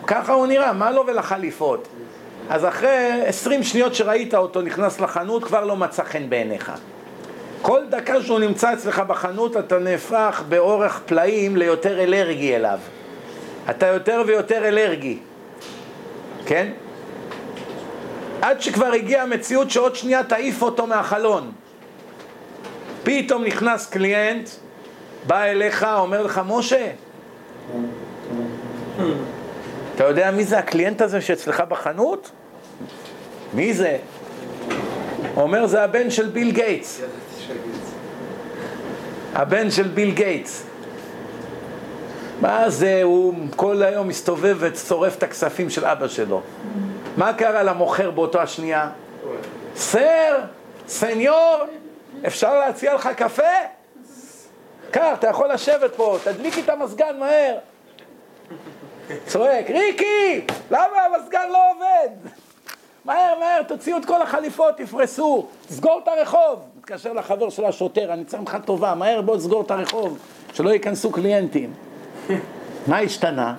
ככה 0.08 0.34
הוא 0.34 0.47
נראה, 0.47 0.74
מה 0.74 0.91
לו 0.91 1.08
ולחליפות? 1.08 1.88
אז 2.49 2.66
אחרי 2.66 3.22
עשרים 3.26 3.64
שניות 3.64 3.95
שראית 3.95 4.36
אותו 4.36 4.62
נכנס 4.62 4.99
לחנות, 4.99 5.43
כבר 5.43 5.66
לא 5.66 5.76
מצא 5.76 6.04
חן 6.04 6.30
בעיניך. 6.30 6.72
כל 7.62 7.82
דקה 7.89 8.22
שהוא 8.22 8.39
נמצא 8.39 8.74
אצלך 8.74 8.99
בחנות, 8.99 9.58
אתה 9.58 9.80
נהפך 9.80 10.43
באורח 10.49 11.01
פלאים 11.06 11.58
ליותר 11.58 11.99
אלרגי 12.04 12.56
אליו. 12.56 12.80
אתה 13.70 13.88
יותר 13.88 14.24
ויותר 14.28 14.68
אלרגי, 14.68 15.18
כן? 16.45 16.68
עד 18.41 18.62
שכבר 18.62 18.86
הגיעה 18.93 19.24
המציאות 19.24 19.72
שעוד 19.72 19.95
שנייה 19.95 20.24
תעיף 20.24 20.62
אותו 20.62 20.88
מהחלון. 20.88 21.51
פתאום 23.04 23.43
נכנס 23.43 23.89
קליינט, 23.89 24.49
בא 25.28 25.43
אליך, 25.43 25.84
אומר 25.84 26.24
לך, 26.24 26.41
משה, 26.47 26.88
אתה 29.95 30.03
יודע 30.03 30.31
מי 30.31 30.43
זה 30.43 30.59
הקליינט 30.59 31.01
הזה 31.01 31.21
שאצלך 31.21 31.63
בחנות? 31.69 32.31
מי 33.53 33.73
זה? 33.73 33.97
אומר, 35.35 35.65
זה 35.65 35.83
הבן 35.83 36.09
של 36.09 36.27
ביל 36.27 36.51
גייטס. 36.51 37.01
הבן 39.33 39.71
של 39.71 39.87
ביל 39.87 40.11
גייטס. 40.11 40.63
מה 42.41 42.69
זה, 42.69 42.99
הוא 43.03 43.33
כל 43.55 43.83
היום 43.83 44.07
מסתובב 44.07 44.57
ושורף 44.59 45.17
את 45.17 45.23
הכספים 45.23 45.69
של 45.69 45.85
אבא 45.85 46.07
שלו. 46.07 46.41
מה 47.17 47.33
קרה 47.33 47.63
למוכר 47.63 48.11
באותו 48.11 48.41
השנייה? 48.41 48.89
Sir, 49.76 50.39
señor, 50.88 51.57
אפשר 52.27 52.59
להציע 52.59 52.93
לך 52.95 53.09
קפה? 53.15 53.43
קח, 54.91 55.13
אתה 55.19 55.27
יכול 55.27 55.53
לשבת 55.53 55.95
פה, 55.95 56.17
תדליק 56.23 56.59
את 56.59 56.69
המזגן 56.69 57.19
מהר. 57.19 57.55
צועק, 59.28 59.70
ריקי, 59.70 60.41
למה 60.72 60.86
המזגן 61.06 61.49
לא 61.51 61.72
עובד? 61.72 62.30
מהר, 63.06 63.39
מהר, 63.39 63.64
תוציאו 63.64 63.97
את 63.97 64.06
כל 64.06 64.22
החליפות, 64.22 64.78
תפרסו, 64.78 65.47
סגור 65.70 65.99
את 66.04 66.08
הרחוב. 66.08 66.60
מתקשר 66.78 67.14
לחבר 67.14 67.49
של 67.49 67.66
השוטר, 67.66 68.14
אני 68.14 68.26
צריך 68.26 68.43
לך 68.43 68.58
טובה, 68.66 68.95
מהר 68.95 69.22
בוא 69.22 69.38
תסגור 69.38 69.62
את 69.62 69.72
הרחוב, 69.72 70.18
שלא 70.54 70.70
ייכנסו 70.70 71.12
קליינטים. 71.12 71.74
מה 72.88 72.99
השתנה? 72.99 73.56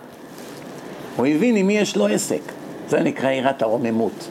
הוא 1.17 1.27
הבין 1.27 1.57
עם 1.57 1.67
מי 1.67 1.79
יש 1.79 1.97
לו 1.97 2.07
עסק. 2.07 2.41
זה 2.89 3.01
נקרא 3.01 3.31
יראת 3.31 3.63
הרוממות. 3.63 4.29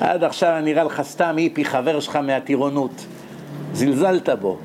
עד 0.00 0.24
עכשיו 0.24 0.60
נראה 0.62 0.84
לך 0.84 1.02
סתם 1.02 1.36
היפי 1.36 1.64
חבר 1.64 2.00
שלך 2.00 2.16
מהטירונות. 2.16 3.06
זלזלת 3.72 4.28
בו. 4.28 4.58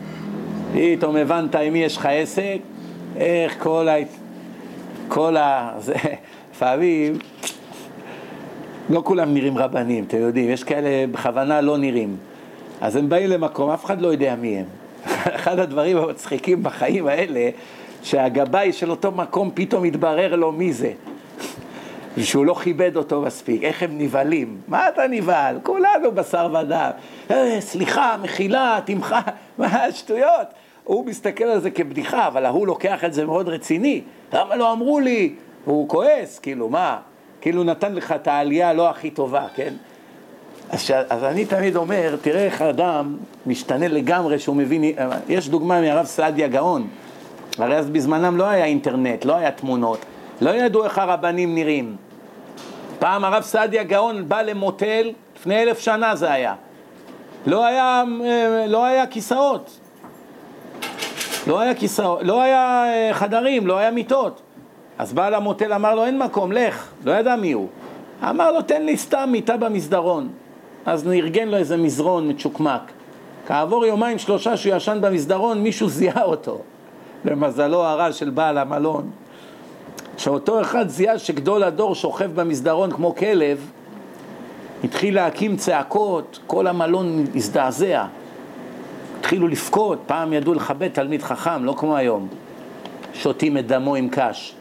פתאום 0.74 1.16
הבנת 1.16 1.56
עם 1.56 1.74
מי 1.74 1.84
יש 1.84 1.98
לך 1.98 2.08
עסק, 2.12 2.58
איך 3.16 3.64
כל 3.64 3.88
ה... 3.90 3.96
כל 5.10 5.38
ה... 5.38 5.72
זה... 5.80 5.94
לפעמים 6.52 7.18
לא 8.90 9.02
כולם 9.06 9.34
נראים 9.34 9.58
רבנים, 9.58 10.04
אתם 10.04 10.18
יודעים, 10.18 10.50
יש 10.50 10.64
כאלה 10.64 11.08
בכוונה 11.12 11.62
לא 11.62 11.78
נראים. 11.78 12.18
אז 12.82 12.96
הם 12.96 13.10
באים 13.10 13.30
למקום, 13.30 13.70
אף 13.70 13.86
אחד 13.86 14.02
לא 14.02 14.08
יודע 14.08 14.36
מי 14.36 14.58
הם. 14.58 14.66
אחד 15.38 15.60
הדברים 15.60 15.98
המצחיקים 15.98 16.64
בחיים 16.64 17.08
האלה, 17.08 17.50
שהגבאי 18.04 18.74
של 18.74 18.92
אותו 18.92 19.12
מקום 19.12 19.52
פתאום 19.54 19.84
מתברר 19.84 20.36
לו 20.36 20.52
מי 20.52 20.74
זה. 20.74 20.92
שהוא 22.18 22.46
לא 22.46 22.54
כיבד 22.54 22.96
אותו 22.96 23.22
מספיק, 23.22 23.64
איך 23.64 23.84
הם 23.84 23.98
נבהלים. 23.98 24.58
מה 24.68 24.90
אתה 24.90 25.02
נבהל? 25.10 25.60
כולנו 25.64 26.12
בשר 26.12 26.56
ודם. 26.60 26.90
אה, 27.32 27.58
סליחה, 27.60 28.16
מחילה, 28.22 28.80
תמחה, 28.86 29.22
מה 29.58 29.66
השטויות? 29.66 30.48
הוא 30.90 31.06
מסתכל 31.06 31.44
על 31.44 31.60
זה 31.60 31.72
כבדיחה, 31.72 32.28
אבל 32.28 32.46
ההוא 32.46 32.68
לוקח 32.68 33.06
את 33.06 33.14
זה 33.14 33.26
מאוד 33.26 33.50
רציני. 33.50 34.02
למה 34.34 34.56
לא 34.56 34.72
אמרו 34.72 35.00
לי? 35.00 35.34
והוא 35.68 35.90
כועס, 35.90 36.40
כאילו, 36.40 36.70
מה? 36.70 36.98
כאילו 37.42 37.64
נתן 37.64 37.94
לך 37.94 38.12
את 38.12 38.28
העלייה 38.28 38.70
הלא 38.70 38.90
הכי 38.90 39.12
טובה, 39.12 39.48
כן? 39.56 39.74
אז, 40.70 40.82
ש... 40.82 40.92
אז 40.92 41.24
אני 41.24 41.46
תמיד 41.46 41.76
אומר, 41.76 42.16
תראה 42.22 42.46
איך 42.46 42.62
האדם 42.62 43.18
משתנה 43.46 43.88
לגמרי 43.88 44.40
שהוא 44.40 44.56
מבין, 44.56 44.84
יש 45.30 45.50
דוגמה 45.50 45.82
מהרב 45.82 46.06
סעדיה 46.06 46.48
גאון, 46.48 46.88
הרי 47.58 47.78
אז 47.78 47.90
בזמנם 47.90 48.38
לא 48.38 48.46
היה 48.46 48.66
אינטרנט, 48.66 49.26
לא 49.26 49.36
היה 49.36 49.52
תמונות, 49.52 50.00
לא 50.42 50.50
ידעו 50.50 50.84
איך 50.84 50.98
הרבנים 50.98 51.56
נראים. 51.56 51.96
פעם 53.00 53.26
הרב 53.26 53.44
סעדיה 53.44 53.84
גאון 53.84 54.30
בא 54.30 54.42
למוטל, 54.42 55.12
לפני 55.36 55.62
אלף 55.64 55.80
שנה 55.80 56.16
זה 56.16 56.32
היה. 56.32 56.56
לא 57.46 57.66
היה, 57.66 58.04
אה, 58.26 58.66
לא 58.68 58.86
היה 58.86 59.08
כיסאות, 59.08 59.79
לא 61.48 61.60
היה 61.60 61.76
כיסאות, 61.76 62.20
לא 62.24 62.42
היה 62.42 62.84
אה, 62.88 63.14
חדרים, 63.14 63.68
לא 63.68 63.78
היה 63.78 63.92
מיטות. 63.92 64.42
אז 64.98 65.14
בעל 65.14 65.34
המוטל 65.34 65.74
אמר 65.74 65.96
לו, 65.96 66.06
אין 66.06 66.20
מקום, 66.20 66.52
לך. 66.52 66.88
לא 67.06 67.12
ידע 67.12 67.36
מי 67.36 67.52
הוא. 67.52 67.68
אמר 68.30 68.52
לו, 68.52 68.62
תן 68.62 68.84
לי 68.84 68.98
סתם 68.98 69.30
מיטה 69.32 69.58
במסדרון. 69.58 70.30
אז 70.86 71.08
ארגן 71.08 71.48
לו 71.48 71.58
איזה 71.58 71.78
מזרון 71.78 72.30
מצ'וקמק. 72.30 72.82
כעבור 73.48 73.86
יומיים 73.86 74.18
שלושה 74.18 74.58
שהוא 74.58 74.76
ישן 74.76 74.98
במסדרון, 75.02 75.64
מישהו 75.64 75.90
זיהה 75.90 76.24
אותו. 76.24 76.62
למזלו 77.26 77.84
הרע 77.84 78.12
של 78.12 78.30
בעל 78.30 78.58
המלון. 78.58 79.10
שאותו 80.18 80.62
אחד 80.62 80.90
זיהה 80.90 81.20
שגדול 81.20 81.64
הדור 81.64 81.96
שוכב 81.96 82.32
במסדרון 82.36 82.92
כמו 82.92 83.16
כלב, 83.16 83.72
התחיל 84.84 85.16
להקים 85.16 85.56
צעקות, 85.58 86.40
כל 86.48 86.68
המלון 86.68 87.26
הזדעזע. 87.36 88.06
התחילו 89.20 89.48
לבכות, 89.48 90.00
פעם 90.06 90.34
ידעו 90.34 90.54
לכבד 90.54 90.88
תלמיד 90.88 91.24
חכם, 91.24 91.66
לא 91.66 91.74
כמו 91.78 91.98
היום. 91.98 92.28
שותים 93.14 93.58
את 93.58 93.68
דמו 93.68 93.96
עם 93.96 94.10
קש. 94.12 94.56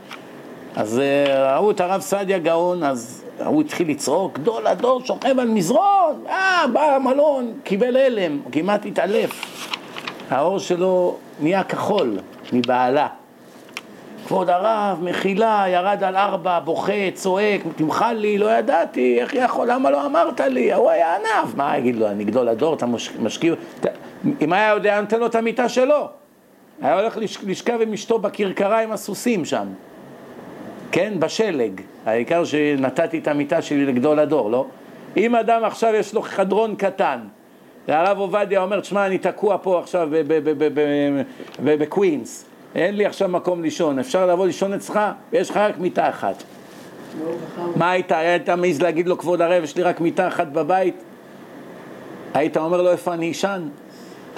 אז 0.77 0.99
אה, 0.99 1.57
ראו 1.57 1.71
את 1.71 1.81
הרב 1.81 2.01
סעדיה 2.01 2.39
גאון, 2.39 2.83
אז 2.83 3.25
הוא 3.45 3.63
התחיל 3.63 3.91
לצעוק, 3.91 4.39
גדול 4.39 4.67
הדור 4.67 5.05
שוכב 5.05 5.39
על 5.39 5.49
מזרון, 5.49 6.25
אה, 6.29 6.65
בא 6.73 6.95
המלון, 6.97 7.53
קיבל 7.65 7.97
הלם, 7.97 8.41
כמעט 8.53 8.87
התעלף. 8.87 9.63
העור 10.31 10.59
שלו 10.59 11.17
נהיה 11.41 11.65
כחול 11.65 12.19
מבעלה. 12.53 13.09
כבוד 14.27 14.51
הרב, 14.51 14.99
מחילה, 15.03 15.65
ירד 15.69 16.05
על 16.05 16.17
ארבע, 16.17 16.61
בוכה, 16.61 17.11
צועק, 17.15 17.61
תמחל 17.77 18.13
לי, 18.13 18.39
לא 18.39 18.59
ידעתי, 18.59 19.21
איך 19.21 19.35
יכול, 19.35 19.71
למה 19.71 19.91
לא 19.91 20.07
אמרת 20.07 20.41
לי? 20.41 20.73
הוא 20.73 20.91
היה 20.91 21.17
ענף. 21.17 21.55
מה 21.57 21.79
יגיד 21.79 21.97
לו, 21.97 22.09
אני 22.09 22.25
גדול 22.25 22.49
הדור, 22.49 22.75
אתה 22.75 22.87
משקיע... 23.21 23.55
אם 24.41 24.53
היה 24.53 24.69
יודע, 24.69 24.93
היה 24.93 25.01
נותן 25.01 25.21
לו 25.21 25.27
את 25.27 25.35
המיטה 25.35 25.69
שלו. 25.69 26.09
היה 26.83 27.01
הולך 27.01 27.19
לשכב 27.47 27.79
עם 27.83 27.93
אשתו 27.93 28.19
בכרכרה 28.19 28.83
עם 28.83 28.93
הסוסים 28.93 29.45
שם. 29.45 29.67
כן, 30.93 31.13
בשלג. 31.19 31.81
העיקר 32.07 32.45
שנתתי 32.45 33.19
את 33.19 33.29
המיטה 33.29 33.63
שלי 33.63 33.87
לגדול 33.87 34.19
הדור, 34.19 34.51
לא? 34.51 34.67
אם 35.17 35.35
אדם 35.35 35.65
עכשיו 35.65 35.95
יש 35.95 36.15
לו 36.15 36.23
חדרון 36.23 36.75
קטן, 36.77 37.19
והרב 37.89 38.19
עובדיה 38.19 38.63
אומר, 38.63 38.81
תשמע, 38.81 39.07
אני 39.07 39.19
תקוע 39.19 39.57
פה 39.63 39.79
עכשיו 39.79 40.09
בקווינס, 41.65 42.45
אין 42.75 42.97
לי 42.97 43.07
עכשיו 43.07 43.29
מקום 43.29 43.63
לישון, 43.63 43.99
אפשר 43.99 44.27
לבוא 44.27 44.47
לישון 44.47 44.73
אצלך? 44.73 45.01
ויש 45.33 45.51
לך 45.51 45.57
רק 45.57 45.79
מיטה 45.79 46.09
אחת. 46.09 46.43
מה 47.77 47.91
היית, 47.91 48.13
היית 48.13 48.49
מעז 48.49 48.83
להגיד 48.83 49.09
לו, 49.09 49.19
כבוד 49.19 49.41
הרב, 49.41 49.65
יש 49.65 49.77
לי 49.77 49.83
רק 49.83 50.01
מיטה 50.01 50.29
אחת 50.29 50.47
בבית? 50.47 51.03
היית 52.35 52.57
אומר 52.57 52.83
לו, 52.83 52.91
איפה 52.91 53.15
אני 53.15 53.31
אישן? 53.31 53.69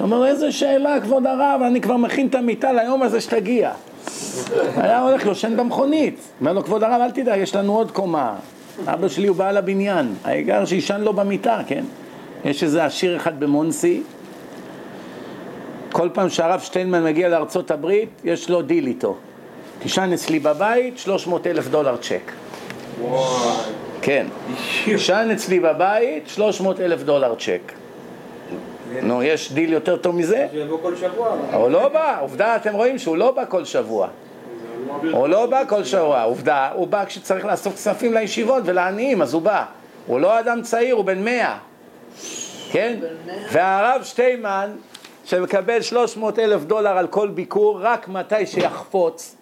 אתה 0.01 0.07
אומר, 0.07 0.27
איזה 0.27 0.53
שאלה, 0.53 1.01
כבוד 1.01 1.27
הרב, 1.27 1.61
אני 1.67 1.81
כבר 1.81 1.97
מכין 1.97 2.27
את 2.27 2.35
המיטה 2.35 2.73
ליום 2.73 3.03
הזה 3.03 3.21
שתגיע. 3.21 3.73
היה 4.77 5.03
הולך 5.03 5.27
יושן 5.27 5.57
במכונית. 5.57 6.21
אומר 6.41 6.53
לו, 6.53 6.65
כבוד 6.65 6.83
הרב, 6.83 7.01
אל 7.01 7.11
תדאג, 7.11 7.41
יש 7.41 7.55
לנו 7.55 7.77
עוד 7.77 7.91
קומה. 7.91 8.35
אבא 8.87 9.09
שלי 9.09 9.27
הוא 9.27 9.37
בעל 9.37 9.57
הבניין, 9.57 10.15
העיקר 10.25 10.65
שישן 10.65 11.01
לו 11.01 11.13
במיטה, 11.13 11.61
כן? 11.67 11.85
יש 12.45 12.63
איזה 12.63 12.85
עשיר 12.85 13.17
אחד 13.17 13.41
במונסי, 13.41 14.03
כל 15.93 16.09
פעם 16.13 16.29
שהרב 16.29 16.61
שטיינמן 16.61 17.05
מגיע 17.05 17.29
לארצות 17.29 17.71
הברית, 17.71 18.09
יש 18.25 18.51
לו 18.51 18.63
דיל 18.63 18.87
איתו. 18.87 19.17
תישן 19.79 20.13
אצלי 20.13 20.39
בבית, 20.39 20.99
300 20.99 21.47
אלף 21.47 21.69
דולר 21.69 21.97
צ'ק. 21.97 22.33
כן. 24.03 24.27
תישן 24.85 25.29
אצלי 25.33 25.61
בבית, 25.61 26.29
300 26.29 26.81
אלף 26.81 27.03
דולר 27.03 27.35
צ'ק. 27.35 27.73
נו, 29.03 29.23
יש 29.23 29.53
דיל 29.53 29.73
יותר 29.73 29.97
טוב 29.97 30.17
מזה? 30.17 30.47
שיבוא 30.51 30.79
כל 30.83 30.97
שבוע. 30.97 31.37
הוא 31.53 31.69
לא 31.69 31.89
בא, 31.89 32.21
עובדה, 32.21 32.57
אתם 32.57 32.75
רואים 32.75 32.99
שהוא 32.99 33.17
לא 33.17 33.31
בא 33.31 33.45
כל 33.49 33.65
שבוע. 33.65 34.09
הוא 35.13 35.29
לא 35.29 35.47
בא 35.47 35.65
כל 35.69 35.85
שבוע, 35.85 36.23
עובדה, 36.23 36.71
הוא 36.75 36.87
בא 36.89 37.05
כשצריך 37.05 37.45
לאסוף 37.45 37.75
כספים 37.75 38.15
לישיבות 38.15 38.63
ולעניים, 38.67 39.23
אז 39.23 39.35
הוא 39.35 39.43
בא. 39.43 39.65
הוא 40.07 40.21
לא 40.21 40.41
אדם 40.41 40.63
צעיר, 40.63 40.95
הוא 40.95 41.05
בן 41.05 41.25
מאה. 41.25 41.59
כן? 42.73 42.99
והרב 43.53 44.03
שטיינמן, 44.03 44.71
שמקבל 45.25 45.81
300 45.81 46.39
אלף 46.39 46.65
דולר 46.65 46.99
על 46.99 47.07
כל 47.07 47.29
ביקור, 47.29 47.79
רק 47.83 48.09
מתי 48.09 48.47
שיחפוץ. 48.47 49.37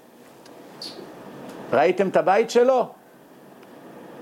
ראיתם 1.73 2.09
את 2.09 2.17
הבית 2.17 2.51
שלו? 2.51 2.89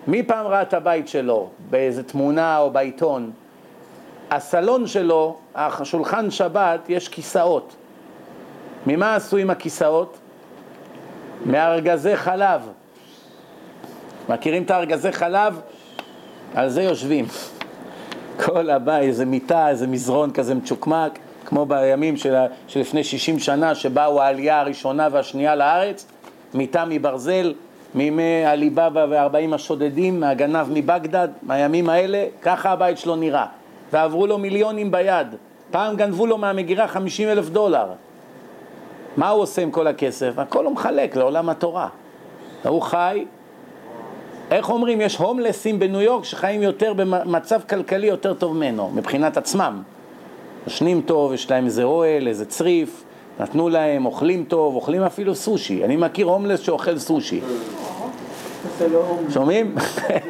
מי 0.07 0.23
פעם 0.23 0.47
ראה 0.47 0.63
את 0.63 0.75
הבית 0.75 1.09
שלו? 1.09 1.51
באיזה 1.71 2.03
תמונה 2.03 2.59
או 2.59 2.71
בעיתון? 2.71 3.31
הסלון 4.31 4.87
שלו, 4.87 5.37
השולחן 5.55 6.31
שבת, 6.31 6.81
יש 6.89 7.09
כיסאות. 7.09 7.77
ממה 8.87 9.15
עשו 9.17 9.37
עם 9.37 9.51
הכיסאות? 9.51 10.19
מארגזי 11.47 12.17
חלב. 12.17 12.61
מכירים 14.29 14.63
את 14.63 14.71
הארגזי 14.71 15.13
חלב? 15.13 15.61
על 16.55 16.69
זה 16.69 16.83
יושבים. 16.83 17.25
כל 18.45 18.71
הבית, 18.71 19.03
איזה 19.03 19.25
מיטה, 19.25 19.69
איזה 19.69 19.87
מזרון 19.87 20.31
כזה 20.31 20.55
מצ'וקמק, 20.55 21.19
כמו 21.47 21.67
בימים 21.67 22.17
של, 22.17 22.35
לפני 22.77 23.05
60 23.05 23.39
שנה 23.39 23.75
שבאו 23.75 24.23
העלייה 24.23 24.61
הראשונה 24.61 25.09
והשנייה 25.13 25.55
לארץ, 25.55 26.07
מיטה 26.55 26.85
מברזל, 26.89 27.55
מימי 27.95 28.45
עליבאבא 28.45 29.07
וארבעים 29.11 29.55
השודדים, 29.55 30.21
מהגנב 30.21 30.67
מבגדד, 30.71 31.29
מהימים 31.43 31.89
האלה, 31.89 32.27
ככה 32.43 32.71
הבית 32.71 32.99
שלו 32.99 33.17
נראה. 33.17 33.47
ועברו 33.93 34.27
לו 34.27 34.39
מיליונים 34.39 34.91
ביד. 34.91 35.27
פעם 35.71 35.97
גנבו 35.97 36.27
לו 36.27 36.39
מהמגירה 36.39 36.89
50 36.89 37.29
אלף 37.29 37.49
דולר. 37.49 37.87
מה 39.17 39.29
הוא 39.29 39.43
עושה 39.43 39.63
עם 39.63 39.71
כל 39.71 39.87
הכסף? 39.87 40.39
הכל 40.39 40.65
הוא 40.65 40.73
מחלק 40.73 41.17
לעולם 41.17 41.49
התורה. 41.49 41.89
הוא 42.65 42.83
חי, 42.83 43.25
איך 44.51 44.71
אומרים, 44.71 45.01
יש 45.01 45.17
הומלסים 45.17 45.79
בניו 45.79 46.01
יורק 46.01 46.25
שחיים 46.25 46.63
יותר 46.63 46.93
במצב 46.93 47.61
כלכלי 47.69 48.07
יותר 48.07 48.35
טוב 48.35 48.57
ממנו, 48.57 48.91
מבחינת 48.95 49.37
עצמם. 49.37 49.83
ישנים 50.67 51.01
טוב, 51.07 51.33
יש 51.33 51.51
להם 51.51 51.65
איזה 51.65 51.83
אוהל, 51.83 52.29
איזה 52.29 52.45
צריף, 52.45 53.05
נתנו 53.41 53.69
להם, 53.69 54.07
אוכלים 54.07 54.45
טוב, 54.49 54.75
אוכלים 54.75 55.03
אפילו 55.03 55.35
סושי. 55.35 55.85
אני 55.85 55.97
מכיר 55.97 56.27
הומלס 56.27 56.61
שאוכל 56.61 56.99
סושי. 56.99 57.41
שומעים? 59.31 59.75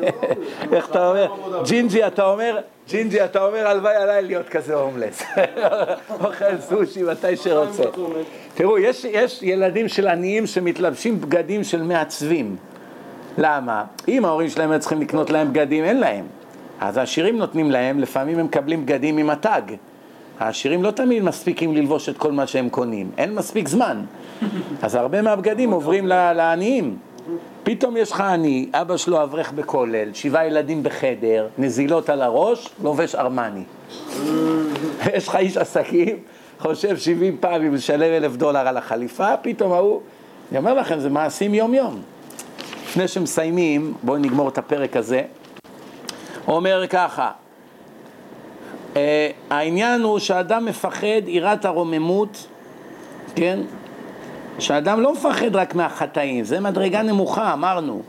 איך 0.73 0.91
אתה 0.91 1.09
אומר? 1.09 1.27
ג'ינג'י, 1.65 2.07
אתה 2.07 2.25
אומר, 2.25 2.59
ג'ינג'י, 2.89 3.25
אתה 3.25 3.45
אומר, 3.45 3.69
הלוואי 3.69 3.95
עליי 3.95 4.23
להיות 4.23 4.49
כזה 4.49 4.75
הומלס. 4.75 5.23
אוכל 6.25 6.59
סושי 6.61 7.03
מתי 7.03 7.37
שרוצה. 7.37 7.83
תראו, 8.55 8.79
יש, 8.79 9.05
יש 9.05 9.43
ילדים 9.43 9.89
של 9.89 10.09
עניים 10.09 10.47
שמתלבשים 10.47 11.21
בגדים 11.21 11.65
של 11.65 11.83
מעצבים. 11.83 12.57
למה? 13.39 13.85
אם 14.09 14.25
ההורים 14.25 14.49
שלהם 14.49 14.71
היו 14.71 14.81
צריכים 14.81 15.01
לקנות 15.01 15.31
להם 15.31 15.53
בגדים, 15.53 15.85
אין 15.85 16.01
להם. 16.01 16.25
אז 16.81 16.97
העשירים 16.97 17.39
נותנים 17.39 17.71
להם, 17.71 18.01
לפעמים 18.01 18.39
הם 18.39 18.47
מקבלים 18.47 18.87
בגדים 18.87 19.19
עם 19.19 19.31
התג. 19.31 19.63
העשירים 20.39 20.83
לא 20.83 20.91
תמיד 20.91 21.23
מספיקים 21.23 21.75
ללבוש 21.75 22.09
את 22.09 22.19
כל 22.19 22.33
מה 22.33 22.47
שהם 22.47 22.69
קונים, 22.69 23.11
אין 23.19 23.35
מספיק 23.35 23.69
זמן. 23.69 24.05
אז 24.83 24.95
הרבה 24.95 25.23
מהבגדים 25.23 25.71
עוברים 25.71 26.07
לעניים. 26.07 26.97
פתאום 27.63 27.97
יש 27.97 28.13
לך 28.13 28.21
עני, 28.21 28.69
אבא 28.73 28.97
שלו 28.97 29.23
אברך 29.23 29.53
בכולל, 29.53 30.13
שבעה 30.15 30.47
ילדים 30.47 30.83
בחדר, 30.83 31.49
נזילות 31.59 32.09
על 32.09 32.23
הראש, 32.23 32.69
לובש 32.83 33.15
ארמני. 33.15 33.63
יש 35.15 35.29
לך 35.29 35.37
איש 35.37 35.57
עסקים, 35.57 36.19
חושב 36.59 36.97
שבעים 36.97 37.37
פעם 37.41 37.63
אם 37.63 37.75
לשלם 37.75 38.13
אלף 38.25 38.37
דולר 38.37 38.69
על 38.69 38.77
החליפה, 38.77 39.37
פתאום 39.37 39.73
ההוא, 39.73 40.01
אני 40.51 40.59
אומר 40.59 40.75
לכם, 40.75 41.01
זה 41.01 41.11
מעשים 41.11 41.55
יום-יום. 41.55 42.03
לפני 42.85 43.09
שמסיימים, 43.09 43.95
בואו 44.03 44.19
נגמור 44.19 44.49
את 44.49 44.59
הפרק 44.59 44.97
הזה. 44.97 45.23
הוא 46.45 46.57
אומר 46.57 46.87
ככה, 46.91 47.31
Uh, 48.97 48.99
העניין 49.51 50.03
הוא 50.03 50.19
שאדם 50.19 50.65
מפחד 50.65 51.23
יראת 51.27 51.65
הרוממות, 51.65 52.47
כן? 53.35 53.59
שאדם 54.59 55.01
לא 55.01 55.13
מפחד 55.13 55.57
רק 55.57 55.75
מהחטאים, 55.75 56.45
זה 56.45 56.61
מדרגה 56.61 57.03
נמוכה, 57.03 57.53
אמרנו. 57.53 58.03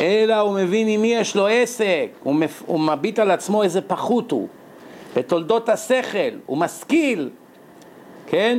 אלא 0.00 0.34
הוא 0.34 0.54
מבין 0.54 0.88
עם 0.88 1.02
מי 1.02 1.14
יש 1.14 1.36
לו 1.36 1.46
עסק, 1.46 2.06
הוא, 2.22 2.34
מפ... 2.34 2.62
הוא 2.66 2.80
מביט 2.80 3.18
על 3.18 3.30
עצמו 3.30 3.62
איזה 3.62 3.80
פחות 3.80 4.30
הוא. 4.30 4.48
בתולדות 5.16 5.68
השכל, 5.68 6.18
הוא 6.46 6.58
משכיל, 6.58 7.30
כן? 8.26 8.58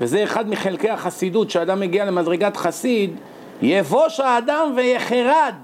וזה 0.00 0.24
אחד 0.24 0.48
מחלקי 0.48 0.90
החסידות, 0.90 1.50
שאדם 1.50 1.80
מגיע 1.80 2.04
למדרגת 2.04 2.56
חסיד, 2.56 3.10
יבוש 3.62 4.20
האדם 4.20 4.72
ויחרד. 4.76 5.54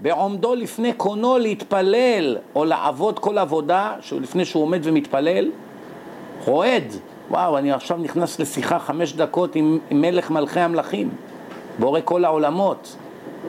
בעומדו 0.00 0.54
לפני 0.54 0.92
קונו 0.92 1.38
להתפלל 1.38 2.36
או 2.54 2.64
לעבוד 2.64 3.18
כל 3.18 3.38
עבודה, 3.38 3.94
לפני 4.20 4.44
שהוא 4.44 4.62
עומד 4.62 4.80
ומתפלל, 4.82 5.50
רועד. 6.44 6.92
וואו, 7.30 7.58
אני 7.58 7.72
עכשיו 7.72 7.98
נכנס 7.98 8.40
לשיחה 8.40 8.78
חמש 8.78 9.12
דקות 9.12 9.56
עם, 9.56 9.78
עם 9.90 10.00
מלך 10.00 10.30
מלכי 10.30 10.60
המלכים, 10.60 11.08
בורא 11.78 12.00
כל 12.04 12.24
העולמות. 12.24 12.96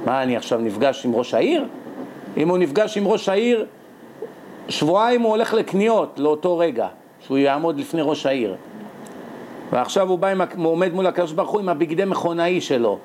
מה, 0.06 0.24
אני 0.24 0.38
עכשיו 0.38 0.60
נפגש 0.60 1.06
עם 1.06 1.16
ראש 1.16 1.34
העיר? 1.34 1.66
אם 2.38 2.50
הוא 2.50 2.58
נפגש 2.58 2.98
עם 2.98 3.08
ראש 3.08 3.30
העיר, 3.30 3.66
שבועיים 4.70 5.22
הוא 5.22 5.30
הולך 5.30 5.54
לקניות 5.54 6.20
לאותו 6.20 6.58
רגע, 6.58 6.88
שהוא 7.20 7.38
יעמוד 7.38 7.80
לפני 7.80 8.02
ראש 8.02 8.26
העיר. 8.26 8.56
ועכשיו 9.72 10.10
הוא 10.10 10.20
בא, 10.20 10.28
עם, 10.28 10.42
הוא 10.58 10.68
עומד 10.68 10.94
מול 10.94 11.08
הקדוש 11.08 11.32
ברוך 11.32 11.50
הוא 11.50 11.60
עם 11.60 11.70
הבגדי 11.70 12.06
מכונאי 12.06 12.62
שלו, 12.62 12.98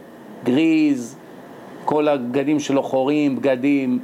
גריז, 0.45 1.17
כל 1.85 2.09
הבגדים 2.09 2.61
שלו 2.61 2.83
חורים, 2.83 3.37
בגדים, 3.37 3.99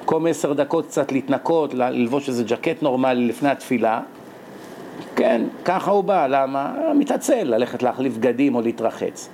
במקום 0.00 0.26
עשר 0.26 0.52
דקות 0.52 0.86
קצת 0.86 1.12
להתנקות, 1.12 1.74
ללבוש 1.74 2.28
איזה 2.28 2.44
ג'קט 2.44 2.82
נורמלי 2.82 3.28
לפני 3.28 3.48
התפילה, 3.48 4.00
כן, 5.16 5.42
ככה 5.64 5.90
הוא 5.90 6.04
בא, 6.04 6.26
למה? 6.26 6.72
מתעצל, 6.94 7.42
ללכת 7.44 7.82
להחליף 7.82 8.16
בגדים 8.16 8.54
או 8.54 8.60
להתרחץ, 8.60 9.28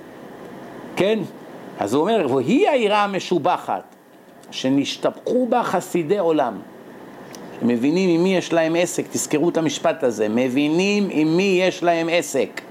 כן? 0.95 1.19
אז 1.79 1.93
הוא 1.93 2.01
אומר, 2.01 2.33
והיא 2.33 2.69
העירה 2.69 3.03
המשובחת, 3.03 3.83
שנשתבחו 4.51 5.47
בה 5.49 5.63
חסידי 5.63 6.17
עולם. 6.17 6.59
מבינים 7.61 8.09
עם 8.09 8.23
מי 8.23 8.35
יש 8.35 8.53
להם 8.53 8.75
עסק, 8.75 9.05
תזכרו 9.11 9.49
את 9.49 9.57
המשפט 9.57 10.03
הזה, 10.03 10.29
מבינים 10.29 11.07
עם 11.11 11.37
מי 11.37 11.59
יש 11.63 11.83
להם 11.83 12.09
עסק. 12.11 12.61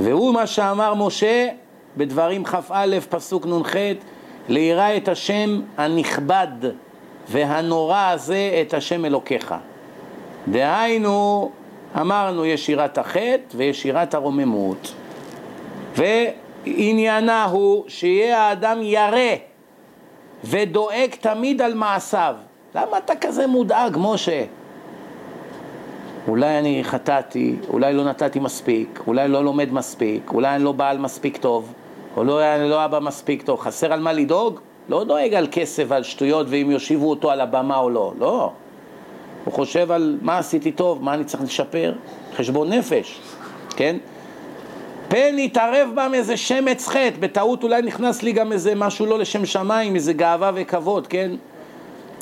והוא 0.00 0.34
מה 0.34 0.46
שאמר 0.46 0.94
משה 0.94 1.48
בדברים 1.96 2.44
כ"א 2.44 2.98
פסוק 3.08 3.46
נ"ח, 3.46 3.74
לירא 4.48 4.96
את 4.96 5.08
השם 5.08 5.60
הנכבד 5.76 6.48
והנורא 7.28 8.10
הזה 8.10 8.62
את 8.62 8.74
השם 8.74 9.04
אלוקיך. 9.04 9.54
דהיינו, 10.48 11.50
אמרנו 12.00 12.46
יש 12.46 12.66
שירת 12.66 12.98
החטא 12.98 13.56
ויש 13.56 13.82
שירת 13.82 14.14
הרוממות. 14.14 14.94
ועניינה 15.96 17.44
הוא 17.44 17.84
שיהיה 17.88 18.42
האדם 18.42 18.78
ירא 18.82 19.34
ודואג 20.44 21.10
תמיד 21.20 21.62
על 21.62 21.74
מעשיו. 21.74 22.34
למה 22.74 22.98
אתה 22.98 23.12
כזה 23.20 23.46
מודאג, 23.46 23.96
משה? 24.00 24.44
אולי 26.28 26.58
אני 26.58 26.84
חטאתי, 26.84 27.56
אולי 27.68 27.92
לא 27.92 28.04
נתתי 28.04 28.40
מספיק, 28.40 29.00
אולי 29.06 29.28
לא 29.28 29.44
לומד 29.44 29.72
מספיק, 29.72 30.30
אולי 30.32 30.54
אני 30.54 30.64
לא 30.64 30.72
בעל 30.72 30.98
מספיק 30.98 31.36
טוב, 31.36 31.72
או 32.16 32.24
לא, 32.24 32.54
אני 32.54 32.70
לא 32.70 32.84
אבא 32.84 33.00
מספיק 33.00 33.42
טוב. 33.42 33.60
חסר 33.60 33.92
על 33.92 34.00
מה 34.00 34.12
לדאוג? 34.12 34.60
לא 34.88 35.04
דואג 35.04 35.34
על 35.34 35.48
כסף 35.52 35.84
ועל 35.88 36.02
שטויות 36.02 36.46
ואם 36.50 36.70
יושיבו 36.70 37.10
אותו 37.10 37.30
על 37.30 37.40
הבמה 37.40 37.76
או 37.76 37.90
לא, 37.90 38.12
לא. 38.18 38.52
חושב 39.54 39.90
על 39.90 40.18
מה 40.22 40.38
עשיתי 40.38 40.72
טוב, 40.72 41.02
מה 41.02 41.14
אני 41.14 41.24
צריך 41.24 41.42
לשפר, 41.42 41.92
חשבון 42.36 42.72
נפש, 42.72 43.20
כן? 43.76 43.96
פן 45.08 45.38
יתערב 45.38 45.88
בם 45.94 46.10
איזה 46.14 46.36
שמץ 46.36 46.88
חטא, 46.88 47.16
בטעות 47.20 47.62
אולי 47.62 47.82
נכנס 47.82 48.22
לי 48.22 48.32
גם 48.32 48.52
איזה 48.52 48.74
משהו 48.74 49.06
לא 49.06 49.18
לשם 49.18 49.46
שמיים, 49.46 49.94
איזה 49.94 50.12
גאווה 50.12 50.50
וכבוד, 50.54 51.06
כן? 51.06 51.30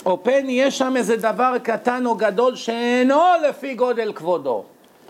או 0.07 0.23
פן 0.23 0.45
יש 0.49 0.79
שם 0.79 0.97
איזה 0.97 1.17
דבר 1.17 1.55
קטן 1.63 2.07
או 2.07 2.15
גדול 2.15 2.57
שאינו 2.57 3.21
לפי 3.49 3.75
גודל 3.75 4.13
כבודו. 4.13 4.65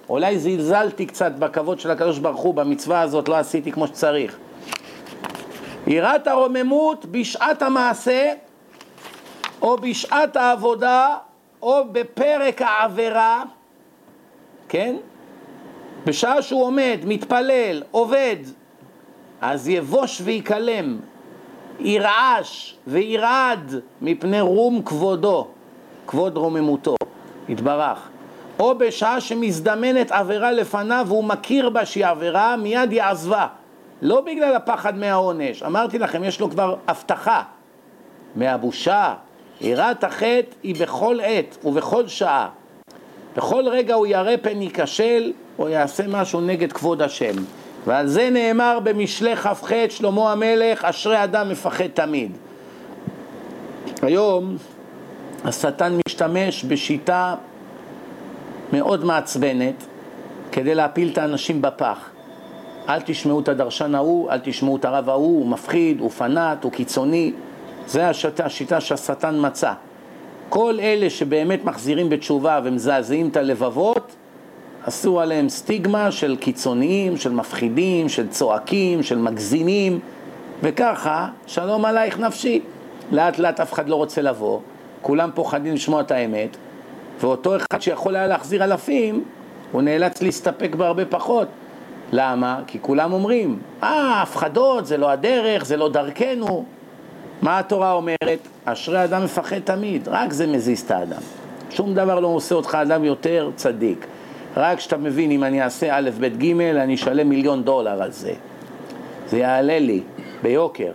אולי 0.08 0.38
זלזלתי 0.38 1.06
קצת 1.06 1.32
בכבוד 1.32 1.80
של 1.80 1.90
הקדוש 1.90 2.18
ברוך 2.18 2.40
הוא, 2.40 2.54
במצווה 2.54 3.00
הזאת 3.00 3.28
לא 3.28 3.36
עשיתי 3.36 3.72
כמו 3.72 3.86
שצריך. 3.86 4.36
יראת 5.86 6.26
הרוממות 6.26 7.06
בשעת 7.06 7.62
המעשה 7.62 8.32
או 9.62 9.76
בשעת 9.76 10.36
העבודה 10.36 11.16
או 11.62 11.84
בפרק 11.92 12.62
העבירה, 12.62 13.42
כן? 14.68 14.96
בשעה 16.04 16.42
שהוא 16.42 16.64
עומד, 16.64 16.98
מתפלל, 17.04 17.82
עובד, 17.90 18.36
אז 19.40 19.68
יבוש 19.68 20.20
ויקלם, 20.24 20.98
ירעש 21.80 22.74
וירעד 22.86 23.74
מפני 24.02 24.40
רום 24.40 24.82
כבודו, 24.84 25.48
כבוד 26.06 26.36
רוממותו, 26.36 26.96
יתברך. 27.48 28.08
או 28.60 28.78
בשעה 28.78 29.20
שמזדמנת 29.20 30.12
עבירה 30.12 30.52
לפניו 30.52 31.04
והוא 31.08 31.24
מכיר 31.24 31.70
בה 31.70 31.86
שהיא 31.86 32.06
עבירה, 32.06 32.56
מיד 32.56 32.92
יעזבה. 32.92 33.46
לא 34.02 34.20
בגלל 34.20 34.54
הפחד 34.54 34.98
מהעונש, 34.98 35.62
אמרתי 35.62 35.98
לכם, 35.98 36.24
יש 36.24 36.40
לו 36.40 36.50
כבר 36.50 36.76
הבטחה 36.88 37.42
מהבושה. 38.36 39.14
יראת 39.62 40.04
החטא 40.04 40.54
היא 40.62 40.74
בכל 40.80 41.18
עת 41.22 41.56
ובכל 41.64 42.08
שעה. 42.08 42.48
בכל 43.36 43.68
רגע 43.68 43.94
הוא 43.94 44.06
ירא 44.06 44.36
פן 44.42 44.62
ייכשל 44.62 45.32
או 45.58 45.68
יעשה 45.68 46.04
משהו 46.08 46.40
נגד 46.40 46.72
כבוד 46.72 47.02
השם. 47.02 47.34
ועל 47.86 48.06
זה 48.06 48.30
נאמר 48.32 48.78
במשלי 48.82 49.36
כ"ח 49.36 49.70
שלמה 49.88 50.32
המלך, 50.32 50.84
אשרי 50.84 51.24
אדם 51.24 51.48
מפחד 51.48 51.86
תמיד. 51.86 52.32
היום 54.02 54.56
השטן 55.44 55.98
משתמש 56.06 56.64
בשיטה 56.64 57.34
מאוד 58.72 59.04
מעצבנת 59.04 59.84
כדי 60.52 60.74
להפיל 60.74 61.08
את 61.12 61.18
האנשים 61.18 61.62
בפח. 61.62 62.10
אל 62.88 63.00
תשמעו 63.00 63.40
את 63.40 63.48
הדרשן 63.48 63.94
ההוא, 63.94 64.30
אל 64.30 64.38
תשמעו 64.42 64.76
את 64.76 64.84
הרב 64.84 65.08
ההוא, 65.08 65.38
הוא 65.38 65.48
מפחיד, 65.48 66.00
הוא 66.00 66.10
פנאט, 66.10 66.64
הוא 66.64 66.72
קיצוני. 66.72 67.32
זה 67.86 68.08
השיטה, 68.08 68.44
השיטה 68.44 68.80
שהשטן 68.80 69.34
מצא. 69.38 69.72
כל 70.48 70.78
אלה 70.80 71.10
שבאמת 71.10 71.64
מחזירים 71.64 72.10
בתשובה 72.10 72.60
ומזעזעים 72.64 73.28
את 73.28 73.36
הלבבות, 73.36 74.14
עשו 74.84 75.20
עליהם 75.20 75.48
סטיגמה 75.48 76.10
של 76.10 76.36
קיצוניים, 76.36 77.16
של 77.16 77.32
מפחידים, 77.32 78.08
של 78.08 78.28
צועקים, 78.28 79.02
של 79.02 79.18
מגזימים, 79.18 80.00
וככה, 80.62 81.28
שלום 81.46 81.84
עלייך 81.84 82.18
נפשי. 82.18 82.60
לאט 83.12 83.38
לאט 83.38 83.60
אף 83.60 83.72
אחד 83.72 83.88
לא 83.88 83.96
רוצה 83.96 84.22
לבוא, 84.22 84.60
כולם 85.02 85.30
פוחדים 85.34 85.74
לשמוע 85.74 86.00
את 86.00 86.10
האמת, 86.10 86.56
ואותו 87.20 87.56
אחד 87.56 87.82
שיכול 87.82 88.16
היה 88.16 88.26
להחזיר 88.26 88.64
אלפים, 88.64 89.24
הוא 89.72 89.82
נאלץ 89.82 90.22
להסתפק 90.22 90.74
בהרבה 90.74 91.04
פחות. 91.04 91.48
למה? 92.12 92.60
כי 92.66 92.78
כולם 92.80 93.12
אומרים, 93.12 93.58
אה, 93.82 94.22
הפחדות 94.22 94.86
זה 94.86 94.96
לא 94.96 95.10
הדרך, 95.10 95.64
זה 95.64 95.76
לא 95.76 95.88
דרכנו. 95.88 96.64
מה 97.42 97.58
התורה 97.58 97.92
אומרת? 97.92 98.38
אשרי 98.64 99.04
אדם 99.04 99.24
מפחד 99.24 99.58
תמיד, 99.58 100.08
רק 100.08 100.32
זה 100.32 100.46
מזיז 100.46 100.80
את 100.80 100.90
האדם. 100.90 101.20
שום 101.70 101.94
דבר 101.94 102.20
לא 102.20 102.26
עושה 102.26 102.54
אותך 102.54 102.74
אדם 102.74 103.04
יותר 103.04 103.50
צדיק. 103.56 104.06
רק 104.56 104.78
כשאתה 104.78 104.96
מבין, 104.96 105.30
אם 105.30 105.44
אני 105.44 105.62
אעשה 105.62 105.98
א', 105.98 106.10
ב', 106.20 106.44
ג', 106.44 106.60
אני 106.60 106.94
אשלם 106.94 107.28
מיליון 107.28 107.62
דולר 107.62 108.02
על 108.02 108.12
זה. 108.12 108.32
זה 109.28 109.38
יעלה 109.38 109.78
לי 109.78 110.00
ביוקר. 110.42 110.92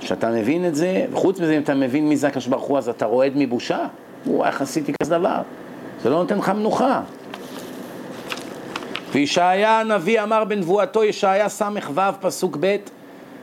כשאתה 0.00 0.30
מבין 0.30 0.66
את 0.66 0.74
זה, 0.74 1.06
וחוץ 1.12 1.40
מזה, 1.40 1.56
אם 1.56 1.62
אתה 1.62 1.74
מבין 1.74 2.08
מי 2.08 2.16
זה 2.16 2.26
הקדוש 2.26 2.46
ברוך 2.46 2.64
הוא, 2.64 2.78
אז 2.78 2.88
אתה 2.88 3.06
רועד 3.06 3.32
מבושה. 3.36 3.86
הוא, 4.24 4.44
איך 4.44 4.62
עשיתי 4.62 4.92
כזה 5.02 5.18
דבר? 5.18 5.40
זה 6.02 6.10
לא 6.10 6.16
נותן 6.16 6.38
לך 6.38 6.48
מנוחה. 6.48 7.00
וישעיה 9.12 9.80
הנביא 9.80 10.22
אמר 10.22 10.44
בנבואתו, 10.44 11.04
ישעיה 11.04 11.48
ס"ו 11.48 11.94
פסוק 12.20 12.56
ב', 12.60 12.76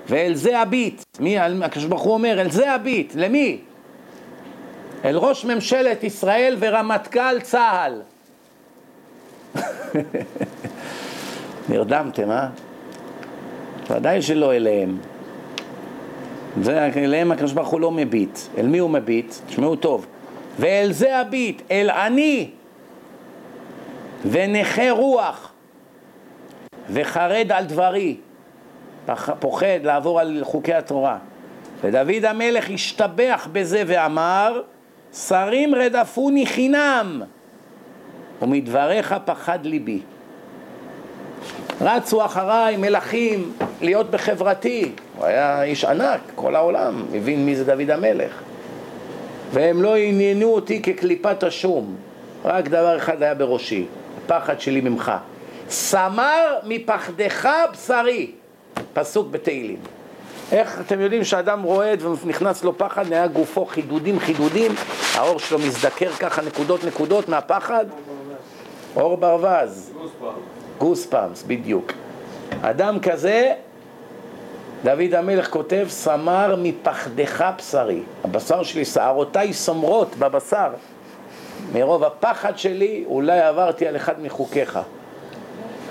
ואל 0.09 0.33
זה 0.33 0.59
הביט, 0.59 1.03
מי, 1.19 1.39
הקדוש 1.39 1.85
ברוך 1.85 2.01
הוא 2.01 2.13
אומר, 2.13 2.41
אל 2.41 2.51
זה 2.51 2.71
הביט, 2.71 3.13
למי? 3.15 3.59
אל 5.05 5.17
ראש 5.17 5.45
ממשלת 5.45 6.03
ישראל 6.03 6.55
ורמטכ"ל 6.59 7.39
צה"ל. 7.39 8.01
נרדמתם, 11.69 12.31
אה? 12.31 12.47
ודאי 13.89 14.21
שלא 14.21 14.53
אליהם. 14.53 14.97
זה, 16.61 16.89
אליהם 16.95 17.31
הקדוש 17.31 17.53
ברוך 17.53 17.69
הוא 17.69 17.81
לא 17.81 17.91
מביט. 17.91 18.39
אל 18.57 18.67
מי 18.67 18.77
הוא 18.77 18.89
מביט? 18.89 19.33
תשמעו 19.47 19.75
טוב. 19.75 20.05
ואל 20.59 20.91
זה 20.91 21.17
הביט, 21.17 21.61
אל 21.71 21.89
עני 21.89 22.49
ונכה 24.25 24.91
רוח 24.91 25.53
וחרד 26.89 27.51
על 27.51 27.65
דברי, 27.65 28.17
פוחד 29.39 29.83
לעבור 29.83 30.19
על 30.19 30.39
חוקי 30.43 30.73
התורה. 30.73 31.17
ודוד 31.83 32.25
המלך 32.25 32.69
השתבח 32.69 33.47
בזה 33.51 33.83
ואמר, 33.87 34.61
שרים 35.13 35.75
רדפוני 35.75 36.45
חינם 36.45 37.21
ומדבריך 38.41 39.15
פחד 39.25 39.65
ליבי. 39.65 40.01
רצו 41.81 42.25
אחריי 42.25 42.77
מלכים 42.77 43.53
להיות 43.81 44.11
בחברתי, 44.11 44.91
הוא 45.17 45.25
היה 45.25 45.63
איש 45.63 45.85
ענק, 45.85 46.19
כל 46.35 46.55
העולם 46.55 47.05
הבין 47.15 47.45
מי 47.45 47.55
זה 47.55 47.65
דוד 47.65 47.89
המלך. 47.89 48.41
והם 49.51 49.81
לא 49.81 49.95
עניינו 49.95 50.47
אותי 50.47 50.81
כקליפת 50.81 51.43
השום, 51.43 51.95
רק 52.45 52.67
דבר 52.67 52.97
אחד 52.97 53.23
היה 53.23 53.33
בראשי, 53.33 53.85
הפחד 54.25 54.61
שלי 54.61 54.81
ממך. 54.81 55.11
סמר 55.69 56.57
מפחדך 56.63 57.49
בשרי, 57.73 58.31
פסוק 58.93 59.27
בתהילים. 59.31 59.79
איך 60.51 60.81
אתם 60.81 61.01
יודעים 61.01 61.23
שאדם 61.23 61.61
רועד 61.61 62.01
ונכנס 62.03 62.63
לו 62.63 62.77
פחד, 62.77 63.07
נהיה 63.09 63.27
גופו 63.27 63.65
חידודים 63.65 64.19
חידודים, 64.19 64.71
האור 65.15 65.39
שלו 65.39 65.59
מזדקר 65.59 66.09
ככה 66.09 66.41
נקודות 66.41 66.83
נקודות 66.83 67.29
מהפחד? 67.29 67.85
אור 68.95 69.17
ברווז. 69.17 69.91
גוס 70.77 71.05
פאמס, 71.05 71.43
בדיוק. 71.43 71.91
אדם 72.61 72.99
כזה, 72.99 73.53
דוד 74.83 75.13
המלך 75.13 75.49
כותב, 75.49 75.85
סמר 75.89 76.55
מפחדך 76.61 77.45
בשרי. 77.57 78.01
הבשר 78.23 78.63
שלי, 78.63 78.85
שערותיי 78.85 79.53
סומרות 79.53 80.15
בבשר. 80.19 80.69
מרוב 81.73 82.03
הפחד 82.03 82.57
שלי, 82.57 83.03
אולי 83.07 83.39
עברתי 83.39 83.87
על 83.87 83.95
אחד 83.95 84.21
מחוקיך. 84.21 84.79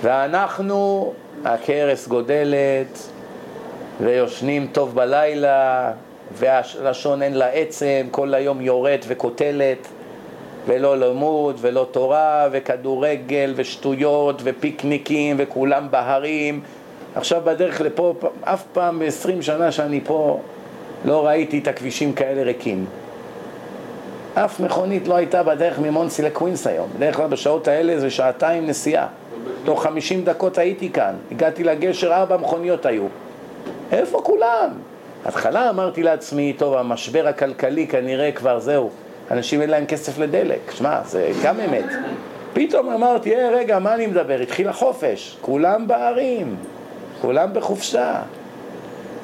ואנחנו, 0.01 1.13
הכרס 1.45 2.07
גודלת, 2.07 3.09
ויושנים 4.01 4.67
טוב 4.71 4.95
בלילה, 4.95 5.91
והלשון 6.31 7.21
אין 7.21 7.33
לה 7.33 7.47
עצם, 7.47 8.07
כל 8.11 8.33
היום 8.33 8.61
יורדת 8.61 9.05
וקוטלת, 9.07 9.87
ולא 10.65 10.97
לימוד 10.97 11.57
ולא 11.61 11.87
תורה, 11.91 12.47
וכדורגל 12.51 13.53
ושטויות 13.55 14.41
ופיקניקים 14.43 15.35
וכולם 15.39 15.87
בהרים. 15.91 16.61
עכשיו 17.15 17.41
בדרך 17.45 17.81
לפה, 17.81 18.13
אף 18.41 18.63
פעם 18.73 18.99
ב-20 18.99 19.41
שנה 19.41 19.71
שאני 19.71 20.01
פה 20.03 20.39
לא 21.05 21.27
ראיתי 21.27 21.59
את 21.59 21.67
הכבישים 21.67 22.13
כאלה 22.13 22.43
ריקים. 22.43 22.85
אף 24.33 24.59
מכונית 24.59 25.07
לא 25.07 25.15
הייתה 25.15 25.43
בדרך 25.43 25.79
ממונסי 25.79 26.21
לקווינס 26.21 26.67
היום. 26.67 26.87
בדרך 26.97 27.15
כלל 27.15 27.27
בשעות 27.27 27.67
האלה 27.67 27.99
זה 27.99 28.09
שעתיים 28.09 28.67
נסיעה. 28.67 29.07
תוך 29.63 29.83
50 29.83 30.23
דקות 30.23 30.57
הייתי 30.57 30.89
כאן. 30.89 31.15
הגעתי 31.31 31.63
לגשר, 31.63 32.13
ארבע 32.13 32.37
מכוניות 32.37 32.85
היו. 32.85 33.05
איפה 33.91 34.21
כולם? 34.21 34.69
התחלה 35.25 35.69
אמרתי 35.69 36.03
לעצמי, 36.03 36.53
טוב, 36.57 36.73
המשבר 36.73 37.27
הכלכלי 37.27 37.87
כנראה 37.87 38.31
כבר 38.31 38.59
זהו, 38.59 38.89
אנשים 39.31 39.61
אין 39.61 39.69
להם 39.69 39.85
כסף 39.85 40.17
לדלק, 40.17 40.71
שמע, 40.71 41.03
זה 41.03 41.31
גם 41.43 41.59
אמת. 41.59 41.85
פתאום 42.53 42.89
אמרתי, 42.89 43.29
היי, 43.35 43.49
רגע, 43.49 43.79
מה 43.79 43.93
אני 43.93 44.07
מדבר? 44.07 44.39
התחיל 44.41 44.67
החופש, 44.67 45.37
כולם 45.41 45.87
בערים, 45.87 46.55
כולם 47.21 47.53
בחופשה, 47.53 48.21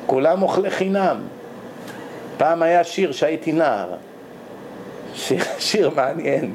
כולם 0.06 0.42
אוכלי 0.42 0.70
חינם. 0.70 1.18
פעם 2.38 2.62
היה 2.62 2.84
שיר 2.84 3.12
שהייתי 3.12 3.52
נער, 3.52 3.90
שיר, 5.14 5.44
שיר 5.60 5.90
מעניין, 5.96 6.54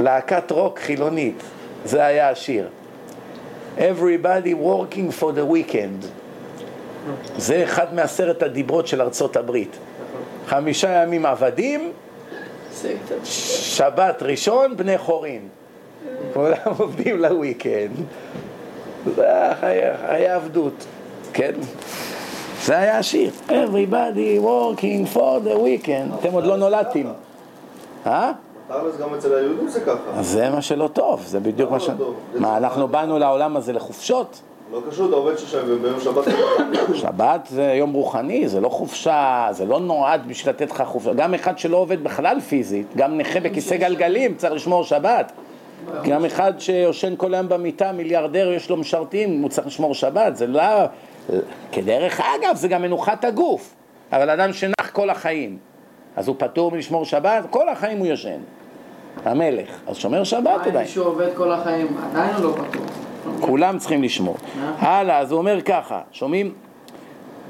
להקת 0.00 0.50
רוק 0.50 0.78
חילונית, 0.78 1.42
זה 1.84 2.04
היה 2.06 2.30
השיר. 2.30 2.68
Everybody 3.78 4.54
working 4.64 5.20
for 5.20 5.32
the 5.32 5.52
weekend. 5.52 6.06
זה 7.38 7.64
אחד 7.64 7.94
מעשרת 7.94 8.42
הדיברות 8.42 8.86
של 8.86 9.02
ארצות 9.02 9.36
הברית. 9.36 9.76
חמישה 10.46 11.02
ימים 11.02 11.26
עבדים, 11.26 11.92
שבת 13.24 14.22
ראשון 14.22 14.76
בני 14.76 14.98
חורין. 14.98 15.48
כולם 16.34 16.56
עובדים 16.78 17.18
לוויקנד. 17.18 17.90
זה 19.16 19.26
היה 20.08 20.36
עבדות, 20.36 20.84
כן? 21.32 21.52
זה 22.62 22.78
היה 22.78 22.98
השיר. 22.98 23.30
Everybody 23.48 24.44
working 24.44 25.14
for 25.16 25.40
the 25.44 25.56
weekend. 25.56 26.14
אתם 26.20 26.32
עוד 26.32 26.44
לא 26.46 26.56
נולדתם. 26.56 27.06
אה? 28.06 28.32
גם 29.00 29.14
אצל 29.14 29.34
היהודים 29.34 29.68
זה 29.68 29.80
ככה. 29.80 30.22
זה 30.22 30.50
מה 30.50 30.62
שלא 30.62 30.88
טוב, 30.88 31.22
זה 31.26 31.40
בדיוק 31.40 31.70
מה 31.70 31.80
ש... 31.80 31.88
מה, 32.34 32.56
אנחנו 32.56 32.88
באנו 32.88 33.18
לעולם 33.18 33.56
הזה 33.56 33.72
לחופשות? 33.72 34.40
לא 34.72 34.80
קשור, 34.90 35.08
אתה 35.08 35.16
עובד 35.16 35.34
ימים 35.62 35.82
ביום 35.82 36.00
שבת. 36.00 36.24
שבת 37.02 37.46
זה 37.50 37.62
יום 37.62 37.92
רוחני, 37.92 38.48
זה 38.48 38.60
לא 38.60 38.68
חופשה, 38.68 39.48
זה 39.50 39.64
לא 39.66 39.80
נועד 39.80 40.28
בשביל 40.28 40.54
לתת 40.54 40.70
לך 40.70 40.82
חופשה. 40.86 41.12
גם 41.12 41.34
אחד 41.34 41.58
שלא 41.58 41.76
עובד 41.76 42.04
בכלל 42.04 42.40
פיזית, 42.40 42.86
גם 42.96 43.18
נכה 43.18 43.40
בכיסא 43.40 43.76
גלגלים 43.76 44.34
צריך 44.34 44.52
לשמור 44.52 44.84
שבת. 44.84 45.32
גם 46.04 46.24
אחד 46.24 46.52
שיושן 46.58 47.14
כל 47.16 47.34
היום 47.34 47.48
במיטה, 47.48 47.92
מיליארדר, 47.92 48.52
יש 48.52 48.70
לו 48.70 48.76
משרתים, 48.76 49.42
הוא 49.42 49.50
צריך 49.50 49.66
לשמור 49.66 49.94
שבת. 49.94 50.36
זה 50.36 50.46
לא... 50.46 50.62
כדרך 51.72 52.20
אגב, 52.20 52.56
זה 52.56 52.68
גם 52.68 52.82
מנוחת 52.82 53.24
הגוף. 53.24 53.74
אבל 54.12 54.30
אדם 54.30 54.52
שנח 54.52 54.90
כל 54.92 55.10
החיים, 55.10 55.58
אז 56.16 56.28
הוא 56.28 56.36
פטור 56.38 56.70
מלשמור 56.70 57.04
שבת, 57.04 57.44
כל 57.50 57.68
החיים 57.68 57.98
הוא 57.98 58.06
יושן. 58.06 58.38
המלך. 59.24 59.68
אז 59.86 59.96
שומר 59.96 60.24
שבת 60.24 60.66
עדיין. 60.66 60.86
מי 60.86 60.88
שעובד 60.88 61.28
כל 61.36 61.52
החיים, 61.52 61.96
עדיין 62.10 62.42
לא 62.42 62.52
פטור. 62.52 62.82
כולם 63.40 63.78
צריכים 63.78 64.02
לשמור. 64.02 64.36
הלאה, 64.78 65.18
אז 65.18 65.32
הוא 65.32 65.38
אומר 65.38 65.60
ככה, 65.60 66.00
שומעים? 66.12 66.52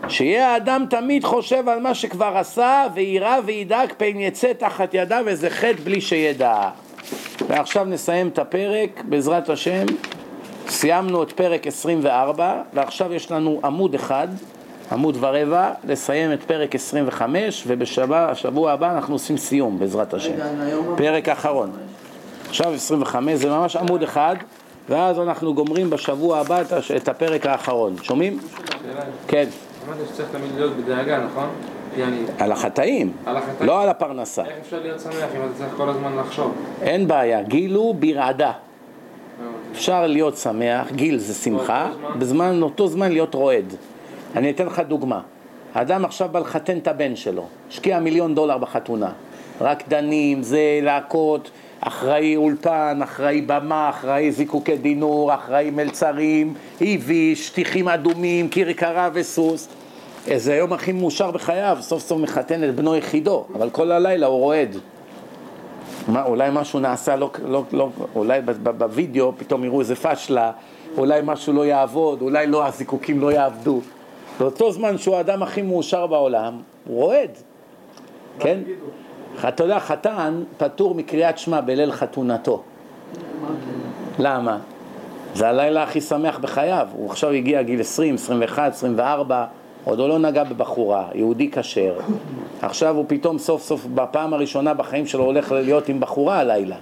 שיהיה 0.08 0.52
האדם 0.52 0.86
תמיד 0.90 1.24
חושב 1.24 1.68
על 1.68 1.80
מה 1.80 1.94
שכבר 1.94 2.32
עשה, 2.36 2.86
ויירא 2.94 3.36
וידאג 3.44 3.92
פן 3.96 4.20
יצא 4.20 4.52
תחת 4.52 4.94
ידיו 4.94 5.24
איזה 5.28 5.50
חטא 5.50 5.82
בלי 5.84 6.00
שידע. 6.00 6.68
ועכשיו 7.48 7.84
נסיים 7.84 8.28
את 8.28 8.38
הפרק, 8.38 9.02
בעזרת 9.08 9.48
השם. 9.48 9.86
סיימנו 10.68 11.22
את 11.22 11.32
פרק 11.32 11.66
24, 11.66 12.62
ועכשיו 12.74 13.12
יש 13.12 13.30
לנו 13.30 13.60
עמוד 13.64 13.94
אחד, 13.94 14.28
עמוד 14.92 15.16
ורבע, 15.20 15.72
לסיים 15.88 16.32
את 16.32 16.42
פרק 16.42 16.74
25, 16.74 17.64
ובשבוע 17.66 18.72
הבא 18.72 18.90
אנחנו 18.90 19.14
עושים 19.14 19.36
סיום, 19.36 19.78
בעזרת 19.78 20.14
השם. 20.14 20.32
פרק 20.96 21.28
אחרון. 21.28 21.70
עכשיו 22.48 22.72
25 22.72 23.38
זה 23.38 23.50
ממש 23.50 23.76
עמוד 23.76 24.02
אחד. 24.02 24.36
ואז 24.88 25.18
אנחנו 25.18 25.54
גומרים 25.54 25.90
בשבוע 25.90 26.38
הבא 26.38 26.62
את 26.96 27.08
הפרק 27.08 27.46
האחרון. 27.46 27.96
שומעים? 28.02 28.38
כן. 29.28 29.44
אמרת 29.88 29.96
שצריך 30.08 30.28
תמיד 30.32 30.50
להיות 30.56 30.76
בדאגה, 30.76 31.24
נכון? 31.24 31.48
על 32.38 32.52
החטאים, 32.52 33.12
לא 33.60 33.82
על 33.82 33.88
הפרנסה. 33.88 34.42
איך 34.42 34.52
אפשר 34.62 34.80
להיות 34.82 35.00
שמח 35.00 35.14
אם 35.14 35.40
אתה 35.40 35.58
צריך 35.58 35.70
כל 35.76 35.88
הזמן 35.88 36.16
לחשוב? 36.16 36.54
אין 36.82 37.08
בעיה, 37.08 37.42
גיל 37.42 37.74
הוא 37.74 37.94
ברעדה. 37.94 38.52
אפשר 39.72 40.06
להיות 40.06 40.36
שמח, 40.36 40.92
גיל 40.92 41.18
זה 41.18 41.34
שמחה, 41.34 41.88
בזמן, 42.18 42.62
אותו 42.62 42.88
זמן 42.88 43.12
להיות 43.12 43.34
רועד. 43.34 43.74
אני 44.36 44.50
אתן 44.50 44.66
לך 44.66 44.80
דוגמה. 44.88 45.20
האדם 45.74 46.04
עכשיו 46.04 46.28
בא 46.32 46.38
לחתן 46.40 46.78
את 46.78 46.88
הבן 46.88 47.16
שלו, 47.16 47.46
השקיע 47.68 48.00
מיליון 48.00 48.34
דולר 48.34 48.58
בחתונה. 48.58 49.12
רקדנים, 49.60 50.42
זה 50.42 50.78
להקות, 50.82 51.50
אחראי 51.80 52.36
אולפן, 52.36 53.00
אחראי 53.02 53.40
במה, 53.40 53.90
אחראי 53.90 54.32
זיקוקי 54.32 54.76
דינור, 54.76 55.34
אחראי 55.34 55.70
מלצרים, 55.70 56.54
איבי, 56.80 57.36
שטיחים 57.36 57.88
אדומים, 57.88 58.48
כרכרה 58.48 59.10
וסוס. 59.12 59.68
איזה 60.26 60.52
היום 60.52 60.72
הכי 60.72 60.92
מאושר 60.92 61.30
בחייו, 61.30 61.78
סוף 61.80 62.02
סוף 62.02 62.20
מחתן 62.20 62.64
את 62.64 62.74
בנו 62.74 62.96
יחידו, 62.96 63.44
אבל 63.54 63.70
כל 63.70 63.92
הלילה 63.92 64.26
הוא 64.26 64.38
רועד. 64.38 64.76
מה, 66.08 66.22
אולי 66.24 66.48
משהו 66.52 66.80
נעשה, 66.80 67.16
לא, 67.16 67.30
לא, 67.44 67.64
לא, 67.72 67.88
אולי 68.14 68.40
בווידאו 68.62 69.32
פתאום 69.38 69.64
יראו 69.64 69.80
איזה 69.80 69.96
פשלה, 69.96 70.52
אולי 70.96 71.20
משהו 71.24 71.52
לא 71.52 71.66
יעבוד, 71.66 72.22
אולי 72.22 72.46
לא, 72.46 72.66
הזיקוקים 72.66 73.20
לא 73.20 73.32
יעבדו. 73.32 73.80
באותו 74.38 74.72
זמן 74.72 74.98
שהוא 74.98 75.16
האדם 75.16 75.42
הכי 75.42 75.62
מאושר 75.62 76.06
בעולם, 76.06 76.58
הוא 76.86 77.02
רועד, 77.02 77.30
כן? 78.38 78.58
אתה 79.48 79.64
יודע, 79.64 79.78
חתן 79.78 80.42
פטור 80.58 80.94
מקריאת 80.94 81.38
שמע 81.38 81.60
בליל 81.60 81.92
חתונתו. 81.92 82.62
למה? 84.18 84.58
זה 85.34 85.48
הלילה 85.48 85.82
הכי 85.82 86.00
שמח 86.00 86.38
בחייו. 86.38 86.88
הוא 86.92 87.10
עכשיו 87.10 87.30
הגיע 87.30 87.62
גיל 87.62 87.80
20, 87.80 88.14
21, 88.14 88.72
24, 88.72 89.44
עוד 89.84 90.00
הוא 90.00 90.08
לא 90.08 90.18
נגע 90.18 90.44
בבחורה, 90.44 91.08
יהודי 91.14 91.50
כשר. 91.50 91.98
עכשיו 92.62 92.96
הוא 92.96 93.04
פתאום 93.08 93.38
סוף 93.38 93.62
סוף 93.62 93.86
בפעם 93.94 94.34
הראשונה 94.34 94.74
בחיים 94.74 95.06
שלו 95.06 95.24
הולך 95.24 95.52
להיות 95.52 95.88
עם 95.88 96.00
בחורה 96.00 96.38
הלילה. 96.38 96.76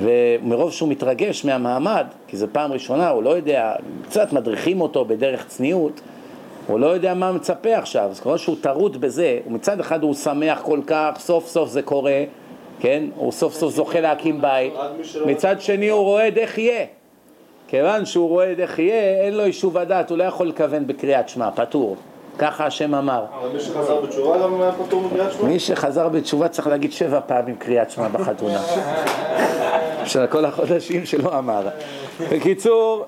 ומרוב 0.00 0.72
שהוא 0.72 0.88
מתרגש 0.88 1.44
מהמעמד, 1.44 2.06
כי 2.26 2.36
זו 2.36 2.46
פעם 2.52 2.72
ראשונה, 2.72 3.08
הוא 3.08 3.22
לא 3.22 3.30
יודע, 3.30 3.74
קצת 4.04 4.32
מדריכים 4.32 4.80
אותו 4.80 5.04
בדרך 5.04 5.46
צניעות, 5.46 6.00
הוא 6.72 6.80
לא 6.80 6.86
יודע 6.86 7.14
מה 7.14 7.32
מצפה 7.32 7.76
עכשיו, 7.76 8.08
אז 8.10 8.20
כמו 8.20 8.38
שהוא 8.38 8.56
טרוד 8.60 9.00
בזה, 9.00 9.38
ומצד 9.46 9.80
אחד 9.80 10.02
הוא 10.02 10.14
שמח 10.14 10.60
כל 10.62 10.80
כך, 10.86 11.10
סוף 11.18 11.48
סוף 11.48 11.68
זה 11.68 11.82
קורה, 11.82 12.24
כן? 12.80 13.04
הוא 13.16 13.32
סוף 13.32 13.54
סוף 13.54 13.74
זוכה 13.74 14.00
להקים 14.00 14.40
בית, 14.40 14.72
מצד 15.26 15.60
שני 15.60 15.88
הוא 15.88 16.02
רועד 16.02 16.38
איך 16.38 16.58
יהיה. 16.58 16.84
כיוון 17.68 18.06
שהוא 18.06 18.28
רועד 18.28 18.60
איך 18.60 18.78
יהיה, 18.78 19.24
אין 19.24 19.34
לו 19.34 19.46
יישוב 19.46 19.78
הדעת, 19.78 20.10
הוא 20.10 20.18
לא 20.18 20.24
יכול 20.24 20.48
לכוון 20.48 20.86
בקריאת 20.86 21.28
שמע, 21.28 21.50
פטור. 21.50 21.96
ככה 22.38 22.66
השם 22.66 22.94
אמר. 22.94 23.24
אבל 23.40 23.48
מי 23.52 23.60
שחזר 23.60 24.00
בתשובה 24.00 24.38
גם 24.38 24.60
פטור 24.86 25.00
מקריאת 25.02 25.32
שמע? 25.32 25.48
מי 25.48 25.58
שחזר 25.58 26.08
בתשובה 26.08 26.48
צריך 26.48 26.66
להגיד 26.68 26.92
שבע 26.92 27.20
פעמים 27.26 27.56
קריאת 27.56 27.90
שמע 27.90 28.08
בחתונה. 28.08 28.62
של 30.04 30.26
כל 30.26 30.44
החודשים 30.44 31.06
שלא 31.06 31.38
אמר. 31.38 31.68
בקיצור, 32.32 33.06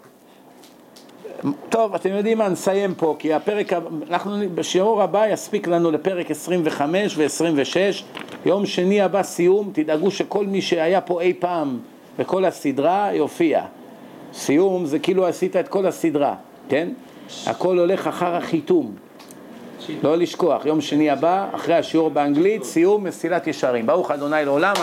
טוב, 1.69 1.95
אתם 1.95 2.09
יודעים 2.09 2.39
מה, 2.39 2.49
נסיים 2.49 2.95
פה, 2.95 3.17
כי 3.19 3.35
הפרק, 3.35 3.73
אנחנו 4.11 4.37
בשיעור 4.55 5.03
הבא 5.03 5.27
יספיק 5.29 5.69
לנו 5.69 5.91
לפרק 5.91 6.31
25 6.31 7.19
ו-26, 7.19 8.05
יום 8.47 8.67
שני 8.67 9.01
הבא 9.01 9.23
סיום, 9.23 9.71
תדאגו 9.75 10.11
שכל 10.11 10.47
מי 10.47 10.63
שהיה 10.63 11.01
פה 11.01 11.21
אי 11.21 11.35
פעם 11.39 11.79
בכל 12.19 12.45
הסדרה 12.45 13.11
יופיע. 13.13 13.63
סיום 14.33 14.87
זה 14.87 14.99
כאילו 14.99 15.27
עשית 15.27 15.57
את 15.57 15.69
כל 15.69 15.87
הסדרה, 15.87 16.35
כן? 16.69 16.89
הכל 17.47 17.79
הולך 17.79 18.07
אחר 18.07 18.35
החיתום. 18.35 18.95
לא 20.03 20.17
לשכוח, 20.17 20.67
יום 20.67 20.81
שני 20.81 21.11
הבא, 21.11 21.49
אחרי 21.53 21.75
השיעור 21.75 22.11
באנגלית, 22.11 22.65
סיום 22.65 23.05
מסילת 23.05 23.47
ישרים. 23.47 23.87
ברוך 23.87 24.11
אדוני 24.11 24.45
לעולם. 24.45 24.75